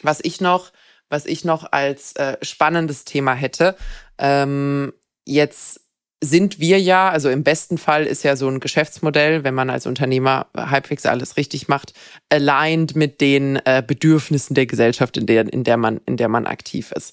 was 0.02 0.20
ich 0.22 0.40
noch, 0.40 0.72
was 1.08 1.26
ich 1.26 1.44
noch 1.44 1.70
als 1.72 2.16
äh, 2.16 2.36
spannendes 2.42 3.04
Thema 3.04 3.34
hätte, 3.34 3.76
ähm, 4.18 4.92
jetzt 5.24 5.81
sind 6.22 6.60
wir 6.60 6.80
ja, 6.80 7.10
also 7.10 7.28
im 7.28 7.42
besten 7.42 7.78
Fall 7.78 8.06
ist 8.06 8.22
ja 8.22 8.36
so 8.36 8.48
ein 8.48 8.60
Geschäftsmodell, 8.60 9.42
wenn 9.42 9.54
man 9.54 9.70
als 9.70 9.86
Unternehmer 9.86 10.46
halbwegs 10.56 11.04
alles 11.04 11.36
richtig 11.36 11.66
macht, 11.66 11.94
aligned 12.30 12.94
mit 12.94 13.20
den 13.20 13.56
äh, 13.64 13.82
Bedürfnissen 13.84 14.54
der 14.54 14.66
Gesellschaft, 14.66 15.16
in 15.16 15.26
der, 15.26 15.52
in 15.52 15.64
der 15.64 15.76
man, 15.76 16.00
in 16.06 16.16
der 16.16 16.28
man 16.28 16.46
aktiv 16.46 16.92
ist. 16.92 17.12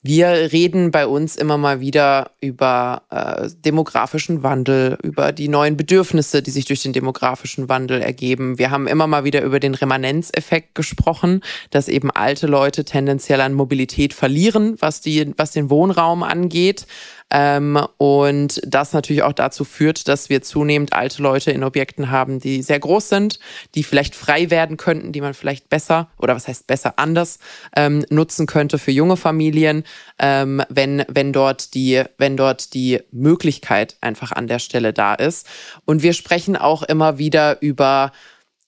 Wir 0.00 0.28
reden 0.52 0.92
bei 0.92 1.08
uns 1.08 1.34
immer 1.34 1.58
mal 1.58 1.80
wieder 1.80 2.30
über 2.40 3.02
äh, 3.10 3.48
demografischen 3.64 4.44
Wandel, 4.44 4.96
über 5.02 5.32
die 5.32 5.48
neuen 5.48 5.76
Bedürfnisse, 5.76 6.40
die 6.40 6.52
sich 6.52 6.66
durch 6.66 6.82
den 6.82 6.92
demografischen 6.92 7.68
Wandel 7.68 8.00
ergeben. 8.00 8.58
Wir 8.58 8.70
haben 8.70 8.86
immer 8.86 9.08
mal 9.08 9.24
wieder 9.24 9.42
über 9.42 9.58
den 9.58 9.74
Remanenzeffekt 9.74 10.76
gesprochen, 10.76 11.42
dass 11.70 11.88
eben 11.88 12.12
alte 12.12 12.46
Leute 12.46 12.84
tendenziell 12.84 13.40
an 13.40 13.54
Mobilität 13.54 14.14
verlieren, 14.14 14.76
was 14.78 15.00
die, 15.00 15.32
was 15.36 15.50
den 15.50 15.68
Wohnraum 15.68 16.22
angeht. 16.22 16.86
Ähm, 17.30 17.78
und 17.98 18.60
das 18.66 18.92
natürlich 18.92 19.22
auch 19.22 19.32
dazu 19.32 19.64
führt, 19.64 20.08
dass 20.08 20.30
wir 20.30 20.42
zunehmend 20.42 20.92
alte 20.94 21.22
Leute 21.22 21.50
in 21.50 21.62
Objekten 21.62 22.10
haben, 22.10 22.40
die 22.40 22.62
sehr 22.62 22.80
groß 22.80 23.08
sind, 23.08 23.38
die 23.74 23.82
vielleicht 23.82 24.14
frei 24.14 24.50
werden 24.50 24.76
könnten, 24.76 25.12
die 25.12 25.20
man 25.20 25.34
vielleicht 25.34 25.68
besser 25.68 26.10
oder 26.18 26.34
was 26.34 26.48
heißt 26.48 26.66
besser 26.66 26.94
anders 26.96 27.38
ähm, 27.76 28.04
nutzen 28.08 28.46
könnte 28.46 28.78
für 28.78 28.92
junge 28.92 29.16
Familien, 29.16 29.84
ähm, 30.18 30.62
wenn, 30.70 31.04
wenn 31.08 31.32
dort 31.32 31.74
die, 31.74 32.02
wenn 32.16 32.36
dort 32.36 32.72
die 32.72 33.00
Möglichkeit 33.10 33.96
einfach 34.00 34.32
an 34.32 34.46
der 34.46 34.58
Stelle 34.58 34.92
da 34.92 35.14
ist. 35.14 35.46
Und 35.84 36.02
wir 36.02 36.14
sprechen 36.14 36.56
auch 36.56 36.82
immer 36.82 37.18
wieder 37.18 37.60
über 37.60 38.12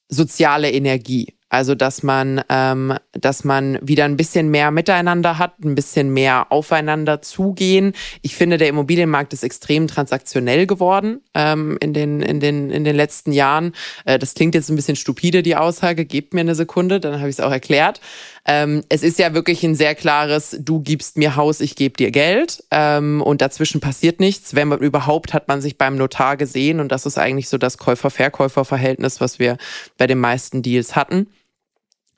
soziale 0.08 0.70
Energie. 0.70 1.34
Also 1.50 1.74
dass 1.74 2.02
man, 2.04 2.42
ähm, 2.48 2.94
dass 3.12 3.42
man 3.42 3.78
wieder 3.82 4.04
ein 4.04 4.16
bisschen 4.16 4.50
mehr 4.50 4.70
miteinander 4.70 5.36
hat, 5.38 5.58
ein 5.64 5.74
bisschen 5.74 6.14
mehr 6.14 6.46
aufeinander 6.50 7.22
zugehen. 7.22 7.92
Ich 8.22 8.36
finde, 8.36 8.56
der 8.56 8.68
Immobilienmarkt 8.68 9.32
ist 9.32 9.42
extrem 9.42 9.88
transaktionell 9.88 10.66
geworden 10.66 11.20
ähm, 11.34 11.76
in, 11.80 11.92
den, 11.92 12.22
in, 12.22 12.38
den, 12.38 12.70
in 12.70 12.84
den 12.84 12.94
letzten 12.94 13.32
Jahren. 13.32 13.72
Äh, 14.04 14.20
das 14.20 14.34
klingt 14.34 14.54
jetzt 14.54 14.70
ein 14.70 14.76
bisschen 14.76 14.96
stupide, 14.96 15.42
die 15.42 15.56
Aussage. 15.56 16.04
Gebt 16.04 16.34
mir 16.34 16.40
eine 16.40 16.54
Sekunde, 16.54 17.00
dann 17.00 17.18
habe 17.18 17.28
ich 17.28 17.36
es 17.36 17.40
auch 17.40 17.50
erklärt. 17.50 18.00
Ähm, 18.46 18.82
es 18.88 19.02
ist 19.02 19.18
ja 19.18 19.34
wirklich 19.34 19.62
ein 19.64 19.74
sehr 19.74 19.94
klares, 19.94 20.56
du 20.60 20.80
gibst 20.80 21.16
mir 21.16 21.36
Haus, 21.36 21.60
ich 21.60 21.76
gebe 21.76 21.96
dir 21.96 22.10
Geld. 22.12 22.62
Ähm, 22.70 23.22
und 23.22 23.42
dazwischen 23.42 23.80
passiert 23.80 24.20
nichts. 24.20 24.54
Wenn 24.54 24.68
man 24.68 24.78
überhaupt, 24.78 25.34
hat 25.34 25.48
man 25.48 25.60
sich 25.60 25.76
beim 25.76 25.96
Notar 25.96 26.36
gesehen. 26.36 26.78
Und 26.78 26.92
das 26.92 27.06
ist 27.06 27.18
eigentlich 27.18 27.48
so 27.48 27.58
das 27.58 27.76
Käufer-Verkäufer-Verhältnis, 27.76 29.20
was 29.20 29.40
wir 29.40 29.56
bei 29.98 30.06
den 30.06 30.18
meisten 30.18 30.62
Deals 30.62 30.94
hatten. 30.94 31.26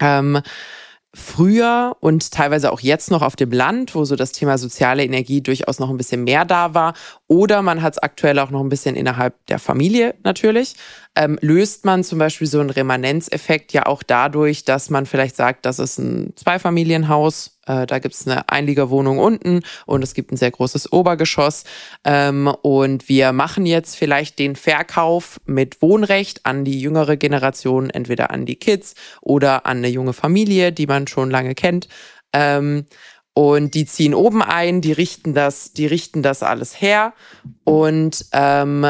Ähm, 0.02 0.42
früher 1.14 1.94
und 2.00 2.30
teilweise 2.30 2.72
auch 2.72 2.80
jetzt 2.80 3.10
noch 3.10 3.20
auf 3.20 3.36
dem 3.36 3.52
Land, 3.52 3.94
wo 3.94 4.04
so 4.04 4.16
das 4.16 4.32
Thema 4.32 4.56
soziale 4.56 5.04
Energie 5.04 5.42
durchaus 5.42 5.78
noch 5.78 5.90
ein 5.90 5.98
bisschen 5.98 6.24
mehr 6.24 6.46
da 6.46 6.72
war, 6.72 6.94
oder 7.28 7.60
man 7.60 7.82
hat 7.82 7.94
es 7.94 7.98
aktuell 7.98 8.38
auch 8.38 8.50
noch 8.50 8.60
ein 8.60 8.70
bisschen 8.70 8.96
innerhalb 8.96 9.34
der 9.46 9.58
Familie 9.58 10.14
natürlich, 10.24 10.74
ähm, 11.14 11.38
löst 11.42 11.84
man 11.84 12.02
zum 12.02 12.18
Beispiel 12.18 12.46
so 12.46 12.60
einen 12.60 12.70
Remanenzeffekt 12.70 13.74
ja 13.74 13.84
auch 13.86 14.02
dadurch, 14.02 14.64
dass 14.64 14.88
man 14.88 15.04
vielleicht 15.04 15.36
sagt, 15.36 15.66
das 15.66 15.78
ist 15.78 15.98
ein 15.98 16.32
Zweifamilienhaus, 16.36 17.58
äh, 17.66 17.86
da 17.86 17.98
gibt 17.98 18.14
es 18.14 18.26
eine 18.26 18.48
Einliegerwohnung 18.48 19.18
unten 19.18 19.60
und 19.86 20.02
es 20.02 20.14
gibt 20.14 20.32
ein 20.32 20.36
sehr 20.36 20.50
großes 20.50 20.92
Obergeschoss. 20.92 21.64
Ähm, 22.04 22.52
und 22.62 23.08
wir 23.08 23.32
machen 23.32 23.66
jetzt 23.66 23.96
vielleicht 23.96 24.38
den 24.38 24.56
Verkauf 24.56 25.40
mit 25.46 25.80
Wohnrecht 25.82 26.44
an 26.44 26.64
die 26.64 26.80
jüngere 26.80 27.16
Generation, 27.16 27.90
entweder 27.90 28.30
an 28.30 28.46
die 28.46 28.56
Kids 28.56 28.94
oder 29.20 29.66
an 29.66 29.78
eine 29.78 29.88
junge 29.88 30.12
Familie, 30.12 30.72
die 30.72 30.86
man 30.86 31.06
schon 31.06 31.30
lange 31.30 31.54
kennt. 31.54 31.88
Ähm, 32.32 32.86
und 33.34 33.74
die 33.74 33.86
ziehen 33.86 34.14
oben 34.14 34.42
ein, 34.42 34.80
die 34.82 34.92
richten 34.92 35.32
das, 35.32 35.72
die 35.72 35.86
richten 35.86 36.22
das 36.22 36.42
alles 36.42 36.80
her 36.80 37.14
und 37.64 38.26
ähm, 38.32 38.84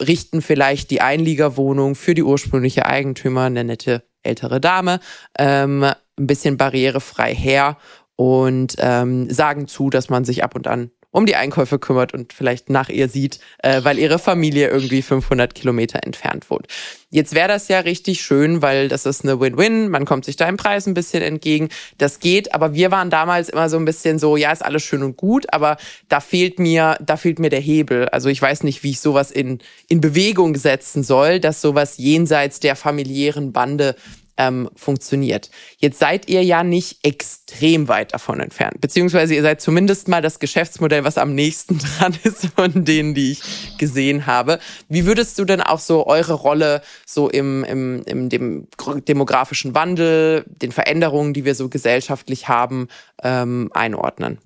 richten 0.00 0.40
vielleicht 0.40 0.90
die 0.90 1.02
Einliegerwohnung 1.02 1.94
für 1.94 2.14
die 2.14 2.22
ursprüngliche 2.22 2.86
Eigentümer, 2.86 3.42
eine 3.42 3.64
nette 3.64 4.02
ältere 4.22 4.60
Dame, 4.60 5.00
ähm, 5.38 5.82
ein 5.82 6.26
bisschen 6.26 6.56
barrierefrei 6.56 7.34
her 7.34 7.76
und 8.16 8.76
ähm, 8.78 9.30
sagen 9.30 9.68
zu, 9.68 9.90
dass 9.90 10.08
man 10.08 10.24
sich 10.24 10.44
ab 10.44 10.54
und 10.54 10.66
an 10.66 10.90
um 11.12 11.26
die 11.26 11.36
Einkäufe 11.36 11.78
kümmert 11.78 12.14
und 12.14 12.32
vielleicht 12.32 12.70
nach 12.70 12.88
ihr 12.88 13.08
sieht, 13.08 13.38
äh, 13.58 13.84
weil 13.84 13.98
ihre 13.98 14.18
Familie 14.18 14.68
irgendwie 14.68 15.02
500 15.02 15.54
Kilometer 15.54 16.00
entfernt 16.02 16.50
wohnt. 16.50 16.66
Jetzt 17.10 17.34
wäre 17.34 17.48
das 17.48 17.68
ja 17.68 17.80
richtig 17.80 18.22
schön, 18.22 18.62
weil 18.62 18.88
das 18.88 19.04
ist 19.04 19.22
eine 19.22 19.38
Win-Win. 19.38 19.90
Man 19.90 20.06
kommt 20.06 20.24
sich 20.24 20.36
da 20.36 20.48
im 20.48 20.56
Preis 20.56 20.86
ein 20.86 20.94
bisschen 20.94 21.22
entgegen. 21.22 21.68
Das 21.98 22.18
geht, 22.18 22.54
aber 22.54 22.72
wir 22.72 22.90
waren 22.90 23.10
damals 23.10 23.50
immer 23.50 23.68
so 23.68 23.76
ein 23.76 23.84
bisschen 23.84 24.18
so, 24.18 24.38
ja, 24.38 24.50
ist 24.50 24.64
alles 24.64 24.82
schön 24.82 25.02
und 25.02 25.18
gut, 25.18 25.52
aber 25.52 25.76
da 26.08 26.20
fehlt 26.20 26.58
mir, 26.58 26.96
da 27.04 27.18
fehlt 27.18 27.38
mir 27.38 27.50
der 27.50 27.60
Hebel. 27.60 28.08
Also 28.08 28.30
ich 28.30 28.40
weiß 28.40 28.62
nicht, 28.64 28.82
wie 28.82 28.90
ich 28.90 29.00
sowas 29.00 29.30
in, 29.30 29.58
in 29.88 30.00
Bewegung 30.00 30.56
setzen 30.56 31.02
soll, 31.02 31.38
dass 31.38 31.60
sowas 31.60 31.98
jenseits 31.98 32.58
der 32.58 32.74
familiären 32.74 33.52
Bande 33.52 33.96
ähm, 34.42 34.68
funktioniert. 34.74 35.50
Jetzt 35.78 35.98
seid 35.98 36.28
ihr 36.28 36.42
ja 36.42 36.64
nicht 36.64 36.98
extrem 37.02 37.88
weit 37.88 38.12
davon 38.14 38.40
entfernt, 38.40 38.80
beziehungsweise 38.80 39.34
ihr 39.34 39.42
seid 39.42 39.60
zumindest 39.60 40.08
mal 40.08 40.22
das 40.22 40.38
Geschäftsmodell, 40.38 41.04
was 41.04 41.18
am 41.18 41.34
nächsten 41.34 41.78
dran 41.98 42.16
ist 42.24 42.46
von 42.56 42.84
denen, 42.84 43.14
die 43.14 43.32
ich 43.32 43.78
gesehen 43.78 44.26
habe. 44.26 44.58
Wie 44.88 45.06
würdest 45.06 45.38
du 45.38 45.44
denn 45.44 45.60
auch 45.60 45.78
so 45.78 46.06
eure 46.06 46.34
Rolle 46.34 46.82
so 47.06 47.28
im, 47.28 47.64
im, 47.64 48.02
im 48.04 48.28
dem 48.28 48.68
demografischen 49.06 49.74
Wandel, 49.74 50.44
den 50.46 50.72
Veränderungen, 50.72 51.34
die 51.34 51.44
wir 51.44 51.54
so 51.54 51.68
gesellschaftlich 51.68 52.48
haben, 52.48 52.88
ähm, 53.22 53.70
einordnen? 53.72 54.38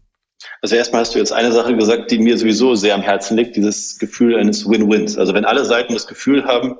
Also 0.61 0.77
erstmal 0.77 1.01
hast 1.01 1.15
du 1.15 1.19
jetzt 1.19 1.33
eine 1.33 1.53
Sache 1.53 1.75
gesagt, 1.77 2.11
die 2.11 2.19
mir 2.19 2.37
sowieso 2.37 2.75
sehr 2.75 2.95
am 2.95 3.03
Herzen 3.03 3.37
liegt, 3.37 3.57
dieses 3.57 3.99
Gefühl 3.99 4.37
eines 4.37 4.69
Win-Wins. 4.69 5.17
Also 5.17 5.35
wenn 5.35 5.45
alle 5.45 5.65
Seiten 5.65 5.95
das 5.95 6.07
Gefühl 6.07 6.45
haben, 6.45 6.77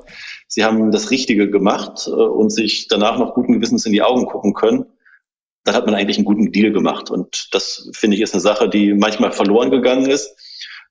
sie 0.49 0.65
haben 0.65 0.91
das 0.91 1.11
Richtige 1.11 1.51
gemacht 1.51 2.07
äh, 2.07 2.11
und 2.11 2.51
sich 2.51 2.89
danach 2.89 3.19
noch 3.19 3.35
guten 3.35 3.55
Gewissens 3.55 3.87
in 3.87 3.93
die 3.93 4.03
Augen 4.03 4.27
gucken 4.27 4.55
können, 4.55 4.87
dann 5.65 5.75
hat 5.75 5.87
man 5.87 5.95
eigentlich 5.95 6.17
einen 6.17 6.25
guten 6.25 6.53
Deal 6.53 6.73
gemacht. 6.73 7.11
Und 7.11 7.49
das 7.53 7.91
finde 7.95 8.17
ich 8.17 8.23
ist 8.23 8.35
eine 8.35 8.41
Sache, 8.41 8.69
die 8.69 8.95
manchmal 8.95 9.33
verloren 9.33 9.71
gegangen 9.71 10.09
ist, 10.09 10.31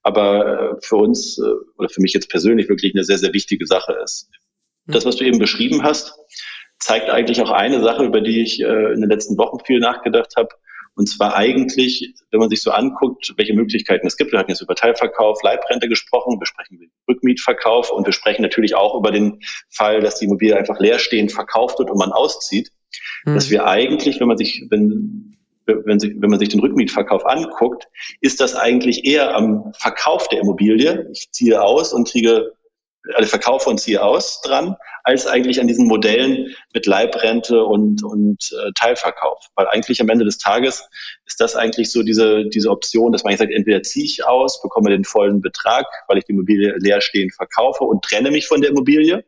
aber 0.04 0.46
äh, 0.46 0.76
für 0.82 0.98
uns 0.98 1.38
äh, 1.38 1.44
oder 1.78 1.90
für 1.90 2.02
mich 2.02 2.14
jetzt 2.14 2.30
persönlich 2.30 2.70
wirklich 2.70 2.94
eine 2.94 3.04
sehr, 3.04 3.18
sehr 3.18 3.34
wichtige 3.34 3.66
Sache 3.66 3.96
ist. 4.04 4.30
Das, 4.88 5.06
was 5.06 5.16
du 5.16 5.26
eben 5.26 5.40
beschrieben 5.40 5.82
hast, 5.82 6.14
zeigt 6.78 7.10
eigentlich 7.10 7.42
auch 7.42 7.50
eine 7.50 7.82
Sache, 7.82 8.04
über 8.04 8.22
die 8.22 8.44
ich 8.44 8.60
in 8.60 9.02
den 9.02 9.10
letzten 9.10 9.36
Wochen 9.36 9.58
viel 9.66 9.80
nachgedacht 9.80 10.34
habe. 10.38 10.50
Und 10.96 11.08
zwar 11.08 11.36
eigentlich, 11.36 12.14
wenn 12.32 12.40
man 12.40 12.50
sich 12.50 12.62
so 12.62 12.72
anguckt, 12.72 13.34
welche 13.36 13.54
Möglichkeiten 13.54 14.08
es 14.08 14.16
gibt. 14.16 14.32
Wir 14.32 14.40
hatten 14.40 14.52
jetzt 14.52 14.62
über 14.62 14.76
Teilverkauf, 14.76 15.44
Leibrente 15.44 15.90
gesprochen, 15.90 16.40
wir 16.40 16.46
sprechen 16.46 16.76
über 16.76 16.86
Rückmietverkauf 17.10 17.92
und 17.92 18.06
wir 18.06 18.14
sprechen 18.14 18.42
natürlich 18.42 18.76
auch 18.76 18.96
über 18.96 19.12
den 19.12 19.42
Fall, 19.70 20.00
dass 20.00 20.20
die 20.20 20.26
Immobilie 20.26 20.56
einfach 20.56 20.80
leerstehend 20.80 21.34
verkauft 21.34 21.80
wird 21.80 21.92
und 21.92 21.98
man 21.98 22.14
auszieht. 22.14 22.72
Mhm. 23.26 23.36
Dass 23.36 23.50
wir 23.50 23.68
eigentlich, 23.68 24.22
wenn 24.22 24.28
man 24.28 24.38
sich, 24.38 24.66
wenn, 24.70 25.38
wenn, 25.66 26.00
sich, 26.00 26.14
wenn 26.18 26.30
man 26.30 26.40
sich 26.40 26.50
den 26.50 26.62
Rückmietverkauf 26.62 27.26
anguckt, 27.26 27.88
ist 28.22 28.40
das 28.40 28.56
eigentlich 28.56 29.06
eher 29.06 29.36
am 29.36 29.74
Verkauf 29.78 30.30
der 30.30 30.40
Immobilie. 30.40 31.10
Ich 31.12 31.30
ziehe 31.32 31.62
aus 31.62 31.94
und 31.94 32.08
kriege 32.08 32.54
also 33.14 33.30
verkaufe 33.30 33.70
und 33.70 33.80
ziehe 33.80 34.04
aus 34.04 34.42
dran, 34.42 34.76
als 35.04 35.28
eigentlich 35.28 35.60
an 35.62 35.68
diesen 35.68 35.88
Modellen 35.88 36.56
mit 36.74 36.86
Leibrente 36.86 37.64
und, 37.64 38.04
und 38.04 38.52
äh, 38.52 38.72
Teilverkauf. 38.74 39.46
Weil 39.56 39.68
eigentlich 39.68 40.02
am 40.02 40.10
Ende 40.10 40.26
des 40.26 40.38
Tages 40.38 40.90
ist 41.26 41.40
das 41.40 41.56
eigentlich 41.56 41.92
so 41.92 42.02
diese, 42.02 42.46
diese 42.50 42.70
Option, 42.72 43.12
dass 43.12 43.24
man 43.24 43.38
sagt, 43.38 43.52
entweder 43.52 43.84
ziehe 43.84 44.06
ich 44.06 44.26
aus, 44.26 44.62
bekomme 44.62 44.90
den 44.90 45.04
vollen 45.04 45.42
Betrag, 45.42 45.86
weil 46.08 46.18
ich 46.18 46.26
die 46.26 46.32
Immobilie 46.32 46.74
leerstehend 46.78 47.34
verkaufe 47.36 47.84
und 47.84 48.04
trenne 48.04 48.32
mich 48.32 48.48
von 48.48 48.62
der 48.62 48.72
Immobilie, 48.72 49.24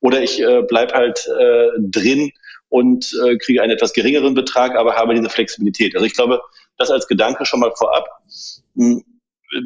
oder 0.00 0.20
ich 0.22 0.40
äh, 0.40 0.62
bleib 0.68 0.92
halt 0.92 1.26
äh, 1.26 1.68
drin 1.78 2.32
und 2.68 3.12
äh, 3.24 3.36
kriege 3.38 3.62
einen 3.62 3.72
etwas 3.72 3.92
geringeren 3.92 4.34
Betrag, 4.34 4.76
aber 4.76 4.96
habe 4.96 5.14
diese 5.14 5.28
Flexibilität. 5.30 5.94
Also 5.94 6.06
ich 6.06 6.14
glaube, 6.14 6.40
das 6.78 6.90
als 6.90 7.06
Gedanke 7.06 7.44
schon 7.46 7.60
mal 7.60 7.72
vorab. 7.76 8.06
Hm, 8.76 9.04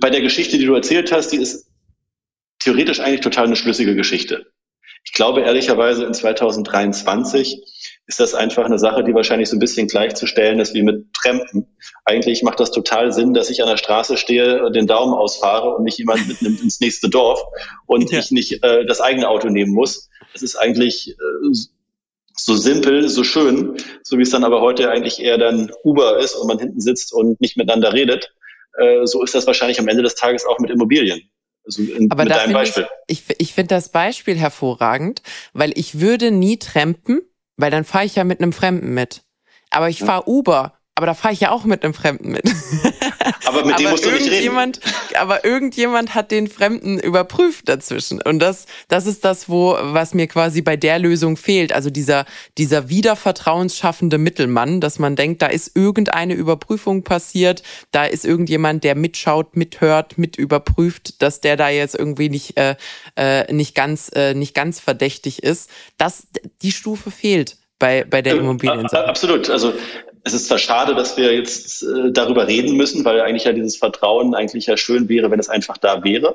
bei 0.01 0.11
der 0.11 0.21
Geschichte, 0.21 0.59
die 0.59 0.67
du 0.67 0.75
erzählt 0.75 1.13
hast, 1.13 1.31
die 1.31 1.37
ist 1.37 1.71
theoretisch 2.67 2.99
eigentlich 2.99 3.21
total 3.21 3.47
eine 3.47 3.55
schlüssige 3.55 3.95
Geschichte. 3.95 4.47
Ich 5.05 5.13
glaube 5.13 5.43
ehrlicherweise 5.43 6.05
in 6.05 6.13
2023 6.13 7.63
ist 8.09 8.19
das 8.19 8.35
einfach 8.35 8.65
eine 8.65 8.81
Sache, 8.81 9.05
die 9.05 9.15
wahrscheinlich 9.15 9.49
so 9.49 9.55
ein 9.55 9.61
bisschen 9.61 9.87
gleichzustellen 9.87 10.59
ist 10.59 10.75
wie 10.75 10.83
mit 10.83 11.07
Trampen. 11.15 11.69
Eigentlich 12.05 12.43
macht 12.43 12.59
das 12.59 12.73
total 12.73 13.13
Sinn, 13.13 13.35
dass 13.35 13.51
ich 13.51 13.63
an 13.63 13.69
der 13.69 13.77
Straße 13.77 14.17
stehe, 14.17 14.69
den 14.73 14.89
Daumen 14.89 15.15
ausfahre 15.15 15.77
und 15.77 15.85
mich 15.85 15.97
jemand 15.97 16.27
mitnimmt 16.27 16.61
ins 16.61 16.81
nächste 16.81 17.09
Dorf 17.09 17.41
und 17.87 18.11
ja. 18.11 18.19
ich 18.19 18.33
nicht 18.33 18.65
äh, 18.65 18.85
das 18.85 19.01
eigene 19.01 19.29
Auto 19.29 19.49
nehmen 19.49 19.73
muss. 19.73 20.09
Das 20.33 20.43
ist 20.43 20.57
eigentlich 20.57 21.11
äh, 21.11 21.53
so 22.33 22.57
simpel, 22.57 23.09
so 23.09 23.23
schön, 23.23 23.77
so 24.03 24.19
wie 24.19 24.23
es 24.23 24.31
dann 24.31 24.43
aber 24.43 24.61
heute 24.61 24.91
eigentlich 24.91 25.21
eher 25.21 25.39
dann 25.39 25.71
Uber 25.85 26.19
ist 26.19 26.35
und 26.35 26.49
man 26.49 26.59
hinten 26.59 26.81
sitzt 26.81 27.13
und 27.13 27.41
nicht 27.41 27.57
miteinander 27.57 27.93
redet. 27.93 28.35
Äh, 28.77 29.07
so 29.07 29.23
ist 29.23 29.37
das 29.37 29.47
wahrscheinlich 29.47 29.79
am 29.79 29.87
Ende 29.87 30.03
des 30.03 30.17
Tages 30.17 30.45
auch 30.45 30.59
mit 30.59 30.71
Immobilien. 30.71 31.31
Also 31.67 31.83
in, 31.83 32.11
Aber 32.11 32.25
mit 32.25 32.33
deinem 32.33 32.53
Beispiel. 32.53 32.87
Ich, 33.07 33.25
ich, 33.29 33.41
ich 33.41 33.55
finde 33.55 33.75
das 33.75 33.91
Beispiel 33.91 34.39
hervorragend, 34.39 35.23
weil 35.53 35.77
ich 35.77 36.01
würde 36.01 36.31
nie 36.31 36.59
trampen, 36.59 37.21
weil 37.57 37.71
dann 37.71 37.85
fahre 37.85 38.05
ich 38.05 38.15
ja 38.15 38.25
mit 38.25 38.41
einem 38.41 38.53
Fremden 38.53 38.95
mit. 38.95 39.25
Aber 39.71 39.89
ich 39.89 39.99
fahre 39.99 40.29
Uber 40.29 40.76
aber 40.97 41.05
da 41.05 41.13
fahre 41.15 41.35
ich 41.35 41.41
ja 41.41 41.51
auch 41.51 41.65
mit 41.65 41.85
einem 41.85 41.93
Fremden 41.93 42.33
mit. 42.33 42.45
Aber 43.45 43.65
mit 43.65 43.79
dem 43.79 43.87
aber 43.87 43.91
musst 43.93 44.05
du 44.05 44.11
nicht 44.11 44.31
reden. 44.31 44.73
Aber 45.19 45.45
irgendjemand 45.45 46.15
hat 46.15 46.31
den 46.31 46.49
Fremden 46.49 46.99
überprüft 46.99 47.69
dazwischen. 47.69 48.21
Und 48.21 48.41
das, 48.41 48.67
das 48.89 49.07
ist 49.07 49.25
das, 49.25 49.49
wo, 49.49 49.77
was 49.81 50.15
mir 50.15 50.27
quasi 50.27 50.63
bei 50.63 50.77
der 50.77 50.99
Lösung 50.99 51.37
fehlt. 51.37 51.73
Also 51.73 51.91
dieser, 51.91 52.25
dieser 52.59 52.89
wiedervertrauensschaffende 52.89 54.19
Mittelmann, 54.19 54.81
dass 54.81 54.99
man 54.99 55.17
denkt, 55.17 55.43
da 55.43 55.47
ist 55.47 55.77
irgendeine 55.77 56.35
Überprüfung 56.35 57.05
passiert, 57.05 57.63
da 57.93 58.05
ist 58.05 58.25
irgendjemand, 58.25 58.83
der 58.83 58.95
mitschaut, 58.95 59.55
mithört, 59.55 60.19
mit 60.19 60.37
überprüft, 60.37 61.23
dass 61.23 61.41
der 61.41 61.57
da 61.57 61.69
jetzt 61.69 61.95
irgendwie 61.95 62.31
nicht, 62.31 62.57
äh, 62.57 62.75
äh, 63.17 63.53
nicht 63.53 63.75
ganz, 63.75 64.11
äh, 64.15 64.35
nicht 64.35 64.55
ganz 64.55 64.81
verdächtig 64.81 65.43
ist. 65.43 65.71
Das, 65.99 66.27
die 66.63 66.73
Stufe 66.73 67.11
fehlt 67.11 67.59
bei, 67.79 68.05
bei 68.05 68.23
der 68.23 68.37
Immobilien. 68.37 68.87
Absolut. 68.87 69.51
Also 69.51 69.75
es 70.27 70.35
ist 70.35 70.49
zwar 70.49 70.59
schade, 70.59 70.97
dass 70.97 71.17
wir 71.17 71.33
jetzt 71.33 71.85
äh, 71.85 72.11
darüber 72.11 72.49
reden 72.49 72.77
müssen, 72.77 73.05
weil 73.05 73.21
eigentlich 73.21 73.45
ja 73.45 73.53
dieses 73.53 73.77
Vertrauen 73.77 74.35
eigentlich 74.35 74.67
ja 74.67 74.77
schön 74.77 75.09
wäre, 75.09 75.31
wenn 75.31 75.39
es 75.39 75.49
einfach 75.49 75.79
da 75.79 76.03
wäre. 76.03 76.35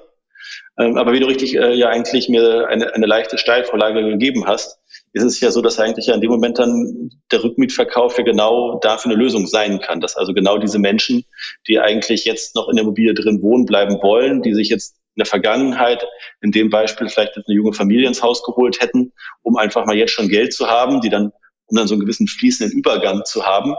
Ähm, 0.80 0.98
aber 0.98 1.12
wie 1.12 1.20
du 1.20 1.28
richtig 1.28 1.58
äh, 1.58 1.74
ja 1.74 1.90
eigentlich 1.90 2.30
mir 2.30 2.68
eine, 2.70 2.94
eine 2.94 3.06
leichte 3.06 3.38
Steilvorlage 3.38 4.02
gegeben 4.04 4.48
hast, 4.48 4.80
ist 5.12 5.24
es 5.24 5.42
ja 5.42 5.52
so, 5.52 5.62
dass 5.62 5.78
eigentlich 5.78 6.08
ja 6.08 6.16
in 6.16 6.22
dem 6.22 6.32
Moment 6.32 6.58
dann 6.58 7.10
der 7.34 7.44
Rückmietverkauf 7.44 8.18
ja 8.18 8.24
genau 8.24 8.80
dafür 8.80 9.12
eine 9.12 9.22
Lösung 9.22 9.46
sein 9.46 9.82
kann. 9.82 10.00
Dass 10.00 10.16
also 10.16 10.34
genau 10.34 10.58
diese 10.58 10.80
Menschen, 10.80 11.26
die 11.68 11.78
eigentlich 11.78 12.24
jetzt 12.24 12.56
noch 12.56 12.70
in 12.70 12.78
der 12.78 12.84
Immobilie 12.84 13.14
drin 13.14 13.42
wohnen 13.42 13.66
bleiben 13.66 14.00
wollen, 14.02 14.42
die 14.42 14.54
sich 14.54 14.70
jetzt 14.70 14.96
in 15.16 15.20
der 15.20 15.26
Vergangenheit 15.26 16.08
in 16.40 16.52
dem 16.52 16.70
Beispiel 16.70 17.10
vielleicht 17.10 17.36
eine 17.36 17.44
junge 17.48 17.74
Familie 17.74 18.08
ins 18.08 18.24
Haus 18.24 18.42
geholt 18.42 18.80
hätten, 18.80 19.12
um 19.42 19.58
einfach 19.58 19.86
mal 19.86 19.98
jetzt 19.98 20.14
schon 20.14 20.30
Geld 20.30 20.54
zu 20.54 20.68
haben, 20.68 21.02
die 21.02 21.10
dann, 21.10 21.34
um 21.72 21.78
dann 21.78 21.88
so 21.88 21.96
einen 21.96 22.02
gewissen 22.02 22.28
fließenden 22.28 22.78
Übergang 22.78 23.24
zu 23.26 23.46
haben 23.46 23.76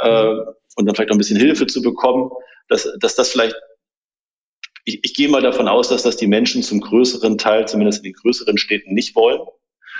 äh, 0.00 0.34
und 0.76 0.86
dann 0.86 0.94
vielleicht 0.94 1.10
auch 1.10 1.14
ein 1.14 1.18
bisschen 1.18 1.38
Hilfe 1.38 1.66
zu 1.66 1.80
bekommen, 1.80 2.30
dass, 2.68 2.88
dass 3.00 3.14
das 3.14 3.30
vielleicht 3.30 3.54
ich, 4.84 5.00
ich 5.02 5.14
gehe 5.14 5.28
mal 5.28 5.42
davon 5.42 5.68
aus, 5.68 5.88
dass 5.88 6.02
das 6.02 6.16
die 6.16 6.26
Menschen 6.26 6.62
zum 6.62 6.80
größeren 6.80 7.36
Teil, 7.36 7.68
zumindest 7.68 7.98
in 7.98 8.12
den 8.12 8.14
größeren 8.14 8.56
Städten, 8.56 8.94
nicht 8.94 9.14
wollen. 9.14 9.40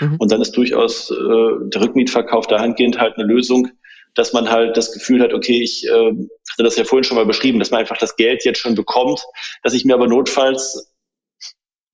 Mhm. 0.00 0.16
Und 0.18 0.32
dann 0.32 0.40
ist 0.40 0.52
durchaus 0.52 1.10
äh, 1.10 1.14
der 1.14 1.82
Rückmietverkauf 1.82 2.46
dahingehend 2.46 2.98
halt 2.98 3.16
eine 3.16 3.24
Lösung, 3.24 3.68
dass 4.14 4.32
man 4.32 4.50
halt 4.50 4.76
das 4.76 4.92
Gefühl 4.92 5.20
hat, 5.22 5.34
okay, 5.34 5.62
ich 5.62 5.86
äh, 5.86 5.90
hatte 5.90 6.62
das 6.62 6.76
ja 6.76 6.84
vorhin 6.84 7.04
schon 7.04 7.16
mal 7.16 7.26
beschrieben, 7.26 7.58
dass 7.58 7.70
man 7.70 7.80
einfach 7.80 7.98
das 7.98 8.16
Geld 8.16 8.44
jetzt 8.44 8.60
schon 8.60 8.74
bekommt, 8.74 9.22
dass 9.62 9.74
ich 9.74 9.84
mir 9.84 9.94
aber 9.94 10.06
notfalls 10.06 10.94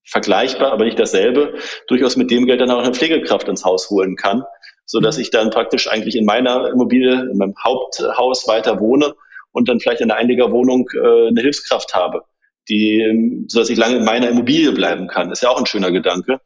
vergleichbar, 0.05 0.71
aber 0.71 0.85
nicht 0.85 0.99
dasselbe, 0.99 1.55
durchaus 1.87 2.15
mit 2.15 2.31
dem 2.31 2.45
Geld 2.45 2.61
dann 2.61 2.71
auch 2.71 2.81
eine 2.81 2.93
Pflegekraft 2.93 3.47
ins 3.49 3.65
Haus 3.65 3.89
holen 3.89 4.15
kann, 4.15 4.43
so 4.85 4.99
dass 4.99 5.17
ich 5.17 5.31
dann 5.31 5.49
praktisch 5.49 5.87
eigentlich 5.87 6.15
in 6.15 6.25
meiner 6.25 6.69
Immobilie, 6.69 7.29
in 7.31 7.37
meinem 7.37 7.55
Haupthaus 7.63 8.47
weiter 8.47 8.79
wohne 8.79 9.15
und 9.51 9.67
dann 9.69 9.79
vielleicht 9.79 10.01
in 10.01 10.09
der 10.09 10.17
Einlegerwohnung 10.17 10.87
äh, 10.93 11.27
eine 11.27 11.41
Hilfskraft 11.41 11.93
habe, 11.93 12.23
die, 12.69 13.45
so 13.47 13.59
dass 13.59 13.69
ich 13.69 13.77
lange 13.77 13.97
in 13.97 14.05
meiner 14.05 14.29
Immobilie 14.29 14.71
bleiben 14.71 15.07
kann. 15.07 15.31
Ist 15.31 15.43
ja 15.43 15.49
auch 15.49 15.59
ein 15.59 15.65
schöner 15.65 15.91
Gedanke, 15.91 16.39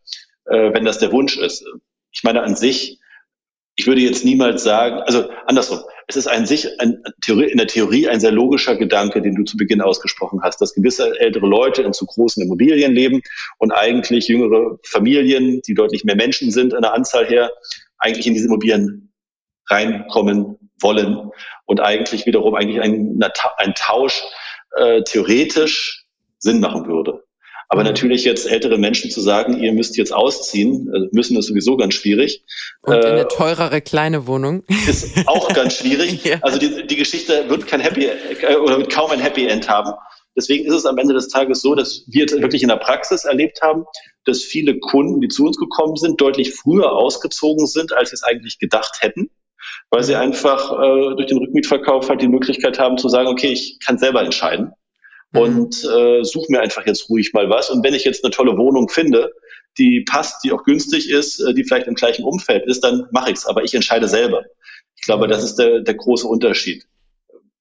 äh, 0.45 0.73
wenn 0.73 0.85
das 0.85 0.99
der 0.99 1.11
Wunsch 1.11 1.37
ist. 1.37 1.65
Ich 2.11 2.23
meine 2.23 2.43
an 2.43 2.55
sich 2.55 2.99
ich 3.79 3.87
würde 3.87 4.01
jetzt 4.01 4.25
niemals 4.25 4.63
sagen, 4.63 4.97
also 5.05 5.29
andersrum, 5.45 5.79
es 6.07 6.17
ist 6.17 6.27
ein 6.27 6.45
sich 6.45 6.67
ein, 6.81 7.01
in 7.27 7.57
der 7.57 7.67
Theorie 7.67 8.09
ein 8.09 8.19
sehr 8.19 8.31
logischer 8.31 8.75
Gedanke, 8.75 9.21
den 9.21 9.35
du 9.35 9.43
zu 9.45 9.55
Beginn 9.55 9.79
ausgesprochen 9.79 10.41
hast, 10.43 10.59
dass 10.59 10.73
gewisse 10.73 11.17
ältere 11.17 11.47
Leute 11.47 11.83
in 11.83 11.93
zu 11.93 12.05
großen 12.05 12.43
Immobilien 12.43 12.93
leben 12.93 13.21
und 13.57 13.71
eigentlich 13.71 14.27
jüngere 14.27 14.77
Familien, 14.83 15.61
die 15.61 15.75
deutlich 15.75 16.03
mehr 16.03 16.17
Menschen 16.17 16.51
sind 16.51 16.73
in 16.73 16.81
der 16.81 16.93
Anzahl 16.93 17.25
her, 17.25 17.51
eigentlich 17.99 18.27
in 18.27 18.33
diese 18.33 18.47
Immobilien 18.47 19.13
reinkommen 19.69 20.57
wollen 20.81 21.31
und 21.65 21.79
eigentlich 21.79 22.25
wiederum 22.25 22.55
eigentlich 22.55 22.81
ein, 22.81 23.19
ein 23.57 23.73
Tausch 23.75 24.23
äh, 24.75 25.03
theoretisch 25.03 26.05
Sinn 26.39 26.59
machen 26.59 26.87
würde. 26.87 27.23
Aber 27.71 27.81
mhm. 27.81 27.89
natürlich 27.89 28.23
jetzt 28.25 28.49
ältere 28.49 28.79
Menschen 28.79 29.11
zu 29.11 29.21
sagen, 29.21 29.61
ihr 29.61 29.71
müsst 29.73 29.95
jetzt 29.95 30.11
ausziehen, 30.11 30.89
also 30.91 31.07
müssen 31.11 31.37
ist 31.37 31.45
sowieso 31.45 31.77
ganz 31.77 31.93
schwierig. 31.93 32.43
Und 32.81 32.95
in 32.95 33.05
eine 33.05 33.21
äh, 33.21 33.27
teurere 33.27 33.81
kleine 33.81 34.25
Wohnung. 34.25 34.63
Ist 34.87 35.27
auch 35.27 35.53
ganz 35.53 35.75
schwierig. 35.77 36.23
ja. 36.23 36.39
Also 36.41 36.57
die, 36.57 36.87
die 36.87 36.95
Geschichte 36.95 37.47
wird 37.47 37.67
kein 37.67 37.79
Happy 37.79 38.05
äh, 38.05 38.55
oder 38.55 38.79
wird 38.79 38.91
kaum 38.91 39.11
ein 39.11 39.19
Happy 39.19 39.45
End 39.45 39.69
haben. 39.69 39.93
Deswegen 40.39 40.65
ist 40.65 40.73
es 40.73 40.85
am 40.85 40.97
Ende 40.97 41.13
des 41.13 41.27
Tages 41.27 41.61
so, 41.61 41.75
dass 41.75 42.05
wir 42.07 42.21
jetzt 42.21 42.41
wirklich 42.41 42.63
in 42.63 42.69
der 42.69 42.77
Praxis 42.77 43.25
erlebt 43.25 43.61
haben, 43.61 43.83
dass 44.23 44.41
viele 44.41 44.79
Kunden, 44.79 45.19
die 45.19 45.27
zu 45.27 45.45
uns 45.45 45.57
gekommen 45.57 45.97
sind, 45.97 46.21
deutlich 46.21 46.55
früher 46.55 46.93
ausgezogen 46.93 47.67
sind, 47.67 47.91
als 47.91 48.11
sie 48.11 48.15
es 48.15 48.23
eigentlich 48.23 48.57
gedacht 48.57 49.01
hätten, 49.01 49.29
weil 49.89 50.03
sie 50.03 50.13
mhm. 50.13 50.21
einfach 50.21 50.71
äh, 50.71 51.15
durch 51.17 51.27
den 51.27 51.39
Rückmietverkauf 51.39 52.07
halt 52.07 52.21
die 52.21 52.29
Möglichkeit 52.29 52.79
haben 52.79 52.97
zu 52.97 53.09
sagen, 53.09 53.27
okay, 53.27 53.51
ich 53.51 53.79
kann 53.85 53.97
selber 53.97 54.23
entscheiden. 54.23 54.71
Mhm. 55.33 55.39
und 55.41 55.83
äh, 55.83 56.23
suche 56.23 56.47
mir 56.49 56.61
einfach 56.61 56.85
jetzt 56.85 57.09
ruhig 57.09 57.33
mal 57.33 57.49
was. 57.49 57.69
Und 57.69 57.83
wenn 57.83 57.93
ich 57.93 58.05
jetzt 58.05 58.23
eine 58.23 58.31
tolle 58.31 58.57
Wohnung 58.57 58.87
finde, 58.87 59.33
die 59.77 60.05
passt, 60.09 60.43
die 60.43 60.53
auch 60.53 60.63
günstig 60.63 61.09
ist, 61.09 61.41
äh, 61.41 61.53
die 61.53 61.65
vielleicht 61.65 61.87
im 61.87 61.95
gleichen 61.95 62.23
Umfeld 62.23 62.65
ist, 62.65 62.83
dann 62.83 63.07
mache 63.11 63.31
ich's. 63.31 63.45
Aber 63.45 63.63
ich 63.63 63.73
entscheide 63.73 64.07
selber. 64.07 64.43
Ich 64.95 65.03
glaube, 65.03 65.27
das 65.27 65.43
ist 65.43 65.55
der, 65.55 65.81
der 65.81 65.93
große 65.95 66.27
Unterschied. 66.27 66.85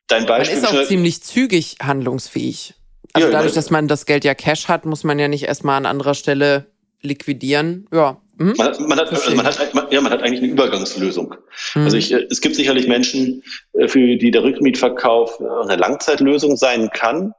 Dein 0.09 0.27
Beispiel. 0.27 0.61
Man 0.61 0.65
ist 0.65 0.71
auch 0.71 0.85
ziemlich 0.85 1.23
zügig 1.23 1.77
handlungsfähig. 1.83 2.75
Also 3.13 3.29
ja, 3.29 3.33
dadurch, 3.33 3.55
dass 3.55 3.71
man 3.71 3.89
das 3.89 4.07
Geld 4.07 4.25
ja 4.25 4.35
Cash 4.35 4.69
hat, 4.69 4.85
muss 4.85 5.05
man 5.05 5.19
ja 5.19 5.29
nicht 5.29 5.45
erstmal 5.45 5.77
an 5.77 5.87
anderer 5.87 6.15
Stelle 6.15 6.67
liquidieren. 7.01 7.87
Ja. 7.93 8.21
Mhm. 8.37 8.55
Man, 8.57 8.67
hat, 8.69 8.81
man, 8.81 8.99
hat, 8.99 9.11
also 9.11 9.35
man, 9.35 9.47
hat, 9.47 9.75
man, 9.75 9.87
ja, 9.91 10.01
man 10.01 10.13
hat 10.13 10.23
eigentlich 10.23 10.43
eine 10.43 10.53
Übergangslösung. 10.53 11.35
Mhm. 11.75 11.83
Also 11.83 11.97
ich, 11.97 12.13
äh, 12.13 12.27
es 12.31 12.41
gibt 12.41 12.55
sicherlich 12.55 12.87
Menschen, 12.87 13.43
äh, 13.73 13.89
für 13.89 14.17
die 14.17 14.31
der 14.31 14.45
Rückmietverkauf 14.45 15.41
eine 15.41 15.77
Langzeitlösung 15.77 16.57
sein 16.57 16.91
kann. 16.91 17.33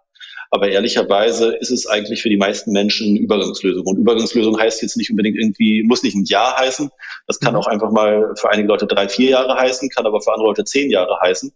Aber 0.51 0.67
ehrlicherweise 0.67 1.55
ist 1.57 1.69
es 1.69 1.85
eigentlich 1.85 2.23
für 2.23 2.29
die 2.29 2.37
meisten 2.37 2.71
Menschen 2.71 3.09
eine 3.09 3.19
Übergangslösung. 3.19 3.85
Und 3.85 3.99
Übergangslösung 3.99 4.59
heißt 4.59 4.81
jetzt 4.81 4.97
nicht 4.97 5.11
unbedingt 5.11 5.37
irgendwie, 5.37 5.83
muss 5.83 6.01
nicht 6.01 6.15
ein 6.15 6.25
Jahr 6.25 6.57
heißen. 6.57 6.89
Das 7.27 7.39
kann 7.39 7.53
mhm. 7.53 7.59
auch 7.59 7.67
einfach 7.67 7.91
mal 7.91 8.33
für 8.35 8.49
einige 8.49 8.67
Leute 8.67 8.87
drei, 8.87 9.07
vier 9.07 9.29
Jahre 9.29 9.55
heißen, 9.55 9.89
kann 9.89 10.07
aber 10.07 10.21
für 10.21 10.33
andere 10.33 10.47
Leute 10.47 10.65
zehn 10.65 10.89
Jahre 10.89 11.19
heißen. 11.21 11.53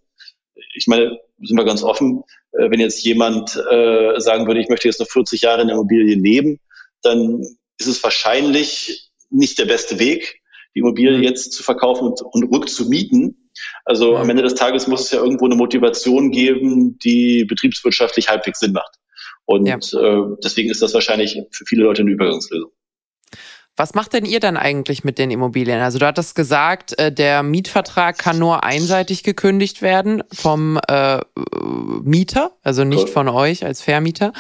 Ich 0.76 0.88
meine, 0.88 1.18
sind 1.42 1.58
wir 1.58 1.66
ganz 1.66 1.84
offen, 1.84 2.24
äh, 2.54 2.70
wenn 2.70 2.80
jetzt 2.80 3.04
jemand 3.04 3.56
äh, 3.56 4.20
sagen 4.20 4.48
würde, 4.48 4.62
ich 4.62 4.70
möchte 4.70 4.88
jetzt 4.88 5.00
noch 5.00 5.10
40 5.10 5.42
Jahre 5.42 5.62
in 5.62 5.68
der 5.68 5.76
Immobilie 5.76 6.16
leben, 6.16 6.60
dann 7.02 7.42
ist 7.80 7.88
es 7.88 8.04
wahrscheinlich 8.04 9.12
nicht 9.30 9.60
der 9.60 9.66
beste 9.66 10.00
Weg, 10.00 10.42
die 10.76 10.80
Immobilie 10.80 11.18
mhm. 11.18 11.24
jetzt 11.24 11.54
zu 11.54 11.64
verkaufen 11.64 12.08
und, 12.08 12.22
und 12.22 12.56
rückzumieten, 12.56 13.44
also 13.86 14.18
am 14.18 14.30
Ende 14.30 14.44
des 14.44 14.56
Tages 14.56 14.88
muss 14.88 15.02
es 15.02 15.12
ja 15.12 15.20
irgendwo 15.20 15.46
eine 15.46 15.56
Motivation 15.56 16.32
geben, 16.32 16.98
die 17.00 17.46
betriebswirtschaftlich 17.46 18.30
halbwegs 18.30 18.60
Sinn 18.60 18.74
macht. 18.74 18.96
Und 19.46 19.68
ja. 19.68 19.76
äh, 19.76 20.36
deswegen 20.44 20.70
ist 20.70 20.82
das 20.82 20.94
wahrscheinlich 20.94 21.40
für 21.52 21.66
viele 21.66 21.84
Leute 21.84 22.02
eine 22.02 22.12
Übergangslösung. 22.12 22.72
Was 23.76 23.96
macht 23.96 24.14
denn 24.14 24.24
ihr 24.24 24.40
dann 24.40 24.56
eigentlich 24.56 25.04
mit 25.04 25.18
den 25.18 25.32
Immobilien? 25.32 25.82
Also 25.82 25.98
du 25.98 26.06
hattest 26.06 26.36
gesagt, 26.36 26.98
äh, 27.00 27.12
der 27.12 27.42
Mietvertrag 27.42 28.20
kann 28.20 28.38
nur 28.38 28.64
einseitig 28.64 29.24
gekündigt 29.24 29.82
werden 29.82 30.24
vom 30.32 30.80
äh, 30.88 31.20
Mieter, 32.04 32.52
also 32.62 32.84
nicht 32.84 33.10
von 33.10 33.28
euch 33.30 33.66
als 33.66 33.82
Vermieter. 33.82 34.32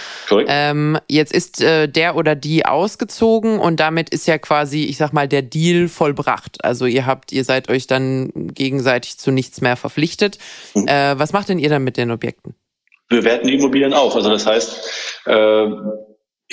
Ähm, 0.47 0.99
jetzt 1.09 1.33
ist 1.33 1.61
äh, 1.61 1.87
der 1.87 2.15
oder 2.15 2.35
die 2.35 2.67
ausgezogen 2.67 3.57
und 3.57 3.79
damit 3.79 4.11
ist 4.11 4.27
ja 4.27 4.37
quasi, 4.37 4.83
ich 4.83 4.97
sag 4.97 5.13
mal, 5.13 5.27
der 5.27 5.41
Deal 5.41 5.87
vollbracht. 5.87 6.63
Also 6.63 6.85
ihr 6.85 7.07
habt, 7.07 7.31
ihr 7.31 7.43
seid 7.43 7.69
euch 7.69 7.87
dann 7.87 8.31
gegenseitig 8.35 9.17
zu 9.17 9.31
nichts 9.31 9.61
mehr 9.61 9.77
verpflichtet. 9.77 10.37
Mhm. 10.75 10.87
Äh, 10.87 11.17
was 11.17 11.33
macht 11.33 11.49
denn 11.49 11.57
ihr 11.57 11.69
dann 11.69 11.83
mit 11.83 11.97
den 11.97 12.11
Objekten? 12.11 12.53
Wir 13.09 13.23
werten 13.23 13.47
die 13.47 13.55
Immobilien 13.55 13.93
auf. 13.93 14.15
Also 14.15 14.29
das 14.29 14.45
heißt, 14.45 15.23
äh, 15.25 15.65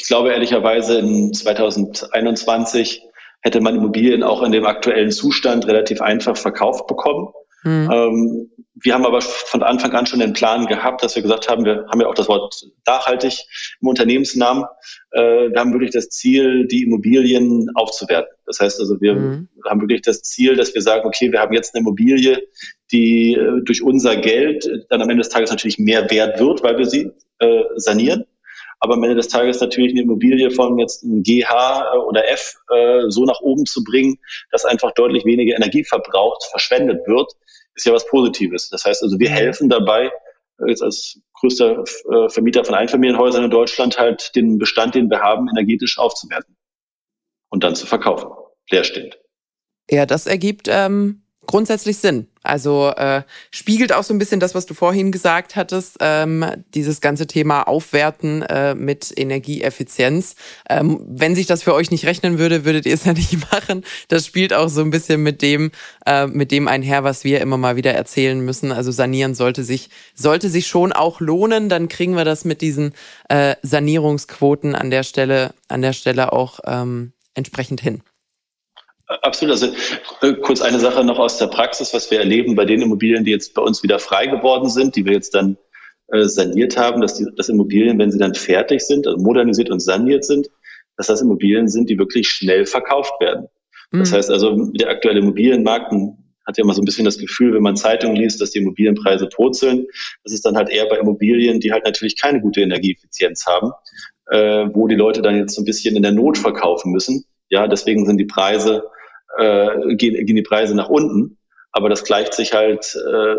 ich 0.01 0.07
glaube 0.07 0.33
ehrlicherweise 0.33 0.99
in 0.99 1.35
2021 1.35 3.03
hätte 3.43 3.61
man 3.61 3.77
Immobilien 3.77 4.23
auch 4.23 4.43
in 4.43 4.51
dem 4.51 4.65
aktuellen 4.65 5.11
Zustand 5.11 5.67
relativ 5.67 6.01
einfach 6.01 6.39
verkauft 6.39 6.87
bekommen. 6.87 7.29
Mhm. 7.65 7.91
Ähm, 7.93 8.51
wir 8.83 8.95
haben 8.95 9.05
aber 9.05 9.21
von 9.21 9.63
Anfang 9.63 9.93
an 9.93 10.07
schon 10.07 10.21
den 10.21 10.33
Plan 10.33 10.67
gehabt, 10.67 11.03
dass 11.03 11.17
wir 11.17 11.23
gesagt 11.23 11.51
haben, 11.51 11.67
wir 11.67 11.85
haben 11.91 12.01
ja 12.01 12.07
auch 12.07 12.15
das 12.15 12.29
Wort 12.29 12.67
nachhaltig 12.87 13.41
im 13.83 13.89
Unternehmensnamen. 13.89 14.65
Äh, 15.11 15.51
wir 15.51 15.61
haben 15.61 15.73
wirklich 15.75 15.91
das 15.91 16.09
Ziel, 16.09 16.67
die 16.67 16.85
Immobilien 16.85 17.69
aufzuwerten. 17.75 18.35
Das 18.47 18.59
heißt 18.59 18.81
also, 18.81 18.99
wir 19.03 19.15
mhm. 19.15 19.49
haben 19.69 19.83
wirklich 19.83 20.01
das 20.01 20.23
Ziel, 20.23 20.57
dass 20.57 20.75
wir 20.75 20.81
sagen, 20.81 21.07
okay, 21.07 21.31
wir 21.31 21.41
haben 21.41 21.53
jetzt 21.53 21.75
eine 21.75 21.83
Immobilie, 21.83 22.43
die 22.91 23.35
äh, 23.35 23.63
durch 23.65 23.83
unser 23.83 24.17
Geld 24.17 24.67
dann 24.89 25.03
am 25.03 25.11
Ende 25.11 25.23
des 25.23 25.29
Tages 25.29 25.51
natürlich 25.51 25.79
mehr 25.79 26.11
wert 26.11 26.41
wird, 26.41 26.63
weil 26.63 26.79
wir 26.79 26.87
sie 26.87 27.11
äh, 27.41 27.65
sanieren 27.77 28.25
aber 28.81 28.95
am 28.95 29.03
Ende 29.03 29.17
des 29.17 29.29
Tages 29.29 29.61
natürlich 29.61 29.93
eine 29.93 30.03
Immobilie 30.03 30.51
von 30.51 30.79
jetzt 30.79 31.05
einem 31.05 31.23
GH 31.23 31.93
äh, 31.95 31.99
oder 31.99 32.29
F 32.29 32.57
äh, 32.71 33.03
so 33.09 33.25
nach 33.25 33.41
oben 33.41 33.67
zu 33.67 33.85
bringen, 33.85 34.19
dass 34.51 34.65
einfach 34.65 34.93
deutlich 34.93 35.25
weniger 35.25 35.55
Energie 35.55 35.85
verbraucht, 35.85 36.45
verschwendet 36.51 37.07
wird, 37.07 37.31
ist 37.75 37.87
ja 37.87 37.93
was 37.93 38.07
Positives. 38.07 38.71
Das 38.71 38.85
heißt 38.85 39.03
also, 39.03 39.19
wir 39.19 39.31
mhm. 39.31 39.35
helfen 39.35 39.69
dabei, 39.69 40.07
äh, 40.59 40.69
jetzt 40.69 40.83
als 40.83 41.21
größter 41.41 41.85
Vermieter 42.29 42.67
von 42.67 42.75
Einfamilienhäusern 42.75 43.45
in 43.45 43.51
Deutschland 43.51 43.99
halt 43.99 44.37
den 44.37 44.59
Bestand, 44.59 44.95
den 44.95 45.09
wir 45.09 45.21
haben, 45.21 45.49
energetisch 45.49 45.99
aufzuwerten 45.99 46.55
und 47.49 47.65
dann 47.65 47.75
zu 47.75 47.87
verkaufen, 47.87 48.29
leerstehend. 48.71 49.19
Ja, 49.91 50.05
das 50.05 50.27
ergibt 50.27 50.69
ähm, 50.69 51.23
grundsätzlich 51.51 51.99
Sinn. 51.99 52.29
Also 52.45 52.93
äh, 52.97 53.23
spiegelt 53.51 53.93
auch 53.93 54.05
so 54.05 54.15
ein 54.15 54.19
bisschen 54.19 54.39
das, 54.39 54.55
was 54.55 54.67
du 54.67 54.75
vorhin 54.75 55.11
gesagt 55.11 55.57
hattest, 55.57 55.97
ähm, 55.99 56.45
dieses 56.75 57.01
ganze 57.01 57.27
Thema 57.27 57.65
Aufwerten 57.65 58.43
äh, 58.43 58.77
mit 58.77 59.13
Energieeffizienz. 59.17 60.37
Ähm, 60.69 61.05
wenn 61.09 61.35
sich 61.35 61.49
das 61.49 61.65
für 61.65 61.75
euch 61.75 61.91
nicht 61.91 62.07
rechnen 62.07 62.39
würde, 62.39 62.65
würdet 62.65 62.87
ihr 62.87 62.95
es 62.95 63.05
ja 63.05 63.15
nicht 63.15 63.51
machen. 63.51 63.83
Das 64.07 64.27
spielt 64.27 64.55
auch 64.55 64.69
so 64.69 64.81
ein 64.81 64.91
bisschen 64.91 65.25
mit 65.25 65.43
dem, 65.43 65.73
äh, 66.07 66.29
mit 66.29 66.53
dem 66.53 66.69
einher, 66.69 67.03
was 67.03 67.25
wir 67.25 67.41
immer 67.41 67.57
mal 67.59 67.75
wieder 67.75 67.95
erzählen 67.95 68.39
müssen. 68.41 68.71
Also 68.71 68.93
sanieren 68.93 69.35
sollte 69.35 69.65
sich, 69.65 69.91
sollte 70.15 70.51
sich 70.51 70.69
schon 70.69 70.93
auch 70.93 71.19
lohnen. 71.19 71.69
Dann 71.69 71.89
kriegen 71.89 72.17
wir 72.17 72.25
das 72.25 72.45
mit 72.45 72.61
diesen 72.61 72.93
äh, 73.29 73.57
Sanierungsquoten 73.63 74.77
an 74.77 74.91
der 74.91 75.03
Stelle, 75.03 75.53
an 75.67 75.83
der 75.83 75.95
Stelle 75.95 76.33
auch 76.33 76.61
ähm, 76.65 77.13
entsprechend 77.35 77.81
hin. 77.81 78.03
Absolut. 79.23 79.53
Also 79.53 79.67
äh, 80.23 80.35
kurz 80.35 80.63
eine 80.63 80.79
Sache 80.79 81.03
noch 81.03 81.19
aus 81.19 81.39
der 81.39 81.49
Praxis, 81.49 81.93
was 81.93 82.11
wir 82.11 82.21
erleben 82.21 82.55
bei 82.55 82.65
den 82.65 82.81
Immobilien, 82.81 83.25
die 83.25 83.33
jetzt 83.33 83.55
bei 83.55 83.63
uns 83.63 83.83
wieder 83.83 83.99
frei 83.99 84.27
geworden 84.27 84.69
sind, 84.69 84.95
die 84.95 85.05
wir 85.05 85.13
jetzt 85.15 85.35
dann 85.35 85.57
äh, 86.13 86.25
saniert 86.25 86.77
haben, 86.77 87.01
dass 87.01 87.15
die 87.15 87.27
dass 87.37 87.49
Immobilien, 87.49 87.99
wenn 87.99 88.13
sie 88.13 88.19
dann 88.19 88.35
fertig 88.35 88.83
sind, 88.83 89.09
also 89.09 89.19
modernisiert 89.19 89.71
und 89.71 89.81
saniert 89.81 90.25
sind, 90.25 90.49
dass 90.97 91.09
das 91.09 91.23
Immobilien 91.23 91.69
sind, 91.69 91.91
die 91.91 91.99
wirklich 91.99 92.29
schnell 92.29 92.67
verkauft 92.67 93.15
werden. 93.21 93.49
Mhm. 93.91 93.99
Das 93.99 94.13
heißt 94.13 94.31
also, 94.31 94.71
der 94.73 94.91
aktuelle 94.91 95.19
Immobilienmarkt 95.19 95.93
hat 96.47 96.57
ja 96.57 96.65
immer 96.65 96.75
so 96.75 96.83
ein 96.83 96.85
bisschen 96.85 97.05
das 97.05 97.19
Gefühl, 97.19 97.55
wenn 97.55 97.63
man 97.63 97.77
Zeitungen 97.77 98.17
liest, 98.17 98.41
dass 98.41 98.53
die 98.53 98.61
Immobilienpreise 98.61 99.27
purzeln. 99.27 99.87
Das 100.23 100.33
ist 100.33 100.45
dann 100.45 100.57
halt 100.57 100.71
eher 100.71 100.87
bei 100.89 100.99
Immobilien, 100.99 101.59
die 101.59 101.73
halt 101.73 101.85
natürlich 101.85 102.21
keine 102.21 102.41
gute 102.41 102.61
Energieeffizienz 102.61 103.45
haben, 103.47 103.73
äh, 104.31 104.67
wo 104.73 104.87
die 104.87 104.95
Leute 104.95 105.21
dann 105.21 105.37
jetzt 105.37 105.55
so 105.55 105.63
ein 105.63 105.65
bisschen 105.65 105.97
in 105.97 106.03
der 106.03 106.13
Not 106.13 106.39
verkaufen 106.39 106.93
müssen. 106.93 107.25
Ja, 107.49 107.67
deswegen 107.67 108.07
sind 108.07 108.19
die 108.19 108.27
Preise 108.27 108.85
äh, 109.39 109.95
gehen, 109.97 110.27
gehen 110.27 110.37
die 110.37 110.43
Preise 110.43 110.75
nach 110.75 110.89
unten. 110.89 111.39
Aber 111.73 111.89
das 111.89 112.05
gleicht 112.05 112.35
sich 112.35 112.53
halt 112.53 112.97
äh, 112.97 113.37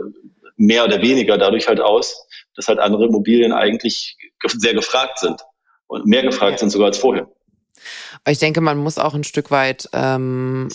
mehr 0.58 0.86
oder 0.86 1.02
weniger 1.02 1.38
dadurch 1.38 1.68
halt 1.68 1.82
aus, 1.82 2.28
dass 2.56 2.68
halt 2.68 2.80
andere 2.80 3.06
Immobilien 3.06 3.52
eigentlich 3.52 4.18
sehr 4.46 4.74
gefragt 4.74 5.20
sind 5.20 5.42
und 5.88 6.06
mehr 6.06 6.24
gefragt 6.24 6.54
ja. 6.54 6.58
sind 6.60 6.70
sogar 6.70 6.88
als 6.88 6.98
vorher. 6.98 7.28
Ich 8.28 8.40
denke, 8.40 8.62
man 8.62 8.78
muss 8.78 8.98
auch 8.98 9.14
ein 9.14 9.24
Stück 9.24 9.52
weit 9.52 9.90
ähm, 9.94 10.70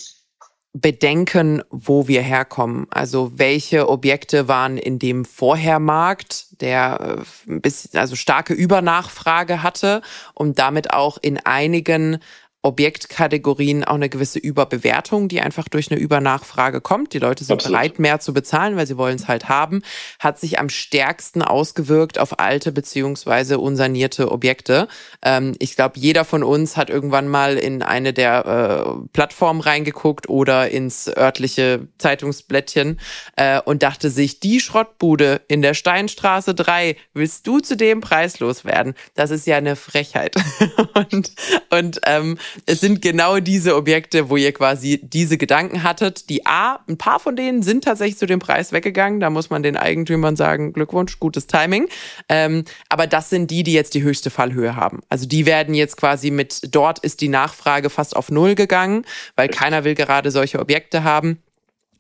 bedenken, 0.73 1.63
wo 1.71 2.07
wir 2.07 2.21
herkommen. 2.21 2.87
Also 2.91 3.33
welche 3.37 3.89
Objekte 3.89 4.49
waren 4.49 4.77
in 4.77 4.99
dem 4.99 5.25
Vorhermarkt, 5.25 6.61
der 6.61 7.25
äh, 7.47 7.51
ein 7.51 7.61
bisschen, 7.63 7.99
also 7.99 8.17
starke 8.17 8.53
Übernachfrage 8.53 9.63
hatte 9.63 10.03
und 10.35 10.59
damit 10.59 10.93
auch 10.93 11.19
in 11.21 11.39
einigen 11.39 12.19
Objektkategorien 12.67 13.85
auch 13.85 13.95
eine 13.95 14.09
gewisse 14.09 14.41
Überbewertung, 14.41 15.29
die 15.29 15.41
einfach 15.41 15.69
durch 15.69 15.91
eine 15.91 16.01
Übernachfrage 16.01 16.81
kommt. 16.81 17.13
Die 17.13 17.21
Leute 17.21 17.45
sind 17.45 17.55
Absolut. 17.55 17.79
bereit, 17.79 17.99
mehr 18.01 18.19
zu 18.19 18.35
bezahlen, 18.35 18.77
weil 18.77 18.89
sie 18.89 18.99
wollen 18.99 19.15
es 19.15 19.29
halt 19.29 19.49
haben, 19.49 19.83
hat 20.19 20.41
sich 20.41 20.59
am 20.59 20.69
stärksten 20.69 21.43
ausgewirkt 21.43 22.19
auf 22.19 22.41
alte 22.41 22.73
beziehungsweise 22.73 23.61
unsanierte 23.61 24.33
Objekte. 24.33 24.89
Ähm, 25.23 25.55
ich 25.61 25.77
glaube, 25.77 26.01
jeder 26.01 26.25
von 26.25 26.43
uns 26.43 26.77
hat 26.77 26.91
irgendwann 26.91 27.29
mal 27.29 27.57
in 27.57 27.83
eine 27.83 28.13
der 28.13 28.45
äh, 28.45 29.09
Plattformen 29.13 29.61
reingeguckt 29.61 30.29
oder 30.29 30.69
ins 30.69 31.09
örtliche 31.09 31.87
Zeitungsblättchen 31.99 32.99
äh, 33.37 33.61
und 33.61 33.85
dachte 33.85 34.11
sich, 34.11 34.41
die 34.41 34.59
Schrottbude 34.59 35.41
in 35.47 35.63
der 35.63 35.75
Steinstraße 35.75 36.55
3, 36.55 36.97
willst 37.15 37.47
du 37.47 37.61
zu 37.61 37.77
dem 37.77 38.01
Preis 38.01 38.41
loswerden? 38.41 38.95
Das 39.15 39.31
ist 39.31 39.47
ja 39.47 39.57
eine 39.57 39.77
Frechheit. 39.77 40.35
und 41.13 41.31
und 41.71 42.01
ähm, 42.07 42.39
es 42.65 42.81
sind 42.81 43.03
genau 43.03 43.39
diese 43.41 43.77
Objekte, 43.77 44.31
wo 44.31 44.37
ihr 44.37 44.53
quasi 44.53 45.01
diese 45.03 45.37
Gedanken 45.37 45.83
hattet. 45.83 46.31
Die 46.31 46.47
A, 46.47 46.81
ein 46.89 46.97
paar 46.97 47.21
von 47.21 47.37
denen 47.37 47.63
sind 47.63 47.85
tatsächlich 47.85 48.19
zu 48.19 48.27
dem 48.27 48.39
Preis 48.39 48.73
weggegangen. 48.73 49.21
Da 49.21 49.31
muss 49.31 49.51
man 49.51 49.63
den 49.63 49.77
Eigentümern 49.77 50.37
sagen, 50.37 50.73
Glückwunsch, 50.73 51.19
gutes 51.21 51.47
Timing. 51.47 51.89
Ähm, 52.29 52.65
aber 52.89 53.07
das 53.07 53.31
sind 53.31 53.51
die, 53.51 53.63
die 53.63 53.73
jetzt 53.73 53.95
die 53.95 54.03
höchste 54.03 54.31
Fallhöhe 54.31 54.77
haben. 54.77 55.01
Also 55.09 55.27
die 55.27 55.47
werden 55.47 55.75
jetzt 55.75 55.97
quasi 55.97 56.31
mit, 56.31 56.75
dort 56.75 56.99
ist 57.01 57.21
die 57.21 57.29
Nachfrage 57.29 57.91
fast 57.91 58.17
auf 58.17 58.31
Null 58.31 58.55
gegangen, 58.55 59.05
weil 59.35 59.49
keiner 59.49 59.85
will 59.85 59.95
gerade 59.95 60.31
solche 60.31 60.59
Objekte 60.59 61.05
haben. 61.05 61.39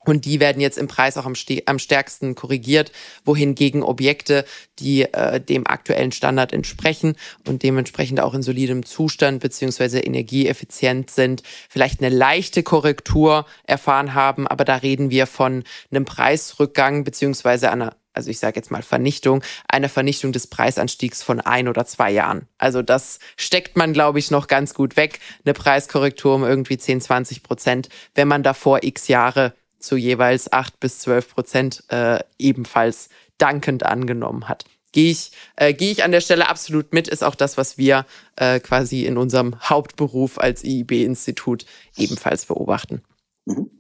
Und 0.07 0.25
die 0.25 0.41
werden 0.41 0.61
jetzt 0.63 0.79
im 0.79 0.87
Preis 0.87 1.19
auch 1.19 1.27
am, 1.27 1.35
am 1.67 1.79
stärksten 1.79 2.35
korrigiert, 2.37 2.93
wohingegen 3.25 3.83
Objekte, 3.83 4.47
die 4.79 5.03
äh, 5.03 5.41
dem 5.41 5.67
aktuellen 5.67 6.13
Standard 6.13 6.53
entsprechen 6.53 7.17
und 7.47 7.65
dementsprechend 7.65 8.21
auch 8.21 8.33
in 8.33 8.43
solidem 8.43 8.87
Zustand 8.87 9.41
beziehungsweise 9.41 9.99
energieeffizient 9.99 11.11
sind, 11.11 11.43
vielleicht 11.69 12.01
eine 12.01 12.15
leichte 12.15 12.63
Korrektur 12.63 13.47
erfahren 13.65 14.15
haben, 14.15 14.47
aber 14.47 14.65
da 14.65 14.77
reden 14.77 15.11
wir 15.11 15.27
von 15.27 15.65
einem 15.91 16.05
Preisrückgang 16.05 17.05
beziehungsweise 17.05 17.71
einer 17.71 17.97
also 18.13 18.31
ich 18.31 18.39
sage 18.39 18.57
jetzt 18.57 18.71
mal 18.71 18.81
Vernichtung, 18.81 19.43
einer 19.69 19.91
Vernichtung 19.91 20.33
des 20.33 20.47
Preisanstiegs 20.47 21.23
von 21.23 21.39
ein 21.39 21.69
oder 21.69 21.85
zwei 21.85 22.11
Jahren. 22.11 22.49
Also 22.57 22.81
das 22.81 23.19
steckt 23.37 23.77
man, 23.77 23.93
glaube 23.93 24.19
ich, 24.19 24.31
noch 24.31 24.47
ganz 24.47 24.73
gut 24.73 24.97
weg. 24.97 25.21
Eine 25.45 25.53
Preiskorrektur 25.53 26.35
um 26.35 26.43
irgendwie 26.43 26.79
10, 26.79 27.03
20 27.03 27.43
Prozent, 27.43 27.91
wenn 28.15 28.27
man 28.27 28.43
davor 28.43 28.83
x 28.85 29.09
Jahre 29.09 29.53
zu 29.87 29.97
jeweils 29.97 30.53
acht 30.53 30.79
bis 30.81 30.99
zwölf 30.99 31.33
Prozent 31.33 31.85
äh, 31.89 32.19
ebenfalls 32.39 33.09
dankend 33.39 33.85
angenommen 33.85 34.49
hat. 34.49 34.65
Gehe 34.93 35.11
ich, 35.11 35.33
äh, 35.57 35.75
gehe 35.75 35.93
ich 35.93 36.05
an 36.05 36.13
der 36.13 36.21
Stelle 36.21 36.49
absolut 36.49 36.93
mit, 36.93 37.09
ist 37.09 37.23
auch 37.23 37.35
das, 37.35 37.57
was 37.57 37.77
wir 37.79 38.07
äh, 38.37 38.61
quasi 38.61 39.05
in 39.05 39.17
unserem 39.19 39.61
Hauptberuf 39.61 40.39
als 40.39 40.65
IIB-Institut 40.65 41.67
ebenfalls 41.97 42.47
beobachten. 42.47 43.03
Mhm. 43.45 43.71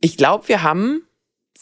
Ich 0.00 0.16
glaube, 0.16 0.48
wir 0.48 0.62
haben 0.62 1.02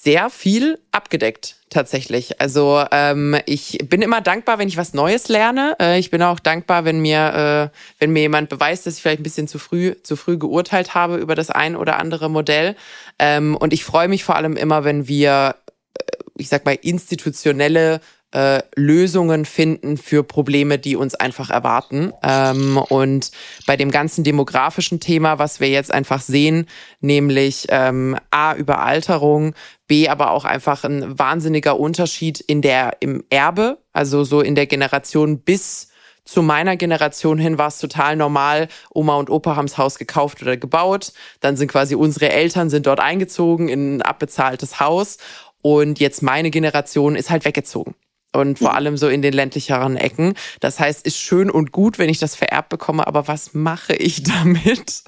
sehr 0.01 0.31
viel 0.31 0.79
abgedeckt 0.93 1.57
tatsächlich. 1.71 2.41
Also 2.41 2.85
ähm, 2.93 3.37
ich 3.47 3.79
bin 3.85 4.01
immer 4.01 4.21
dankbar, 4.21 4.59
wenn 4.59 4.69
ich 4.69 4.77
was 4.77 4.95
Neues 4.95 5.29
lerne. 5.29 5.77
Äh, 5.81 5.99
ich 5.99 6.11
bin 6.11 6.23
auch 6.23 6.39
dankbar, 6.39 6.85
wenn 6.85 7.01
mir, 7.01 7.73
äh, 7.73 7.79
wenn 7.99 8.13
mir 8.13 8.21
jemand 8.21 8.49
beweist, 8.49 8.87
dass 8.87 8.97
ich 8.97 9.03
vielleicht 9.03 9.21
ein 9.21 9.25
bisschen 9.25 9.49
zu 9.49 9.59
früh, 9.59 9.95
zu 10.03 10.15
früh 10.15 10.39
geurteilt 10.39 10.95
habe 10.95 11.17
über 11.17 11.35
das 11.35 11.51
ein 11.51 11.75
oder 11.75 11.99
andere 11.99 12.31
Modell. 12.31 12.77
Ähm, 13.19 13.57
und 13.57 13.73
ich 13.73 13.85
freue 13.85 14.09
mich 14.09 14.25
vor 14.25 14.37
allem 14.37 14.57
immer, 14.57 14.85
wenn 14.85 15.09
wir, 15.09 15.57
äh, 15.95 16.03
ich 16.37 16.49
sag 16.49 16.65
mal, 16.65 16.79
institutionelle 16.81 18.01
äh, 18.33 18.63
Lösungen 18.77 19.45
finden 19.45 19.97
für 19.97 20.23
Probleme, 20.23 20.79
die 20.79 20.97
uns 20.97 21.15
einfach 21.15 21.51
erwarten. 21.51 22.13
Ähm, 22.23 22.77
und 22.77 23.31
bei 23.67 23.77
dem 23.77 23.91
ganzen 23.91 24.23
demografischen 24.23 25.01
Thema, 25.01 25.39
was 25.39 25.61
wir 25.61 25.69
jetzt 25.69 25.93
einfach 25.93 26.21
sehen, 26.21 26.67
nämlich 27.01 27.67
ähm, 27.71 28.17
A, 28.31 28.55
Überalterung, 28.55 29.55
B, 29.89 30.09
aber 30.09 30.31
auch 30.31 30.45
einfach 30.45 30.85
ein 30.85 31.19
wahnsinniger 31.19 31.79
Unterschied 31.81 32.39
in 32.41 32.63
der, 32.63 32.99
im 33.01 33.25
Erbe, 33.31 33.79
also 33.93 34.23
so 34.23 34.41
in 34.41 34.55
der 34.55 34.67
Generation 34.67 35.41
bis 35.41 35.89
zu 36.25 36.43
meiner 36.43 36.77
Generation 36.77 37.39
hin 37.39 37.57
war 37.57 37.69
es 37.69 37.79
total 37.79 38.15
normal. 38.15 38.69
Oma 38.93 39.17
und 39.17 39.31
Opa 39.31 39.57
haben 39.57 39.67
das 39.67 39.79
Haus 39.79 39.99
gekauft 39.99 40.43
oder 40.43 40.59
gebaut. 40.59 41.15
Dann 41.41 41.57
sind 41.57 41.69
quasi 41.69 41.95
unsere 41.95 42.29
Eltern 42.29 42.69
sind 42.69 42.87
dort 42.87 43.01
eingezogen 43.01 43.71
in 43.71 43.97
ein 43.97 44.03
abbezahltes 44.03 44.79
Haus. 44.79 45.17
Und 45.63 45.99
jetzt 46.01 46.23
meine 46.23 46.51
Generation 46.51 47.17
ist 47.17 47.31
halt 47.31 47.47
weggezogen 47.47 47.95
und 48.33 48.59
vor 48.59 48.75
allem 48.75 48.97
so 48.97 49.09
in 49.09 49.23
den 49.23 49.33
ländlicheren 49.33 49.97
Ecken. 49.97 50.35
Das 50.61 50.79
heißt, 50.79 51.07
ist 51.07 51.19
schön 51.19 51.51
und 51.51 51.73
gut, 51.73 51.99
wenn 51.99 52.11
ich 52.11 52.19
das 52.19 52.35
vererbt 52.35 52.69
bekomme, 52.69 53.07
aber 53.07 53.27
was 53.27 53.55
mache 53.55 53.95
ich 53.95 54.23
damit? 54.43 55.03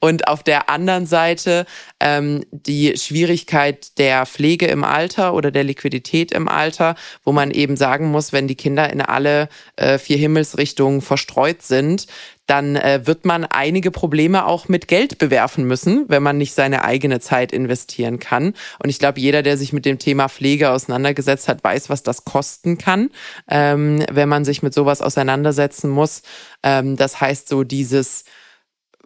Und 0.00 0.28
auf 0.28 0.42
der 0.42 0.68
anderen 0.68 1.06
Seite 1.06 1.66
ähm, 2.00 2.44
die 2.50 2.96
Schwierigkeit 2.96 3.98
der 3.98 4.26
Pflege 4.26 4.66
im 4.66 4.84
Alter 4.84 5.34
oder 5.34 5.50
der 5.50 5.64
Liquidität 5.64 6.32
im 6.32 6.48
Alter, 6.48 6.96
wo 7.24 7.32
man 7.32 7.50
eben 7.50 7.76
sagen 7.76 8.10
muss, 8.10 8.32
wenn 8.32 8.48
die 8.48 8.56
Kinder 8.56 8.92
in 8.92 9.00
alle 9.00 9.48
äh, 9.76 9.98
vier 9.98 10.16
Himmelsrichtungen 10.16 11.00
verstreut 11.00 11.62
sind, 11.62 12.06
dann 12.46 12.76
äh, 12.76 13.00
wird 13.04 13.24
man 13.24 13.44
einige 13.44 13.90
Probleme 13.90 14.46
auch 14.46 14.68
mit 14.68 14.88
Geld 14.88 15.18
bewerfen 15.18 15.64
müssen, 15.64 16.04
wenn 16.08 16.22
man 16.22 16.38
nicht 16.38 16.54
seine 16.54 16.84
eigene 16.84 17.20
Zeit 17.20 17.52
investieren 17.52 18.18
kann. 18.18 18.54
Und 18.82 18.88
ich 18.88 18.98
glaube, 18.98 19.20
jeder, 19.20 19.42
der 19.42 19.58
sich 19.58 19.72
mit 19.72 19.84
dem 19.84 19.98
Thema 19.98 20.28
Pflege 20.28 20.70
auseinandergesetzt 20.70 21.48
hat, 21.48 21.62
weiß, 21.64 21.90
was 21.90 22.02
das 22.02 22.24
kosten 22.24 22.78
kann, 22.78 23.10
ähm, 23.48 24.04
wenn 24.10 24.28
man 24.28 24.44
sich 24.44 24.62
mit 24.62 24.74
sowas 24.74 25.02
auseinandersetzen 25.02 25.90
muss. 25.90 26.22
Ähm, 26.62 26.96
das 26.96 27.20
heißt, 27.20 27.48
so 27.48 27.64
dieses 27.64 28.24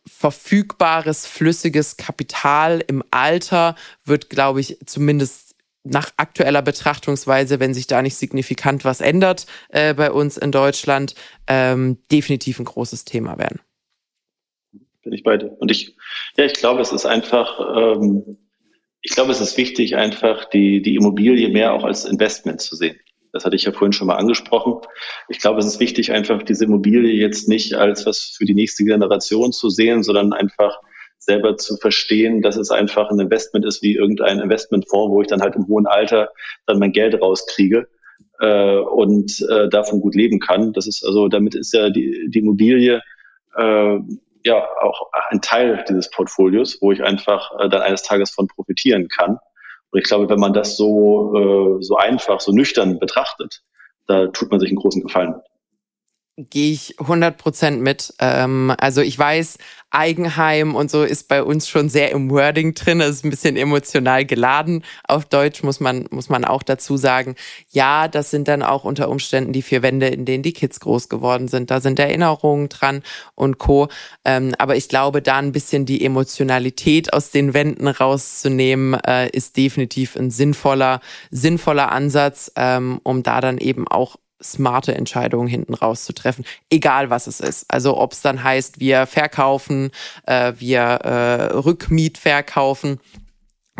verfügbares, 0.07 1.27
flüssiges 1.27 1.97
Kapital 1.97 2.83
im 2.87 3.03
Alter 3.11 3.75
wird, 4.05 4.31
glaube 4.31 4.61
ich, 4.61 4.79
zumindest 4.87 5.50
nach 5.85 6.11
aktueller 6.17 6.63
Betrachtungsweise, 6.63 7.61
wenn 7.61 7.75
sich 7.75 7.87
da 7.87 8.03
nicht 8.03 8.17
signifikant 8.17 8.85
was 8.85 9.01
ändert 9.01 9.47
äh, 9.71 9.95
bei 9.95 10.13
uns 10.13 10.37
in 10.37 10.53
Deutschland, 10.53 11.15
ähm, 11.47 11.99
definitiv 12.11 12.59
ein 12.59 12.67
großes 12.67 13.05
Thema 13.05 13.39
werden. 13.39 13.61
Bin 15.03 15.13
ich 15.15 15.23
bei 15.23 15.39
dir. 15.39 15.57
Und 15.59 15.71
ich, 15.71 15.97
ja, 16.37 16.45
ich 16.45 16.53
glaube, 16.55 16.83
es 16.83 16.93
ist 16.93 17.07
einfach, 17.07 17.59
ähm, 17.77 18.37
ich 19.01 19.13
glaube, 19.13 19.33
es 19.33 19.41
ist 19.41 19.57
wichtig, 19.57 19.97
einfach 19.97 20.45
die, 20.45 20.83
die 20.83 20.97
Immobilie 20.97 21.49
mehr 21.49 21.73
auch 21.73 21.85
als 21.85 22.05
Investment 22.05 22.61
zu 22.61 22.77
sehen. 22.77 22.99
Das 23.33 23.45
hatte 23.45 23.57
ich 23.57 23.63
ja 23.63 23.73
vorhin 23.73 23.93
schon 23.93 24.09
mal 24.09 24.17
angesprochen. 24.17 24.81
Ich 25.29 25.39
glaube, 25.39 25.61
es 25.61 25.67
ist 25.67 25.81
wichtig, 25.81 26.13
einfach 26.13 26.43
diese 26.43 26.65
Immobilie 26.65 27.13
jetzt 27.13 27.49
nicht 27.49 27.75
als 27.75 28.05
was 28.05 28.35
für 28.37 28.45
die 28.45 28.55
nächste 28.55 28.85
Generation 28.85 29.53
zu 29.53 29.71
sehen, 29.71 30.03
sondern 30.03 30.33
einfach 30.33 30.81
selber 31.21 31.57
zu 31.57 31.77
verstehen, 31.77 32.43
dass 32.43 32.57
es 32.57 32.71
einfach 32.71 33.11
ein 33.11 33.21
Investment 33.21 33.65
ist 33.65 33.83
wie 33.83 33.95
irgendein 33.95 34.41
Investmentfonds, 34.41 35.13
wo 35.13 35.21
ich 35.21 35.29
dann 35.29 35.43
halt 35.43 35.55
im 35.55 35.67
hohen 35.69 35.87
Alter 35.87 36.31
dann 36.67 36.79
mein 36.79 36.93
Geld 36.93 37.21
rauskriege 37.21 37.89
äh, 38.41 38.79
und 38.79 39.41
äh, 39.49 39.69
davon 39.69 40.01
gut 40.01 40.15
leben 40.15 40.41
kann. 40.41 40.73
Das 40.73 40.87
ist 40.87 41.05
also, 41.05 41.29
damit 41.29 41.55
ist 41.55 41.73
ja 41.73 41.91
die, 41.91 42.29
die 42.31 42.39
Immobilie 42.39 43.03
äh, 43.57 43.99
ja 44.45 44.67
auch 44.81 45.11
ein 45.29 45.43
Teil 45.43 45.85
dieses 45.89 46.11
Portfolios, 46.11 46.79
wo 46.81 46.91
ich 46.91 47.03
einfach 47.03 47.53
äh, 47.61 47.69
dann 47.69 47.83
eines 47.83 48.03
Tages 48.03 48.31
von 48.31 48.49
profitieren 48.49 49.09
kann. 49.09 49.39
Und 49.91 49.99
ich 50.01 50.05
glaube, 50.05 50.29
wenn 50.31 50.41
man 50.41 50.55
das 50.55 50.77
so, 50.77 51.79
äh, 51.79 51.83
so 51.83 51.97
einfach, 51.97 52.41
so 52.41 52.53
nüchtern 52.53 52.99
betrachtet, 52.99 53.63
da 54.07 54.29
tut 54.29 54.51
man 54.51 54.59
sich 54.59 54.71
einen 54.71 54.79
großen 54.79 55.03
Gefallen 55.03 55.35
gehe 56.49 56.73
ich 56.73 56.99
100 56.99 57.37
Prozent 57.37 57.83
mit. 57.83 58.15
Ähm, 58.19 58.73
also 58.79 59.01
ich 59.01 59.19
weiß, 59.19 59.59
Eigenheim 59.91 60.77
und 60.77 60.89
so 60.91 61.03
ist 61.03 61.27
bei 61.27 61.43
uns 61.43 61.69
schon 61.69 61.89
sehr 61.89 62.13
im 62.13 62.31
Wording 62.31 62.75
drin. 62.75 63.01
Das 63.01 63.11
ist 63.11 63.25
ein 63.25 63.31
bisschen 63.31 63.57
emotional 63.57 64.25
geladen. 64.25 64.85
Auf 65.07 65.25
Deutsch 65.25 65.65
muss 65.65 65.81
man, 65.81 66.07
muss 66.11 66.29
man 66.29 66.45
auch 66.45 66.63
dazu 66.63 66.97
sagen. 66.97 67.35
Ja, 67.71 68.07
das 68.07 68.31
sind 68.31 68.47
dann 68.47 68.63
auch 68.63 68.85
unter 68.85 69.09
Umständen 69.09 69.53
die 69.53 69.63
vier 69.63 69.83
Wände, 69.83 70.07
in 70.07 70.25
denen 70.25 70.45
die 70.45 70.53
Kids 70.53 70.79
groß 70.79 71.09
geworden 71.09 71.49
sind. 71.49 71.71
Da 71.73 71.81
sind 71.81 71.99
Erinnerungen 71.99 72.69
dran 72.69 73.03
und 73.35 73.59
Co. 73.59 73.89
Ähm, 74.25 74.55
aber 74.59 74.77
ich 74.77 74.89
glaube, 74.89 75.23
da 75.23 75.39
ein 75.39 75.53
bisschen 75.53 75.87
die 75.87 76.05
Emotionalität 76.05 77.13
aus 77.13 77.31
den 77.31 77.53
Wänden 77.53 77.89
rauszunehmen, 77.89 78.95
äh, 79.01 79.29
ist 79.31 79.57
definitiv 79.57 80.15
ein 80.15 80.31
sinnvoller, 80.31 81.01
sinnvoller 81.33 81.91
Ansatz, 81.91 82.53
ähm, 82.55 83.01
um 83.03 83.25
da 83.25 83.41
dann 83.41 83.59
eben 83.59 83.89
auch 83.89 84.17
smarte 84.43 84.95
Entscheidungen 84.95 85.49
hinten 85.49 85.75
raus 85.75 86.05
zu 86.05 86.13
treffen, 86.13 86.45
egal 86.71 87.11
was 87.11 87.27
es 87.27 87.41
ist. 87.41 87.67
Also 87.69 87.97
ob 87.97 88.13
es 88.13 88.23
dann 88.23 88.43
heißt, 88.43 88.81
wir 88.81 89.07
verkaufen, 89.07 89.91
äh, 90.27 90.53
wir 90.59 90.81
äh, 90.81 91.57
Rückmiet 91.57 92.19
verkaufen 92.19 93.01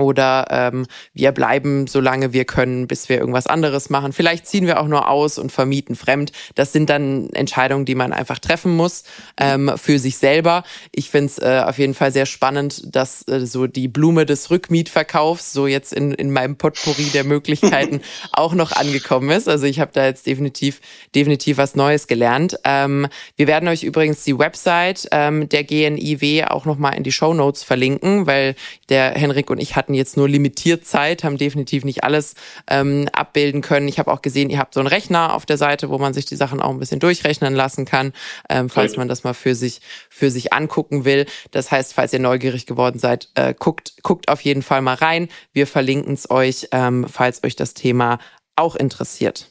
oder 0.01 0.47
ähm, 0.51 0.87
wir 1.13 1.33
bleiben, 1.33 1.87
solange 1.87 2.33
wir 2.33 2.45
können, 2.45 2.87
bis 2.87 3.09
wir 3.09 3.19
irgendwas 3.19 3.47
anderes 3.47 3.91
machen. 3.91 4.13
Vielleicht 4.13 4.47
ziehen 4.47 4.67
wir 4.67 4.81
auch 4.81 4.89
nur 4.89 5.09
aus 5.09 5.39
und 5.39 5.53
vermieten 5.53 5.97
fremd. 5.97 6.33
Das 6.55 6.73
sind 6.73 6.91
dann 6.91 7.31
Entscheidungen, 7.31 7.85
die 7.85 7.95
man 7.95 8.13
einfach 8.13 8.39
treffen 8.39 8.75
muss 8.77 9.05
ähm, 9.39 9.73
für 9.77 9.99
sich 9.99 10.19
selber. 10.19 10.65
Ich 10.93 11.11
finde 11.11 11.27
es 11.27 11.39
äh, 11.39 11.63
auf 11.65 11.79
jeden 11.79 11.95
Fall 11.95 12.13
sehr 12.13 12.27
spannend, 12.27 12.95
dass 12.95 13.27
äh, 13.29 13.47
so 13.47 13.67
die 13.67 13.89
Blume 13.89 14.27
des 14.27 14.51
Rückmietverkaufs 14.51 15.53
so 15.53 15.67
jetzt 15.67 15.93
in, 15.93 16.13
in 16.13 16.31
meinem 16.31 16.57
Potpourri 16.57 17.11
der 17.13 17.25
Möglichkeiten 17.25 18.01
auch 18.33 18.55
noch 18.55 18.73
angekommen 18.73 19.31
ist. 19.31 19.49
Also 19.49 19.67
ich 19.67 19.81
habe 19.81 19.93
da 19.93 20.07
jetzt 20.07 20.27
definitiv, 20.27 20.81
definitiv 21.15 21.59
was 21.59 21.75
Neues 21.75 22.07
gelernt. 22.07 22.57
Ähm, 22.65 23.07
wir 23.37 23.47
werden 23.47 23.69
euch 23.69 23.83
übrigens 23.83 24.25
die 24.25 24.39
Website 24.39 25.09
ähm, 25.13 25.49
der 25.49 25.65
GNIW 25.65 26.45
auch 26.45 26.65
nochmal 26.65 26.97
in 26.97 27.03
die 27.03 27.13
Show 27.13 27.35
Notes 27.35 27.63
verlinken, 27.63 28.27
weil 28.27 28.55
der 28.89 29.13
Henrik 29.13 29.51
und 29.51 29.59
ich 29.59 29.77
hatten 29.77 29.90
jetzt 29.95 30.17
nur 30.17 30.29
limitiert 30.29 30.87
Zeit, 30.87 31.25
haben 31.25 31.37
definitiv 31.37 31.85
nicht 31.85 32.05
alles 32.05 32.35
ähm, 32.69 33.09
abbilden 33.13 33.61
können. 33.63 33.89
Ich 33.89 33.99
habe 33.99 34.13
auch 34.13 34.23
gesehen, 34.23 34.51
ihr 34.51 34.59
habt 34.59 34.75
so 34.75 34.81
einen 34.81 34.87
Rechner 34.87 35.35
auf 35.35 35.47
der 35.47 35.57
Seite, 35.57 35.91
wo 35.91 35.99
man 35.99 36.15
sich 36.15 36.25
die 36.25 36.37
Sachen 36.37 36.61
auch 36.61 36.71
ein 36.71 36.79
bisschen 36.79 37.01
durchrechnen 37.01 37.55
lassen 37.55 37.85
kann, 37.85 38.13
ähm, 38.49 38.69
falls 38.69 38.97
man 38.97 39.09
das 39.09 39.25
mal 39.25 39.35
für 39.35 39.55
sich 39.55 39.81
für 40.09 40.31
sich 40.31 40.53
angucken 40.53 41.05
will. 41.05 41.27
Das 41.51 41.71
heißt, 41.71 41.95
falls 41.95 42.13
ihr 42.13 42.19
neugierig 42.19 42.67
geworden 42.67 42.99
seid, 42.99 43.29
äh, 43.35 43.55
guckt 43.59 43.95
guckt 44.03 44.29
auf 44.29 44.41
jeden 44.43 44.63
Fall 44.63 44.83
mal 44.83 44.95
rein. 44.95 45.29
Wir 45.53 45.67
verlinken 45.67 46.15
es 46.15 46.31
euch, 46.31 46.69
ähm, 46.73 47.07
falls 47.09 47.45
euch 47.45 47.57
das 47.57 47.75
Thema 47.75 48.19
auch 48.57 48.77
interessiert. 48.77 49.51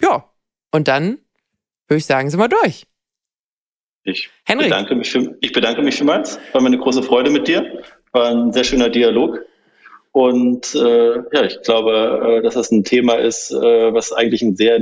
Ja, 0.00 0.28
und 0.70 0.88
dann 0.88 1.18
würde 1.88 1.98
ich 1.98 2.06
sagen, 2.06 2.30
sind 2.30 2.40
wir 2.40 2.48
durch. 2.48 2.86
Ich 4.04 4.30
bedanke, 4.46 4.94
mich 4.96 5.10
für, 5.10 5.36
ich 5.40 5.52
bedanke 5.52 5.82
mich 5.82 5.96
vielmals. 5.96 6.38
War 6.52 6.60
mir 6.60 6.68
eine 6.68 6.78
große 6.78 7.02
Freude 7.02 7.30
mit 7.30 7.46
dir. 7.46 7.82
War 8.12 8.30
ein 8.30 8.52
sehr 8.52 8.64
schöner 8.64 8.90
Dialog. 8.90 9.40
Und 10.12 10.74
äh, 10.74 11.14
ja, 11.32 11.44
ich 11.44 11.62
glaube, 11.62 12.38
äh, 12.38 12.42
dass 12.42 12.54
das 12.54 12.70
ein 12.70 12.84
Thema 12.84 13.14
ist, 13.14 13.50
äh, 13.50 13.94
was 13.94 14.12
eigentlich 14.12 14.42
ein 14.42 14.56
sehr 14.56 14.78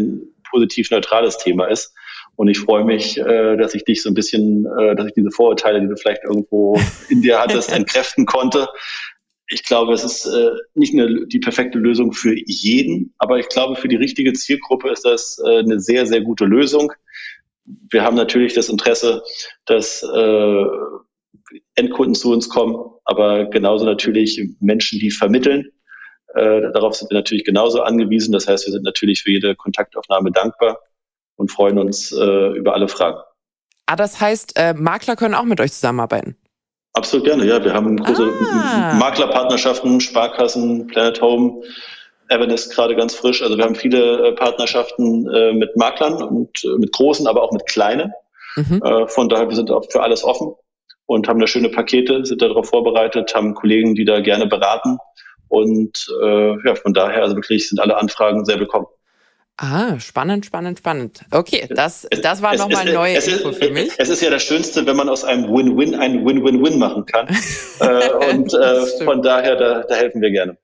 positiv 0.50 0.90
neutrales 0.90 1.38
Thema 1.38 1.66
ist. 1.66 1.94
Und 2.34 2.48
ich 2.48 2.58
freue 2.58 2.84
mich, 2.84 3.18
äh, 3.18 3.56
dass 3.56 3.74
ich 3.74 3.84
dich 3.84 4.02
so 4.02 4.10
ein 4.10 4.14
bisschen, 4.14 4.66
äh, 4.78 4.96
dass 4.96 5.06
ich 5.06 5.14
diese 5.14 5.30
Vorurteile, 5.30 5.80
die 5.80 5.88
du 5.88 5.96
vielleicht 5.96 6.24
irgendwo 6.24 6.80
in 7.08 7.22
dir 7.22 7.38
hattest, 7.38 7.70
entkräften 7.76 8.26
konnte. 8.26 8.68
Ich 9.46 9.64
glaube, 9.64 9.92
es 9.92 10.02
ist 10.04 10.26
äh, 10.26 10.50
nicht 10.74 10.94
eine, 10.94 11.26
die 11.26 11.38
perfekte 11.38 11.78
Lösung 11.78 12.12
für 12.12 12.34
jeden, 12.46 13.14
aber 13.18 13.38
ich 13.38 13.48
glaube, 13.48 13.76
für 13.76 13.88
die 13.88 13.96
richtige 13.96 14.32
Zielgruppe 14.32 14.90
ist 14.90 15.04
das 15.04 15.40
äh, 15.44 15.58
eine 15.58 15.80
sehr, 15.80 16.06
sehr 16.06 16.22
gute 16.22 16.44
Lösung. 16.44 16.92
Wir 17.90 18.02
haben 18.02 18.16
natürlich 18.16 18.54
das 18.54 18.68
Interesse, 18.68 19.22
dass 19.66 20.02
äh, 20.02 20.64
Endkunden 21.74 22.14
zu 22.14 22.32
uns 22.32 22.48
kommen, 22.48 22.76
aber 23.10 23.46
genauso 23.46 23.84
natürlich 23.84 24.40
Menschen, 24.60 25.00
die 25.00 25.10
vermitteln. 25.10 25.68
Äh, 26.34 26.60
darauf 26.72 26.94
sind 26.94 27.10
wir 27.10 27.16
natürlich 27.16 27.44
genauso 27.44 27.82
angewiesen. 27.82 28.30
Das 28.30 28.46
heißt, 28.46 28.66
wir 28.66 28.72
sind 28.72 28.84
natürlich 28.84 29.22
für 29.22 29.32
jede 29.32 29.56
Kontaktaufnahme 29.56 30.30
dankbar 30.30 30.78
und 31.34 31.50
freuen 31.50 31.78
uns 31.78 32.12
äh, 32.12 32.56
über 32.56 32.72
alle 32.74 32.86
Fragen. 32.86 33.18
Ah, 33.86 33.96
das 33.96 34.20
heißt, 34.20 34.52
äh, 34.56 34.74
Makler 34.74 35.16
können 35.16 35.34
auch 35.34 35.44
mit 35.44 35.60
euch 35.60 35.72
zusammenarbeiten? 35.72 36.36
Absolut 36.92 37.26
gerne, 37.26 37.44
ja. 37.46 37.62
Wir 37.64 37.74
haben 37.74 37.96
große 37.96 38.32
ah. 38.52 38.94
Maklerpartnerschaften, 38.94 40.00
Sparkassen, 40.00 40.86
Planet 40.86 41.20
Home, 41.20 41.62
Evan 42.28 42.50
ist 42.50 42.72
gerade 42.72 42.94
ganz 42.94 43.16
frisch. 43.16 43.42
Also 43.42 43.56
wir 43.56 43.64
haben 43.64 43.74
viele 43.74 44.28
äh, 44.28 44.32
Partnerschaften 44.36 45.28
äh, 45.28 45.52
mit 45.52 45.76
Maklern 45.76 46.22
und 46.22 46.62
äh, 46.62 46.78
mit 46.78 46.92
großen, 46.92 47.26
aber 47.26 47.42
auch 47.42 47.50
mit 47.50 47.66
kleinen. 47.66 48.12
Mhm. 48.54 48.80
Äh, 48.84 49.08
von 49.08 49.28
daher, 49.28 49.48
wir 49.48 49.56
sind 49.56 49.68
auch 49.72 49.84
für 49.90 50.00
alles 50.00 50.22
offen 50.22 50.54
und 51.10 51.26
haben 51.26 51.40
da 51.40 51.48
schöne 51.48 51.68
Pakete, 51.68 52.24
sind 52.24 52.40
darauf 52.40 52.68
vorbereitet, 52.68 53.34
haben 53.34 53.54
Kollegen, 53.54 53.96
die 53.96 54.04
da 54.04 54.20
gerne 54.20 54.46
beraten. 54.46 54.98
Und 55.48 56.06
äh, 56.22 56.50
ja, 56.64 56.76
von 56.76 56.94
daher, 56.94 57.22
also 57.22 57.34
wirklich 57.34 57.68
sind 57.68 57.80
alle 57.80 57.96
Anfragen 57.96 58.44
sehr 58.44 58.60
willkommen. 58.60 58.86
Ah, 59.56 59.98
spannend, 59.98 60.46
spannend, 60.46 60.78
spannend. 60.78 61.22
Okay, 61.32 61.66
das, 61.68 62.06
das 62.22 62.42
war 62.42 62.56
nochmal 62.56 62.92
neue 62.92 63.16
es 63.16 63.26
Info 63.26 63.50
für 63.50 63.70
mich. 63.70 63.90
Es 63.98 64.08
ist 64.08 64.22
ja 64.22 64.30
das 64.30 64.44
Schönste, 64.44 64.86
wenn 64.86 64.96
man 64.96 65.08
aus 65.08 65.24
einem 65.24 65.52
Win-Win 65.52 65.96
ein 65.96 66.24
Win-Win-Win 66.24 66.78
machen 66.78 67.04
kann. 67.06 67.26
äh, 67.80 68.30
und 68.30 68.54
äh, 68.54 68.86
von 69.04 69.20
daher, 69.20 69.56
da, 69.56 69.82
da 69.82 69.94
helfen 69.96 70.22
wir 70.22 70.30
gerne. 70.30 70.58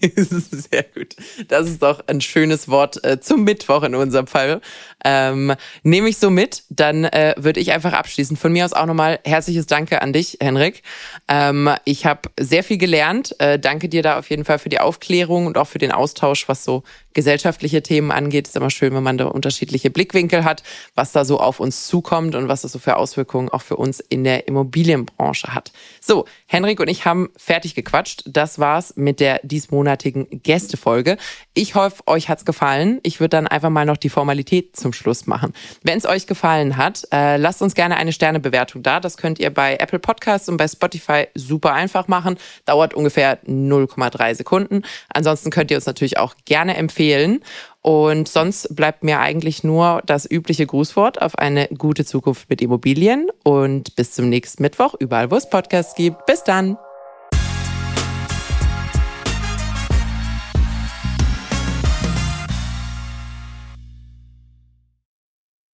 Sehr 0.16 0.84
gut. 0.94 1.16
Das 1.48 1.68
ist 1.68 1.82
doch 1.82 2.06
ein 2.06 2.20
schönes 2.20 2.68
Wort 2.68 3.02
äh, 3.04 3.20
zum 3.20 3.44
Mittwoch 3.44 3.82
in 3.82 3.94
unserem 3.94 4.26
Fall. 4.26 4.60
Ähm, 5.04 5.54
Nehme 5.82 6.08
ich 6.08 6.18
so 6.18 6.30
mit, 6.30 6.64
dann 6.70 7.04
äh, 7.04 7.34
würde 7.36 7.60
ich 7.60 7.72
einfach 7.72 7.92
abschließen. 7.92 8.36
Von 8.36 8.52
mir 8.52 8.64
aus 8.64 8.72
auch 8.72 8.86
nochmal 8.86 9.20
herzliches 9.24 9.66
Danke 9.66 10.02
an 10.02 10.12
dich, 10.12 10.38
Henrik. 10.40 10.82
Ähm, 11.28 11.70
ich 11.84 12.06
habe 12.06 12.30
sehr 12.38 12.64
viel 12.64 12.78
gelernt. 12.78 13.34
Äh, 13.38 13.58
danke 13.58 13.88
dir 13.88 14.02
da 14.02 14.18
auf 14.18 14.30
jeden 14.30 14.44
Fall 14.44 14.58
für 14.58 14.68
die 14.68 14.80
Aufklärung 14.80 15.46
und 15.46 15.58
auch 15.58 15.66
für 15.66 15.78
den 15.78 15.92
Austausch, 15.92 16.48
was 16.48 16.64
so 16.64 16.82
gesellschaftliche 17.18 17.82
Themen 17.82 18.12
angeht. 18.12 18.46
Ist 18.46 18.54
immer 18.54 18.70
schön, 18.70 18.94
wenn 18.94 19.02
man 19.02 19.18
da 19.18 19.24
unterschiedliche 19.24 19.90
Blickwinkel 19.90 20.44
hat, 20.44 20.62
was 20.94 21.10
da 21.10 21.24
so 21.24 21.40
auf 21.40 21.58
uns 21.58 21.88
zukommt 21.88 22.36
und 22.36 22.46
was 22.46 22.62
das 22.62 22.70
so 22.70 22.78
für 22.78 22.96
Auswirkungen 22.96 23.48
auch 23.48 23.62
für 23.62 23.74
uns 23.74 23.98
in 23.98 24.22
der 24.22 24.46
Immobilienbranche 24.46 25.52
hat. 25.52 25.72
So, 26.00 26.26
Henrik 26.46 26.78
und 26.78 26.86
ich 26.86 27.06
haben 27.06 27.30
fertig 27.36 27.74
gequatscht. 27.74 28.22
Das 28.26 28.60
war's 28.60 28.94
mit 28.94 29.18
der 29.18 29.40
diesmonatigen 29.42 30.28
Gästefolge. 30.30 31.16
Ich 31.54 31.74
hoffe, 31.74 32.06
euch 32.06 32.28
hat's 32.28 32.44
gefallen. 32.44 33.00
Ich 33.02 33.18
würde 33.18 33.30
dann 33.30 33.48
einfach 33.48 33.70
mal 33.70 33.84
noch 33.84 33.96
die 33.96 34.10
Formalität 34.10 34.76
zum 34.76 34.92
Schluss 34.92 35.26
machen. 35.26 35.52
Wenn 35.82 35.98
es 35.98 36.06
euch 36.06 36.28
gefallen 36.28 36.76
hat, 36.76 37.02
äh, 37.12 37.36
lasst 37.36 37.62
uns 37.62 37.74
gerne 37.74 37.96
eine 37.96 38.12
Sternebewertung 38.12 38.84
da. 38.84 39.00
Das 39.00 39.16
könnt 39.16 39.40
ihr 39.40 39.50
bei 39.50 39.74
Apple 39.74 39.98
Podcasts 39.98 40.48
und 40.48 40.56
bei 40.56 40.68
Spotify 40.68 41.26
super 41.34 41.72
einfach 41.72 42.06
machen. 42.06 42.38
Dauert 42.64 42.94
ungefähr 42.94 43.40
0,3 43.44 44.36
Sekunden. 44.36 44.82
Ansonsten 45.12 45.50
könnt 45.50 45.72
ihr 45.72 45.76
uns 45.78 45.86
natürlich 45.86 46.18
auch 46.18 46.36
gerne 46.44 46.76
empfehlen 46.76 47.07
empfehlen. 47.08 47.40
Und 47.80 48.28
sonst 48.28 48.74
bleibt 48.74 49.02
mir 49.02 49.20
eigentlich 49.20 49.64
nur 49.64 50.02
das 50.04 50.30
übliche 50.30 50.66
Grußwort 50.66 51.22
auf 51.22 51.38
eine 51.38 51.68
gute 51.68 52.04
Zukunft 52.04 52.50
mit 52.50 52.60
Immobilien 52.60 53.28
und 53.44 53.96
bis 53.96 54.12
zum 54.12 54.28
nächsten 54.28 54.62
Mittwoch, 54.62 54.94
überall 54.98 55.30
wo 55.30 55.36
es 55.36 55.48
Podcasts 55.48 55.94
gibt. 55.94 56.26
Bis 56.26 56.44
dann. 56.44 56.76